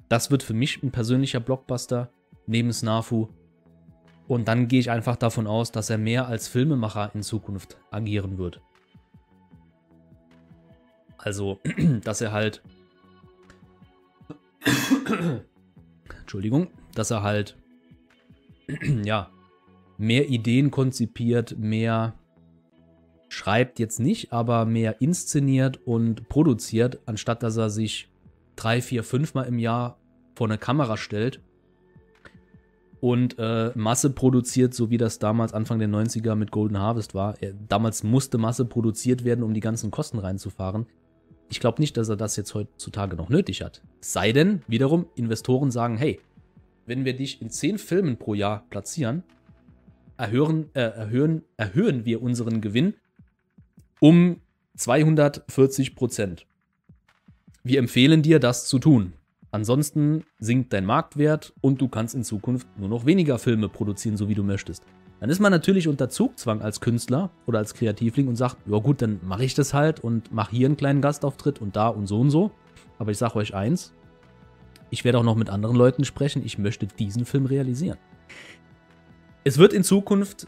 Das 0.08 0.30
wird 0.30 0.42
für 0.42 0.54
mich 0.54 0.82
ein 0.82 0.90
persönlicher 0.90 1.40
Blockbuster 1.40 2.12
neben 2.46 2.72
Snafu. 2.72 3.28
Und 4.30 4.46
dann 4.46 4.68
gehe 4.68 4.78
ich 4.78 4.92
einfach 4.92 5.16
davon 5.16 5.48
aus, 5.48 5.72
dass 5.72 5.90
er 5.90 5.98
mehr 5.98 6.28
als 6.28 6.46
Filmemacher 6.46 7.10
in 7.14 7.22
Zukunft 7.24 7.78
agieren 7.90 8.38
wird. 8.38 8.60
Also, 11.18 11.58
dass 12.04 12.20
er 12.20 12.30
halt 12.30 12.62
Entschuldigung, 16.20 16.68
dass 16.94 17.10
er 17.10 17.24
halt, 17.24 17.58
ja, 19.02 19.32
mehr 19.98 20.28
Ideen 20.28 20.70
konzipiert, 20.70 21.58
mehr 21.58 22.14
schreibt 23.30 23.80
jetzt 23.80 23.98
nicht, 23.98 24.32
aber 24.32 24.64
mehr 24.64 25.00
inszeniert 25.02 25.84
und 25.88 26.28
produziert, 26.28 27.00
anstatt 27.04 27.42
dass 27.42 27.56
er 27.56 27.68
sich 27.68 28.12
drei, 28.54 28.80
vier, 28.80 29.02
fünfmal 29.02 29.46
im 29.46 29.58
Jahr 29.58 29.98
vor 30.36 30.46
eine 30.46 30.56
Kamera 30.56 30.96
stellt 30.96 31.42
und 33.00 33.38
äh, 33.38 33.72
Masse 33.74 34.10
produziert, 34.10 34.74
so 34.74 34.90
wie 34.90 34.98
das 34.98 35.18
damals 35.18 35.54
Anfang 35.54 35.78
der 35.78 35.88
90er 35.88 36.34
mit 36.34 36.50
Golden 36.50 36.78
Harvest 36.78 37.14
war. 37.14 37.34
Er, 37.40 37.52
damals 37.68 38.02
musste 38.02 38.38
Masse 38.38 38.64
produziert 38.64 39.24
werden, 39.24 39.42
um 39.42 39.54
die 39.54 39.60
ganzen 39.60 39.90
Kosten 39.90 40.18
reinzufahren. 40.18 40.86
Ich 41.48 41.60
glaube 41.60 41.80
nicht, 41.80 41.96
dass 41.96 42.08
er 42.08 42.16
das 42.16 42.36
jetzt 42.36 42.54
heutzutage 42.54 43.16
noch 43.16 43.28
nötig 43.28 43.62
hat. 43.62 43.82
Sei 44.00 44.32
denn, 44.32 44.62
wiederum, 44.68 45.06
Investoren 45.16 45.70
sagen, 45.70 45.96
hey, 45.96 46.20
wenn 46.86 47.04
wir 47.04 47.16
dich 47.16 47.40
in 47.40 47.50
10 47.50 47.78
Filmen 47.78 48.16
pro 48.18 48.34
Jahr 48.34 48.66
platzieren, 48.70 49.24
erhöhen, 50.16 50.68
äh, 50.74 50.80
erhöhen, 50.80 51.42
erhöhen 51.56 52.04
wir 52.04 52.22
unseren 52.22 52.60
Gewinn 52.60 52.94
um 54.00 54.40
240 54.76 55.94
Prozent. 55.94 56.46
Wir 57.62 57.78
empfehlen 57.78 58.22
dir, 58.22 58.38
das 58.38 58.66
zu 58.66 58.78
tun. 58.78 59.12
Ansonsten 59.52 60.24
sinkt 60.38 60.72
dein 60.72 60.86
Marktwert 60.86 61.52
und 61.60 61.80
du 61.80 61.88
kannst 61.88 62.14
in 62.14 62.22
Zukunft 62.22 62.68
nur 62.78 62.88
noch 62.88 63.04
weniger 63.04 63.38
Filme 63.38 63.68
produzieren, 63.68 64.16
so 64.16 64.28
wie 64.28 64.34
du 64.34 64.44
möchtest. 64.44 64.84
Dann 65.18 65.28
ist 65.28 65.40
man 65.40 65.52
natürlich 65.52 65.88
unter 65.88 66.08
Zugzwang 66.08 66.62
als 66.62 66.80
Künstler 66.80 67.30
oder 67.46 67.58
als 67.58 67.74
Kreativling 67.74 68.28
und 68.28 68.36
sagt, 68.36 68.56
ja 68.66 68.78
gut, 68.78 69.02
dann 69.02 69.20
mache 69.22 69.44
ich 69.44 69.54
das 69.54 69.74
halt 69.74 70.00
und 70.00 70.32
mache 70.32 70.52
hier 70.52 70.66
einen 70.66 70.76
kleinen 70.76 71.02
Gastauftritt 71.02 71.60
und 71.60 71.76
da 71.76 71.88
und 71.88 72.06
so 72.06 72.20
und 72.20 72.30
so. 72.30 72.52
Aber 72.98 73.10
ich 73.10 73.18
sage 73.18 73.36
euch 73.36 73.54
eins, 73.54 73.92
ich 74.88 75.04
werde 75.04 75.18
auch 75.18 75.24
noch 75.24 75.36
mit 75.36 75.50
anderen 75.50 75.76
Leuten 75.76 76.04
sprechen, 76.04 76.42
ich 76.44 76.58
möchte 76.58 76.86
diesen 76.86 77.24
Film 77.24 77.46
realisieren. 77.46 77.98
Es 79.44 79.58
wird 79.58 79.72
in 79.72 79.84
Zukunft 79.84 80.46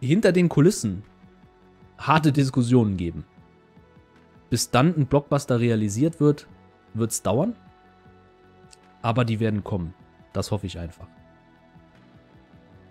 hinter 0.00 0.32
den 0.32 0.48
Kulissen 0.48 1.02
harte 1.98 2.32
Diskussionen 2.32 2.96
geben. 2.96 3.24
Bis 4.50 4.70
dann 4.70 4.94
ein 4.96 5.06
Blockbuster 5.06 5.60
realisiert 5.60 6.20
wird, 6.20 6.46
wird 6.94 7.10
es 7.10 7.22
dauern. 7.22 7.54
Aber 9.02 9.24
die 9.24 9.40
werden 9.40 9.62
kommen. 9.62 9.94
Das 10.32 10.50
hoffe 10.50 10.66
ich 10.66 10.78
einfach. 10.78 11.06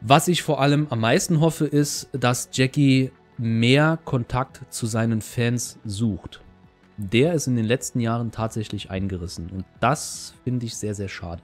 Was 0.02 0.28
ich 0.28 0.44
vor 0.44 0.60
allem 0.60 0.88
am 0.90 1.00
meisten 1.00 1.40
hoffe, 1.40 1.66
ist, 1.66 2.10
dass 2.12 2.50
Jackie 2.52 3.12
mehr 3.38 4.00
Kontakt 4.04 4.62
zu 4.70 4.86
seinen 4.86 5.22
Fans 5.22 5.80
sucht. 5.84 6.42
Der 6.98 7.34
ist 7.34 7.48
in 7.48 7.56
den 7.56 7.66
letzten 7.66 8.00
Jahren 8.00 8.32
tatsächlich 8.32 8.92
eingerissen 8.92 9.50
und 9.50 9.66
das 9.80 10.36
finde 10.44 10.66
ich 10.66 10.76
sehr, 10.76 10.94
sehr 10.94 11.08
schade. 11.08 11.42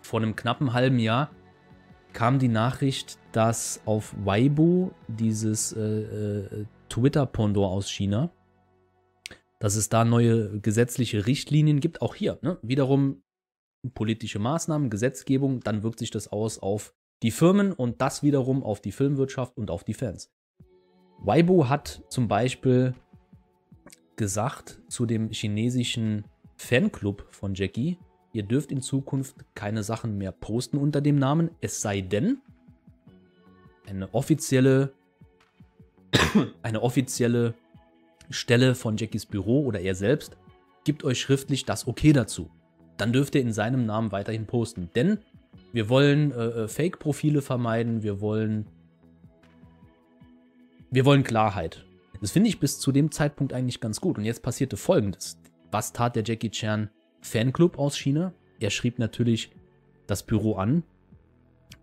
Vor 0.00 0.20
einem 0.20 0.36
knappen 0.36 0.72
halben 0.72 0.98
Jahr 0.98 1.30
kam 2.12 2.38
die 2.38 2.48
Nachricht, 2.48 3.18
dass 3.32 3.80
auf 3.84 4.14
Weibo 4.24 4.92
dieses 5.06 5.72
äh, 5.72 5.80
äh, 5.80 6.64
Twitter-Pendant 6.88 7.66
aus 7.66 7.90
China, 7.90 8.30
dass 9.58 9.76
es 9.76 9.88
da 9.88 10.04
neue 10.04 10.60
gesetzliche 10.60 11.26
Richtlinien 11.26 11.80
gibt, 11.80 12.00
auch 12.00 12.14
hier, 12.14 12.38
ne? 12.42 12.58
wiederum 12.62 13.22
politische 13.94 14.38
Maßnahmen, 14.38 14.90
Gesetzgebung, 14.90 15.60
dann 15.60 15.82
wirkt 15.82 15.98
sich 15.98 16.10
das 16.10 16.28
aus 16.28 16.58
auf 16.58 16.94
die 17.22 17.30
Firmen 17.30 17.72
und 17.72 18.00
das 18.00 18.22
wiederum 18.22 18.62
auf 18.62 18.80
die 18.80 18.92
Filmwirtschaft 18.92 19.56
und 19.56 19.70
auf 19.70 19.84
die 19.84 19.94
Fans. 19.94 20.30
Weibo 21.18 21.68
hat 21.68 22.02
zum 22.08 22.28
Beispiel 22.28 22.94
gesagt 24.16 24.80
zu 24.88 25.06
dem 25.06 25.30
chinesischen 25.30 26.24
Fanclub 26.56 27.26
von 27.30 27.54
Jackie, 27.54 27.98
ihr 28.32 28.42
dürft 28.42 28.72
in 28.72 28.82
Zukunft 28.82 29.36
keine 29.54 29.82
Sachen 29.82 30.18
mehr 30.18 30.32
posten 30.32 30.76
unter 30.76 31.00
dem 31.00 31.16
Namen, 31.16 31.50
es 31.60 31.80
sei 31.80 32.00
denn, 32.00 32.38
eine 33.86 34.12
offizielle, 34.14 34.92
eine 36.62 36.82
offizielle 36.82 37.54
Stelle 38.30 38.74
von 38.74 38.96
Jackies 38.96 39.26
Büro 39.26 39.64
oder 39.64 39.80
er 39.80 39.94
selbst 39.94 40.36
gibt 40.84 41.04
euch 41.04 41.20
schriftlich 41.20 41.64
das 41.64 41.86
Okay 41.86 42.12
dazu. 42.12 42.50
Dann 42.98 43.12
dürft 43.12 43.34
ihr 43.34 43.40
in 43.40 43.52
seinem 43.52 43.86
Namen 43.86 44.12
weiterhin 44.12 44.46
posten. 44.46 44.90
Denn 44.94 45.18
wir 45.72 45.88
wollen 45.88 46.32
äh, 46.32 46.34
äh, 46.34 46.68
Fake-Profile 46.68 47.40
vermeiden, 47.40 48.02
wir 48.02 48.20
wollen. 48.20 48.66
Wir 50.90 51.04
wollen 51.04 51.22
Klarheit. 51.22 51.84
Das 52.20 52.32
finde 52.32 52.48
ich 52.48 52.60
bis 52.60 52.80
zu 52.80 52.92
dem 52.92 53.10
Zeitpunkt 53.10 53.52
eigentlich 53.52 53.80
ganz 53.80 54.00
gut. 54.00 54.18
Und 54.18 54.24
jetzt 54.24 54.42
passierte 54.42 54.76
folgendes. 54.76 55.38
Was 55.70 55.92
tat 55.92 56.16
der 56.16 56.24
Jackie 56.24 56.50
Chan 56.50 56.90
Fanclub 57.20 57.78
aus 57.78 57.96
China? 57.96 58.32
Er 58.58 58.70
schrieb 58.70 58.98
natürlich 58.98 59.52
das 60.06 60.22
Büro 60.22 60.54
an, 60.54 60.82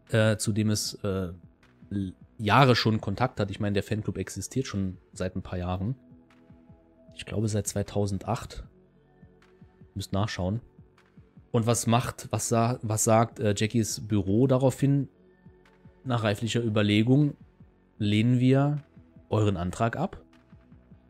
äh, 0.10 0.38
zu 0.38 0.52
dem 0.52 0.72
es 0.72 0.96
äh, 1.04 1.32
Jahre 2.38 2.76
schon 2.76 3.00
Kontakt 3.00 3.40
hat. 3.40 3.52
Ich 3.52 3.60
meine, 3.60 3.74
der 3.74 3.84
Fanclub 3.84 4.18
existiert 4.18 4.68
schon 4.68 4.98
seit 5.14 5.36
ein 5.36 5.44
paar 5.44 5.60
Jahren. 5.60 5.96
Ich 7.16 7.26
glaube 7.26 7.48
seit 7.48 7.68
2008. 7.68 8.64
Müsst 9.94 10.12
nachschauen. 10.12 10.60
Und 11.56 11.68
was 11.68 11.88
macht, 11.88 12.28
was, 12.32 12.50
sa 12.50 12.80
was 12.82 13.06
sagt 13.06 13.40
äh, 13.40 13.54
Jackies 13.56 14.02
Büro 14.06 14.46
daraufhin? 14.46 15.08
Nach 16.04 16.22
reiflicher 16.22 16.62
Überlegung 16.62 17.38
lehnen 17.98 18.42
wir 18.42 18.84
euren 19.30 19.56
Antrag 19.56 19.96
ab. 19.96 20.22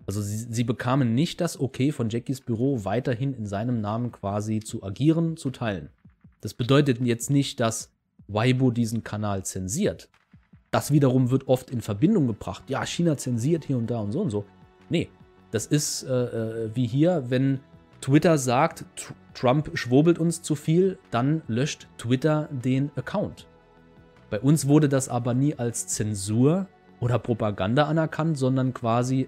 Also 0.06 0.22
sie, 0.22 0.38
sie, 0.38 0.64
bekamen 0.64 1.16
nicht 1.16 1.42
das 1.42 1.60
Okay 1.60 1.92
von 1.92 2.10
Jackies 2.10 2.42
Büro, 2.42 2.86
weiterhin 2.86 3.34
in 3.34 3.48
seinem 3.48 3.82
Namen 3.82 4.12
quasi 4.12 4.60
zu 4.60 4.84
agieren, 4.84 5.36
zu 5.36 5.50
teilen. 5.50 5.90
Das 6.42 6.54
bedeutet 6.54 7.02
jetzt 7.02 7.32
nicht, 7.32 7.60
dass 7.60 7.92
Weibo 8.28 8.70
diesen 8.70 9.04
Kanal 9.04 9.44
zensiert. 9.46 10.10
Das 10.70 10.92
wiederum 10.92 11.32
wird 11.32 11.48
oft 11.48 11.72
in 11.72 11.82
Verbindung 11.82 12.28
gebracht. 12.28 12.70
Ja, 12.70 12.86
China 12.86 13.18
zensiert 13.18 13.66
hier 13.66 13.80
und 13.80 13.90
da 13.90 13.98
und 13.98 14.12
so 14.12 14.22
und 14.22 14.30
so. 14.30 14.46
Nee, 14.92 15.10
das 15.50 15.66
ist 15.66 16.04
äh, 16.04 16.14
äh 16.14 16.70
wie 16.76 16.86
hier, 16.86 17.32
wenn 17.32 17.62
Twitter 18.02 18.38
sagt, 18.38 18.86
Trump 19.34 19.72
schwurbelt 19.78 20.20
uns 20.20 20.42
zu 20.42 20.56
viel, 20.56 20.98
dann 21.12 21.42
löscht 21.48 21.88
Twitter 21.98 22.48
den 22.52 22.92
Account. 22.96 23.48
Bei 24.30 24.40
uns 24.40 24.68
wurde 24.68 24.90
das 24.90 25.10
aber 25.10 25.34
nie 25.34 25.56
als 25.56 25.88
Zensur 25.88 26.68
oder 27.00 27.20
Propaganda 27.20 27.86
anerkannt, 27.86 28.38
sondern 28.38 28.74
quasi 28.74 29.28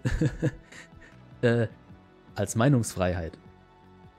äh, 1.42 1.68
als 2.36 2.56
Meinungsfreiheit. 2.56 3.38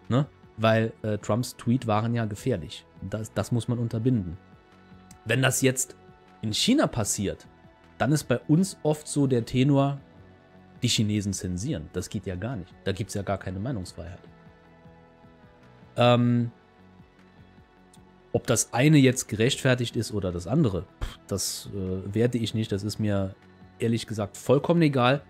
Ne? 0.09 0.27
Weil 0.57 0.93
äh, 1.03 1.19
Trumps 1.19 1.57
Tweet 1.57 1.87
waren 1.87 2.15
ja 2.15 2.25
gefährlich. 2.25 2.85
Das, 3.03 3.33
das 3.33 3.53
muss 3.53 3.69
man 3.69 3.79
unterbinden. 3.79 4.37
Wenn 5.25 5.43
das 5.43 5.63
jetzt 5.63 5.97
in 6.43 6.53
China 6.53 6.87
passiert, 6.87 7.47
dann 7.99 8.13
ist 8.13 8.25
bei 8.25 8.39
uns 8.49 8.79
oft 8.83 9.09
so 9.09 9.27
der 9.27 9.45
Tenor, 9.45 10.01
die 10.83 10.89
Chinesen 10.89 11.33
zensieren. 11.33 11.89
Das 11.93 12.09
geht 12.09 12.27
ja 12.27 12.37
gar 12.37 12.57
nicht. 12.57 12.73
Da 12.85 12.93
gibt 12.93 13.09
es 13.09 13.15
ja 13.15 13.23
gar 13.23 13.39
keine 13.39 13.59
Meinungsfreiheit. 13.59 14.21
Ähm, 15.99 16.51
ob 18.33 18.47
das 18.47 18.73
eine 18.73 18.99
jetzt 18.99 19.29
gerechtfertigt 19.29 19.97
ist 19.97 20.13
oder 20.13 20.33
das 20.33 20.47
andere, 20.47 20.87
das 21.27 21.69
äh, 21.75 22.15
werte 22.15 22.39
ich 22.39 22.55
nicht. 22.55 22.73
Das 22.73 22.83
ist 22.83 22.99
mir 22.99 23.35
ehrlich 23.79 24.07
gesagt 24.07 24.37
vollkommen 24.37 24.83
egal. 24.83 25.23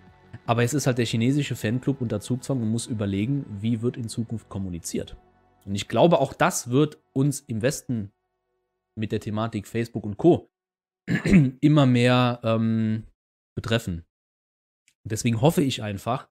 Aber 0.47 0.63
es 0.63 0.75
ist 0.75 0.87
halt 0.87 0.99
der 0.99 1.07
chinesische 1.07 1.57
Fanclub 1.57 2.01
unter 2.01 2.21
Zugzwang 2.21 2.63
und 2.63 2.69
muss 2.69 2.87
überlegen, 2.87 3.47
wie 3.61 3.83
wird 3.83 3.97
in 3.97 4.09
Zukunft 4.09 4.49
kommuniziert. 4.49 5.17
Und 5.65 5.75
ich 5.75 5.89
glaube, 5.89 6.21
auch 6.21 6.33
das 6.33 6.71
wird 6.71 6.99
uns 7.13 7.41
im 7.41 7.63
Westen 7.63 8.13
mit 8.95 9.13
der 9.13 9.21
Thematik 9.21 9.67
Facebook 9.67 10.05
und 10.05 10.17
Co. 10.17 10.51
immer 11.61 11.87
mehr 11.87 12.41
ähm, 12.43 13.05
betreffen. 13.55 14.05
Deswegen 15.05 15.41
hoffe 15.41 15.63
ich 15.63 15.83
einfach, 15.83 16.29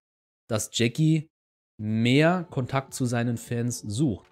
dass 0.48 0.70
Jackie 0.74 1.30
mehr 1.78 2.48
Kontakt 2.50 2.94
zu 2.94 3.06
seinen 3.06 3.38
Fans 3.38 3.80
sucht. 3.80 4.28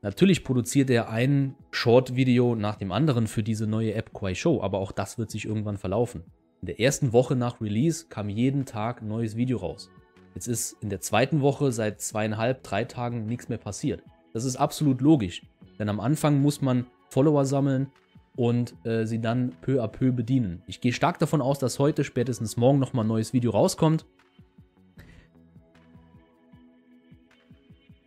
Natürlich 0.00 0.44
produziert 0.44 0.90
er 0.90 1.10
ein 1.10 1.56
Short-Video 1.72 2.54
nach 2.54 2.76
dem 2.76 2.92
anderen 2.92 3.26
für 3.26 3.42
diese 3.42 3.66
neue 3.66 3.94
App 3.94 4.12
Quai 4.12 4.34
Show, 4.34 4.62
aber 4.62 4.78
auch 4.78 4.92
das 4.92 5.18
wird 5.18 5.30
sich 5.30 5.44
irgendwann 5.44 5.76
verlaufen. 5.76 6.22
In 6.60 6.66
der 6.66 6.80
ersten 6.80 7.12
Woche 7.12 7.34
nach 7.34 7.60
Release 7.60 8.06
kam 8.08 8.28
jeden 8.28 8.64
Tag 8.64 9.02
ein 9.02 9.08
neues 9.08 9.36
Video 9.36 9.58
raus. 9.58 9.90
Jetzt 10.34 10.46
ist 10.46 10.76
in 10.80 10.88
der 10.88 11.00
zweiten 11.00 11.40
Woche 11.40 11.72
seit 11.72 12.00
zweieinhalb, 12.00 12.62
drei 12.62 12.84
Tagen 12.84 13.26
nichts 13.26 13.48
mehr 13.48 13.58
passiert. 13.58 14.02
Das 14.32 14.44
ist 14.44 14.56
absolut 14.56 15.00
logisch, 15.00 15.42
denn 15.80 15.88
am 15.88 15.98
Anfang 15.98 16.40
muss 16.40 16.60
man 16.60 16.86
Follower 17.08 17.44
sammeln 17.44 17.90
und 18.36 18.74
äh, 18.84 19.04
sie 19.04 19.20
dann 19.20 19.52
peu 19.62 19.82
à 19.82 19.88
peu 19.88 20.12
bedienen. 20.12 20.62
Ich 20.68 20.80
gehe 20.80 20.92
stark 20.92 21.18
davon 21.18 21.42
aus, 21.42 21.58
dass 21.58 21.80
heute, 21.80 22.04
spätestens 22.04 22.56
morgen, 22.56 22.78
nochmal 22.78 23.04
ein 23.04 23.08
neues 23.08 23.32
Video 23.32 23.50
rauskommt. 23.50 24.06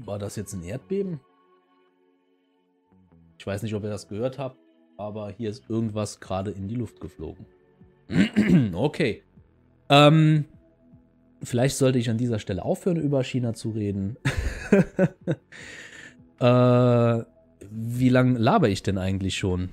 War 0.05 0.19
das 0.19 0.35
jetzt 0.35 0.53
ein 0.53 0.63
Erdbeben? 0.63 1.19
Ich 3.37 3.45
weiß 3.45 3.63
nicht, 3.63 3.73
ob 3.73 3.83
ihr 3.83 3.89
das 3.89 4.07
gehört 4.07 4.37
habt, 4.37 4.57
aber 4.97 5.31
hier 5.31 5.49
ist 5.49 5.69
irgendwas 5.69 6.19
gerade 6.19 6.51
in 6.51 6.67
die 6.67 6.75
Luft 6.75 6.99
geflogen. 6.99 7.45
okay. 8.73 9.23
Ähm, 9.89 10.45
vielleicht 11.43 11.75
sollte 11.75 11.99
ich 11.99 12.09
an 12.09 12.17
dieser 12.17 12.39
Stelle 12.39 12.63
aufhören, 12.63 12.97
über 12.97 13.23
China 13.23 13.53
zu 13.53 13.71
reden. 13.71 14.17
äh, 16.39 17.23
wie 17.69 18.09
lange 18.09 18.37
laber 18.37 18.69
ich 18.69 18.83
denn 18.83 18.97
eigentlich 18.97 19.37
schon? 19.37 19.69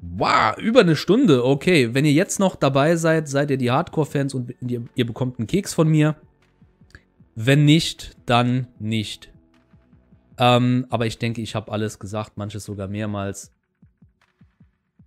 Wow, 0.00 0.56
über 0.58 0.80
eine 0.80 0.96
Stunde. 0.96 1.44
Okay, 1.44 1.94
wenn 1.94 2.04
ihr 2.04 2.12
jetzt 2.12 2.38
noch 2.38 2.56
dabei 2.56 2.96
seid, 2.96 3.28
seid 3.28 3.50
ihr 3.50 3.56
die 3.56 3.70
Hardcore-Fans 3.70 4.34
und 4.34 4.54
ihr, 4.60 4.82
ihr 4.94 5.06
bekommt 5.06 5.38
einen 5.38 5.46
Keks 5.46 5.72
von 5.72 5.88
mir. 5.88 6.16
Wenn 7.34 7.64
nicht, 7.64 8.16
dann 8.26 8.68
nicht. 8.78 9.30
Ähm, 10.38 10.86
aber 10.90 11.06
ich 11.06 11.18
denke, 11.18 11.40
ich 11.42 11.54
habe 11.54 11.72
alles 11.72 11.98
gesagt, 11.98 12.36
manches 12.36 12.64
sogar 12.64 12.88
mehrmals. 12.88 13.52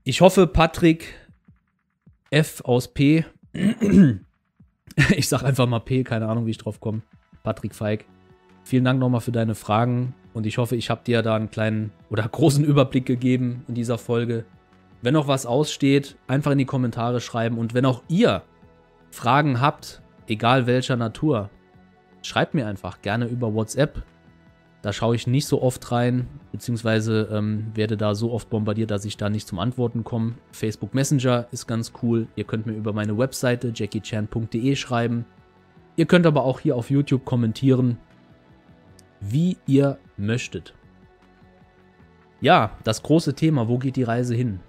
Ich 0.04 0.22
hoffe, 0.22 0.48
Patrick 0.48 1.16
F 2.30 2.62
aus 2.62 2.94
P. 2.94 3.26
ich 5.16 5.28
sag 5.28 5.44
einfach 5.44 5.68
mal 5.68 5.80
P, 5.80 6.04
keine 6.04 6.28
Ahnung, 6.28 6.46
wie 6.46 6.52
ich 6.52 6.58
drauf 6.58 6.80
komme. 6.80 7.02
Patrick 7.44 7.76
Feig. 7.76 8.06
Vielen 8.64 8.84
Dank 8.84 9.00
nochmal 9.00 9.22
für 9.22 9.32
deine 9.32 9.56
Fragen 9.56 10.14
und 10.34 10.46
ich 10.46 10.58
hoffe, 10.58 10.76
ich 10.76 10.90
habe 10.90 11.04
dir 11.06 11.22
da 11.22 11.36
einen 11.36 11.50
kleinen 11.50 11.92
oder 12.10 12.28
großen 12.28 12.64
Überblick 12.66 13.06
gegeben 13.06 13.64
in 13.68 13.76
dieser 13.76 13.98
Folge. 13.98 14.46
Wenn 15.02 15.14
noch 15.14 15.28
was 15.28 15.46
aussteht, 15.46 16.18
einfach 16.28 16.52
in 16.52 16.58
die 16.58 16.66
Kommentare 16.66 17.22
schreiben 17.22 17.58
und 17.58 17.74
wenn 17.74 17.86
auch 17.86 18.04
ihr 18.10 18.44
Fragen 19.12 19.62
habt, 19.62 20.02
egal 20.28 20.68
welcher 20.68 20.98
Natur, 20.98 21.50
schreibt 22.28 22.54
mir 22.54 22.68
einfach 22.68 23.02
gerne 23.02 23.26
über 23.26 23.54
WhatsApp 23.54 24.04
da 24.82 24.94
schaue 24.94 25.16
ich 25.16 25.28
nicht 25.28 25.48
so 25.48 25.62
oft 25.62 25.92
rein, 25.92 26.28
beziehungsweise 26.52 27.28
ähm, 27.32 27.72
werde 27.74 27.98
da 27.98 28.14
so 28.16 28.32
oft 28.32 28.50
bombardiert, 28.50 28.92
dass 28.92 29.06
ich 29.06 29.18
da 29.18 29.30
nicht 29.30 29.48
zum 29.48 29.60
Antworten 29.60 30.04
komme. 30.04 30.36
Facebook 30.52 30.94
Messenger 30.94 31.48
ist 31.52 31.68
ganz 31.68 31.92
cool. 32.02 32.28
Ihr 32.36 32.44
könnt 32.44 32.68
mir 32.68 32.74
über 32.74 32.94
meine 32.94 33.18
Webseite 33.18 33.74
jackiechan.de 33.76 34.76
schreiben. 34.76 35.26
Ihr 35.96 36.06
könnt 36.06 36.26
aber 36.28 36.44
auch 36.44 36.60
hier 36.60 36.76
auf 36.76 36.90
YouTube 36.92 37.26
kommentieren, 37.26 37.98
wie 39.20 39.58
ihr 39.66 39.98
möchtet. 40.16 40.74
Ja, 42.40 42.72
das 42.84 43.02
große 43.02 43.34
Thema, 43.34 43.68
wo 43.68 43.80
geht 43.80 43.96
die 43.96 44.04
Reise 44.04 44.36
hin? 44.36 44.60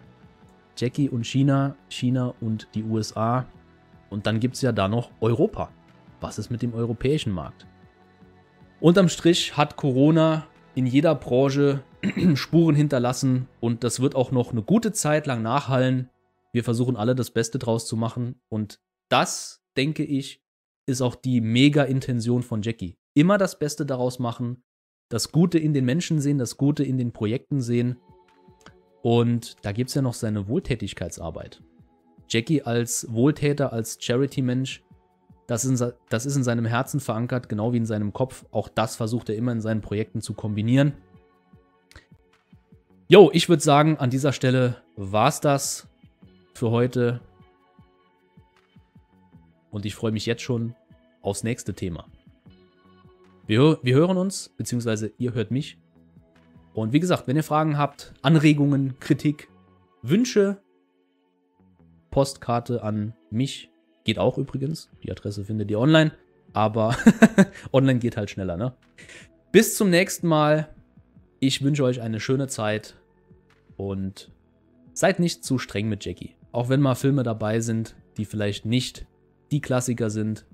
Jackie 0.77 1.11
und 1.11 1.27
China, 1.27 1.77
China 1.91 2.35
und 2.41 2.67
die 2.75 2.83
USA. 2.83 3.45
Und 4.09 4.27
dann 4.27 4.41
gibt 4.41 4.55
es 4.55 4.63
ja 4.63 4.73
da 4.73 4.89
noch 4.89 5.11
Europa. 5.21 5.69
Was 6.21 6.39
ist 6.39 6.51
mit 6.51 6.63
dem 6.63 6.75
europäischen 6.75 7.33
Markt? 7.33 7.67
Unterm 8.81 9.09
Strich 9.09 9.57
hat 9.57 9.77
Corona 9.77 10.47
in 10.75 10.87
jeder 10.87 11.15
Branche 11.15 11.83
Spuren 12.35 12.77
hinterlassen 12.77 13.49
und 13.61 13.83
das 13.85 14.01
wird 14.01 14.15
auch 14.15 14.31
noch 14.31 14.53
eine 14.53 14.63
gute 14.63 14.93
Zeit 14.93 15.27
lang 15.27 15.43
nachhallen. 15.43 16.11
Wir 16.53 16.65
versuchen 16.65 16.97
alle 16.97 17.15
das 17.15 17.31
Beste 17.31 17.59
draus 17.59 17.87
zu 17.87 17.97
machen 17.97 18.37
und 18.49 18.81
das, 19.09 19.63
denke 19.77 20.05
ich, 20.05 20.43
ist 20.87 21.03
auch 21.03 21.15
die 21.15 21.41
Mega-Intention 21.41 22.43
von 22.43 22.63
Jackie. 22.63 22.97
Immer 23.15 23.39
das 23.39 23.59
Beste 23.59 23.85
daraus 23.85 24.19
machen, 24.19 24.63
das 25.09 25.33
Gute 25.33 25.59
in 25.59 25.73
den 25.73 25.85
Menschen 25.85 26.21
sehen, 26.21 26.39
das 26.39 26.57
Gute 26.57 26.85
in 26.85 26.99
den 26.99 27.13
Projekten 27.13 27.61
sehen. 27.61 27.99
Und 29.03 29.57
da 29.63 29.73
gibt 29.73 29.89
es 29.89 29.95
ja 29.95 30.03
noch 30.03 30.15
seine 30.15 30.49
Wohltätigkeitsarbeit. 30.49 31.63
Jackie 32.29 32.63
als 32.63 33.07
Wohltäter, 33.11 33.73
als 33.73 33.99
Charity-Mensch 34.01 34.83
das 35.49 35.65
ist, 35.65 35.81
in, 35.81 35.93
das 36.11 36.27
ist 36.27 36.37
in 36.37 36.45
seinem 36.45 36.67
Herzen 36.67 37.01
verankert, 37.01 37.49
genau 37.49 37.73
wie 37.73 37.79
in 37.79 37.87
seinem 37.87 38.13
Kopf. 38.13 38.45
Auch 38.51 38.69
das 38.69 38.97
versucht 38.97 39.31
er 39.31 39.35
immer 39.35 39.51
in 39.51 39.63
seinen 39.63 39.81
Projekten 39.81 40.21
zu 40.21 40.35
kombinieren. 40.35 40.93
Jo, 43.09 43.31
ich 43.33 43.49
würde 43.49 43.63
sagen, 43.63 43.97
an 43.97 44.11
dieser 44.11 44.35
Stelle 44.35 44.83
war 44.95 45.29
es 45.29 45.41
das 45.41 45.89
für 46.53 46.71
heute. 46.71 47.23
Und 49.71 49.87
ich 49.87 49.95
freue 49.95 50.13
mich 50.13 50.27
jetzt 50.27 50.43
schon 50.43 50.75
aufs 51.23 51.45
nächste 51.45 51.73
Thema. 51.73 52.05
Wir, 53.47 53.79
wir 53.83 53.95
hören 53.95 54.19
uns, 54.19 54.51
beziehungsweise 54.51 55.13
ihr 55.17 55.33
hört 55.33 55.51
mich. 55.51 55.79
Und 56.75 56.93
wie 56.93 57.01
gesagt, 57.01 57.27
wenn 57.27 57.37
ihr 57.37 57.43
Fragen 57.43 57.79
habt, 57.79 58.13
Anregungen, 58.21 59.01
Kritik, 59.01 59.49
Wünsche, 60.03 60.61
Postkarte 62.11 62.83
an 62.83 63.15
mich 63.31 63.71
Geht 64.09 64.19
auch 64.19 64.39
übrigens. 64.39 64.89
Die 65.03 65.11
Adresse 65.11 65.45
findet 65.45 65.71
ihr 65.71 65.79
online. 65.79 66.13
Aber 66.55 66.97
online 67.75 67.99
geht 67.99 68.17
halt 68.17 68.31
schneller, 68.31 68.57
ne? 68.57 68.73
Bis 69.53 69.77
zum 69.77 69.91
nächsten 69.91 70.27
Mal. 70.29 70.75
Ich 71.41 71.61
wünsche 71.61 71.85
euch 71.85 72.01
eine 72.01 72.19
schöne 72.19 72.47
Zeit. 72.47 72.97
Und 73.77 74.31
seid 74.95 75.21
nicht 75.21 75.45
zu 75.45 75.59
streng 75.59 75.91
mit 75.91 76.07
Jackie. 76.07 76.37
Auch 76.53 76.71
wenn 76.71 76.81
mal 76.81 76.95
Filme 76.95 77.23
dabei 77.23 77.61
sind, 77.61 77.97
die 78.17 78.25
vielleicht 78.25 78.65
nicht 78.65 79.05
die 79.51 79.61
Klassiker 79.61 80.09
sind. 80.09 80.47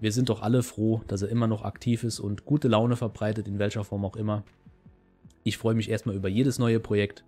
Wir 0.00 0.10
sind 0.10 0.28
doch 0.28 0.42
alle 0.42 0.64
froh, 0.64 1.02
dass 1.06 1.22
er 1.22 1.28
immer 1.28 1.46
noch 1.46 1.62
aktiv 1.62 2.02
ist 2.02 2.18
und 2.18 2.44
gute 2.44 2.66
Laune 2.66 2.96
verbreitet, 2.96 3.46
in 3.46 3.60
welcher 3.60 3.84
Form 3.84 4.04
auch 4.04 4.16
immer. 4.16 4.42
Ich 5.44 5.58
freue 5.58 5.76
mich 5.76 5.88
erstmal 5.88 6.16
über 6.16 6.28
jedes 6.28 6.58
neue 6.58 6.80
Projekt. 6.80 7.22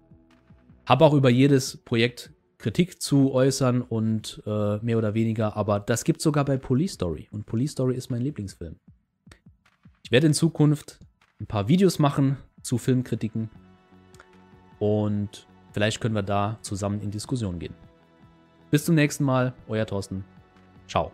Habe 0.87 1.05
auch 1.05 1.15
über 1.15 1.31
jedes 1.31 1.77
Projekt 1.77 2.33
Kritik 2.61 3.01
zu 3.01 3.33
äußern 3.33 3.81
und 3.81 4.43
äh, 4.47 4.77
mehr 4.79 4.99
oder 4.99 5.15
weniger, 5.15 5.57
aber 5.57 5.81
das 5.81 6.05
gibt 6.05 6.19
es 6.19 6.25
sogar 6.25 6.45
bei 6.45 6.59
Police 6.59 6.93
Story 6.93 7.27
und 7.33 7.47
Police 7.47 7.73
Story 7.73 7.97
ist 7.97 8.11
mein 8.11 8.21
Lieblingsfilm. 8.21 8.77
Ich 10.05 10.11
werde 10.11 10.27
in 10.27 10.35
Zukunft 10.35 10.99
ein 11.41 11.47
paar 11.47 11.69
Videos 11.69 11.99
machen 11.99 12.37
zu 12.63 12.77
Filmkritiken 12.77 13.49
und 14.79 15.47
vielleicht 15.73 16.01
können 16.01 16.15
wir 16.15 16.23
da 16.23 16.59
zusammen 16.61 17.01
in 17.01 17.11
Diskussion 17.11 17.59
gehen. 17.59 17.75
Bis 18.71 18.85
zum 18.85 18.95
nächsten 18.95 19.25
Mal, 19.25 19.55
euer 19.67 19.87
Thorsten. 19.87 20.25
Ciao. 20.87 21.13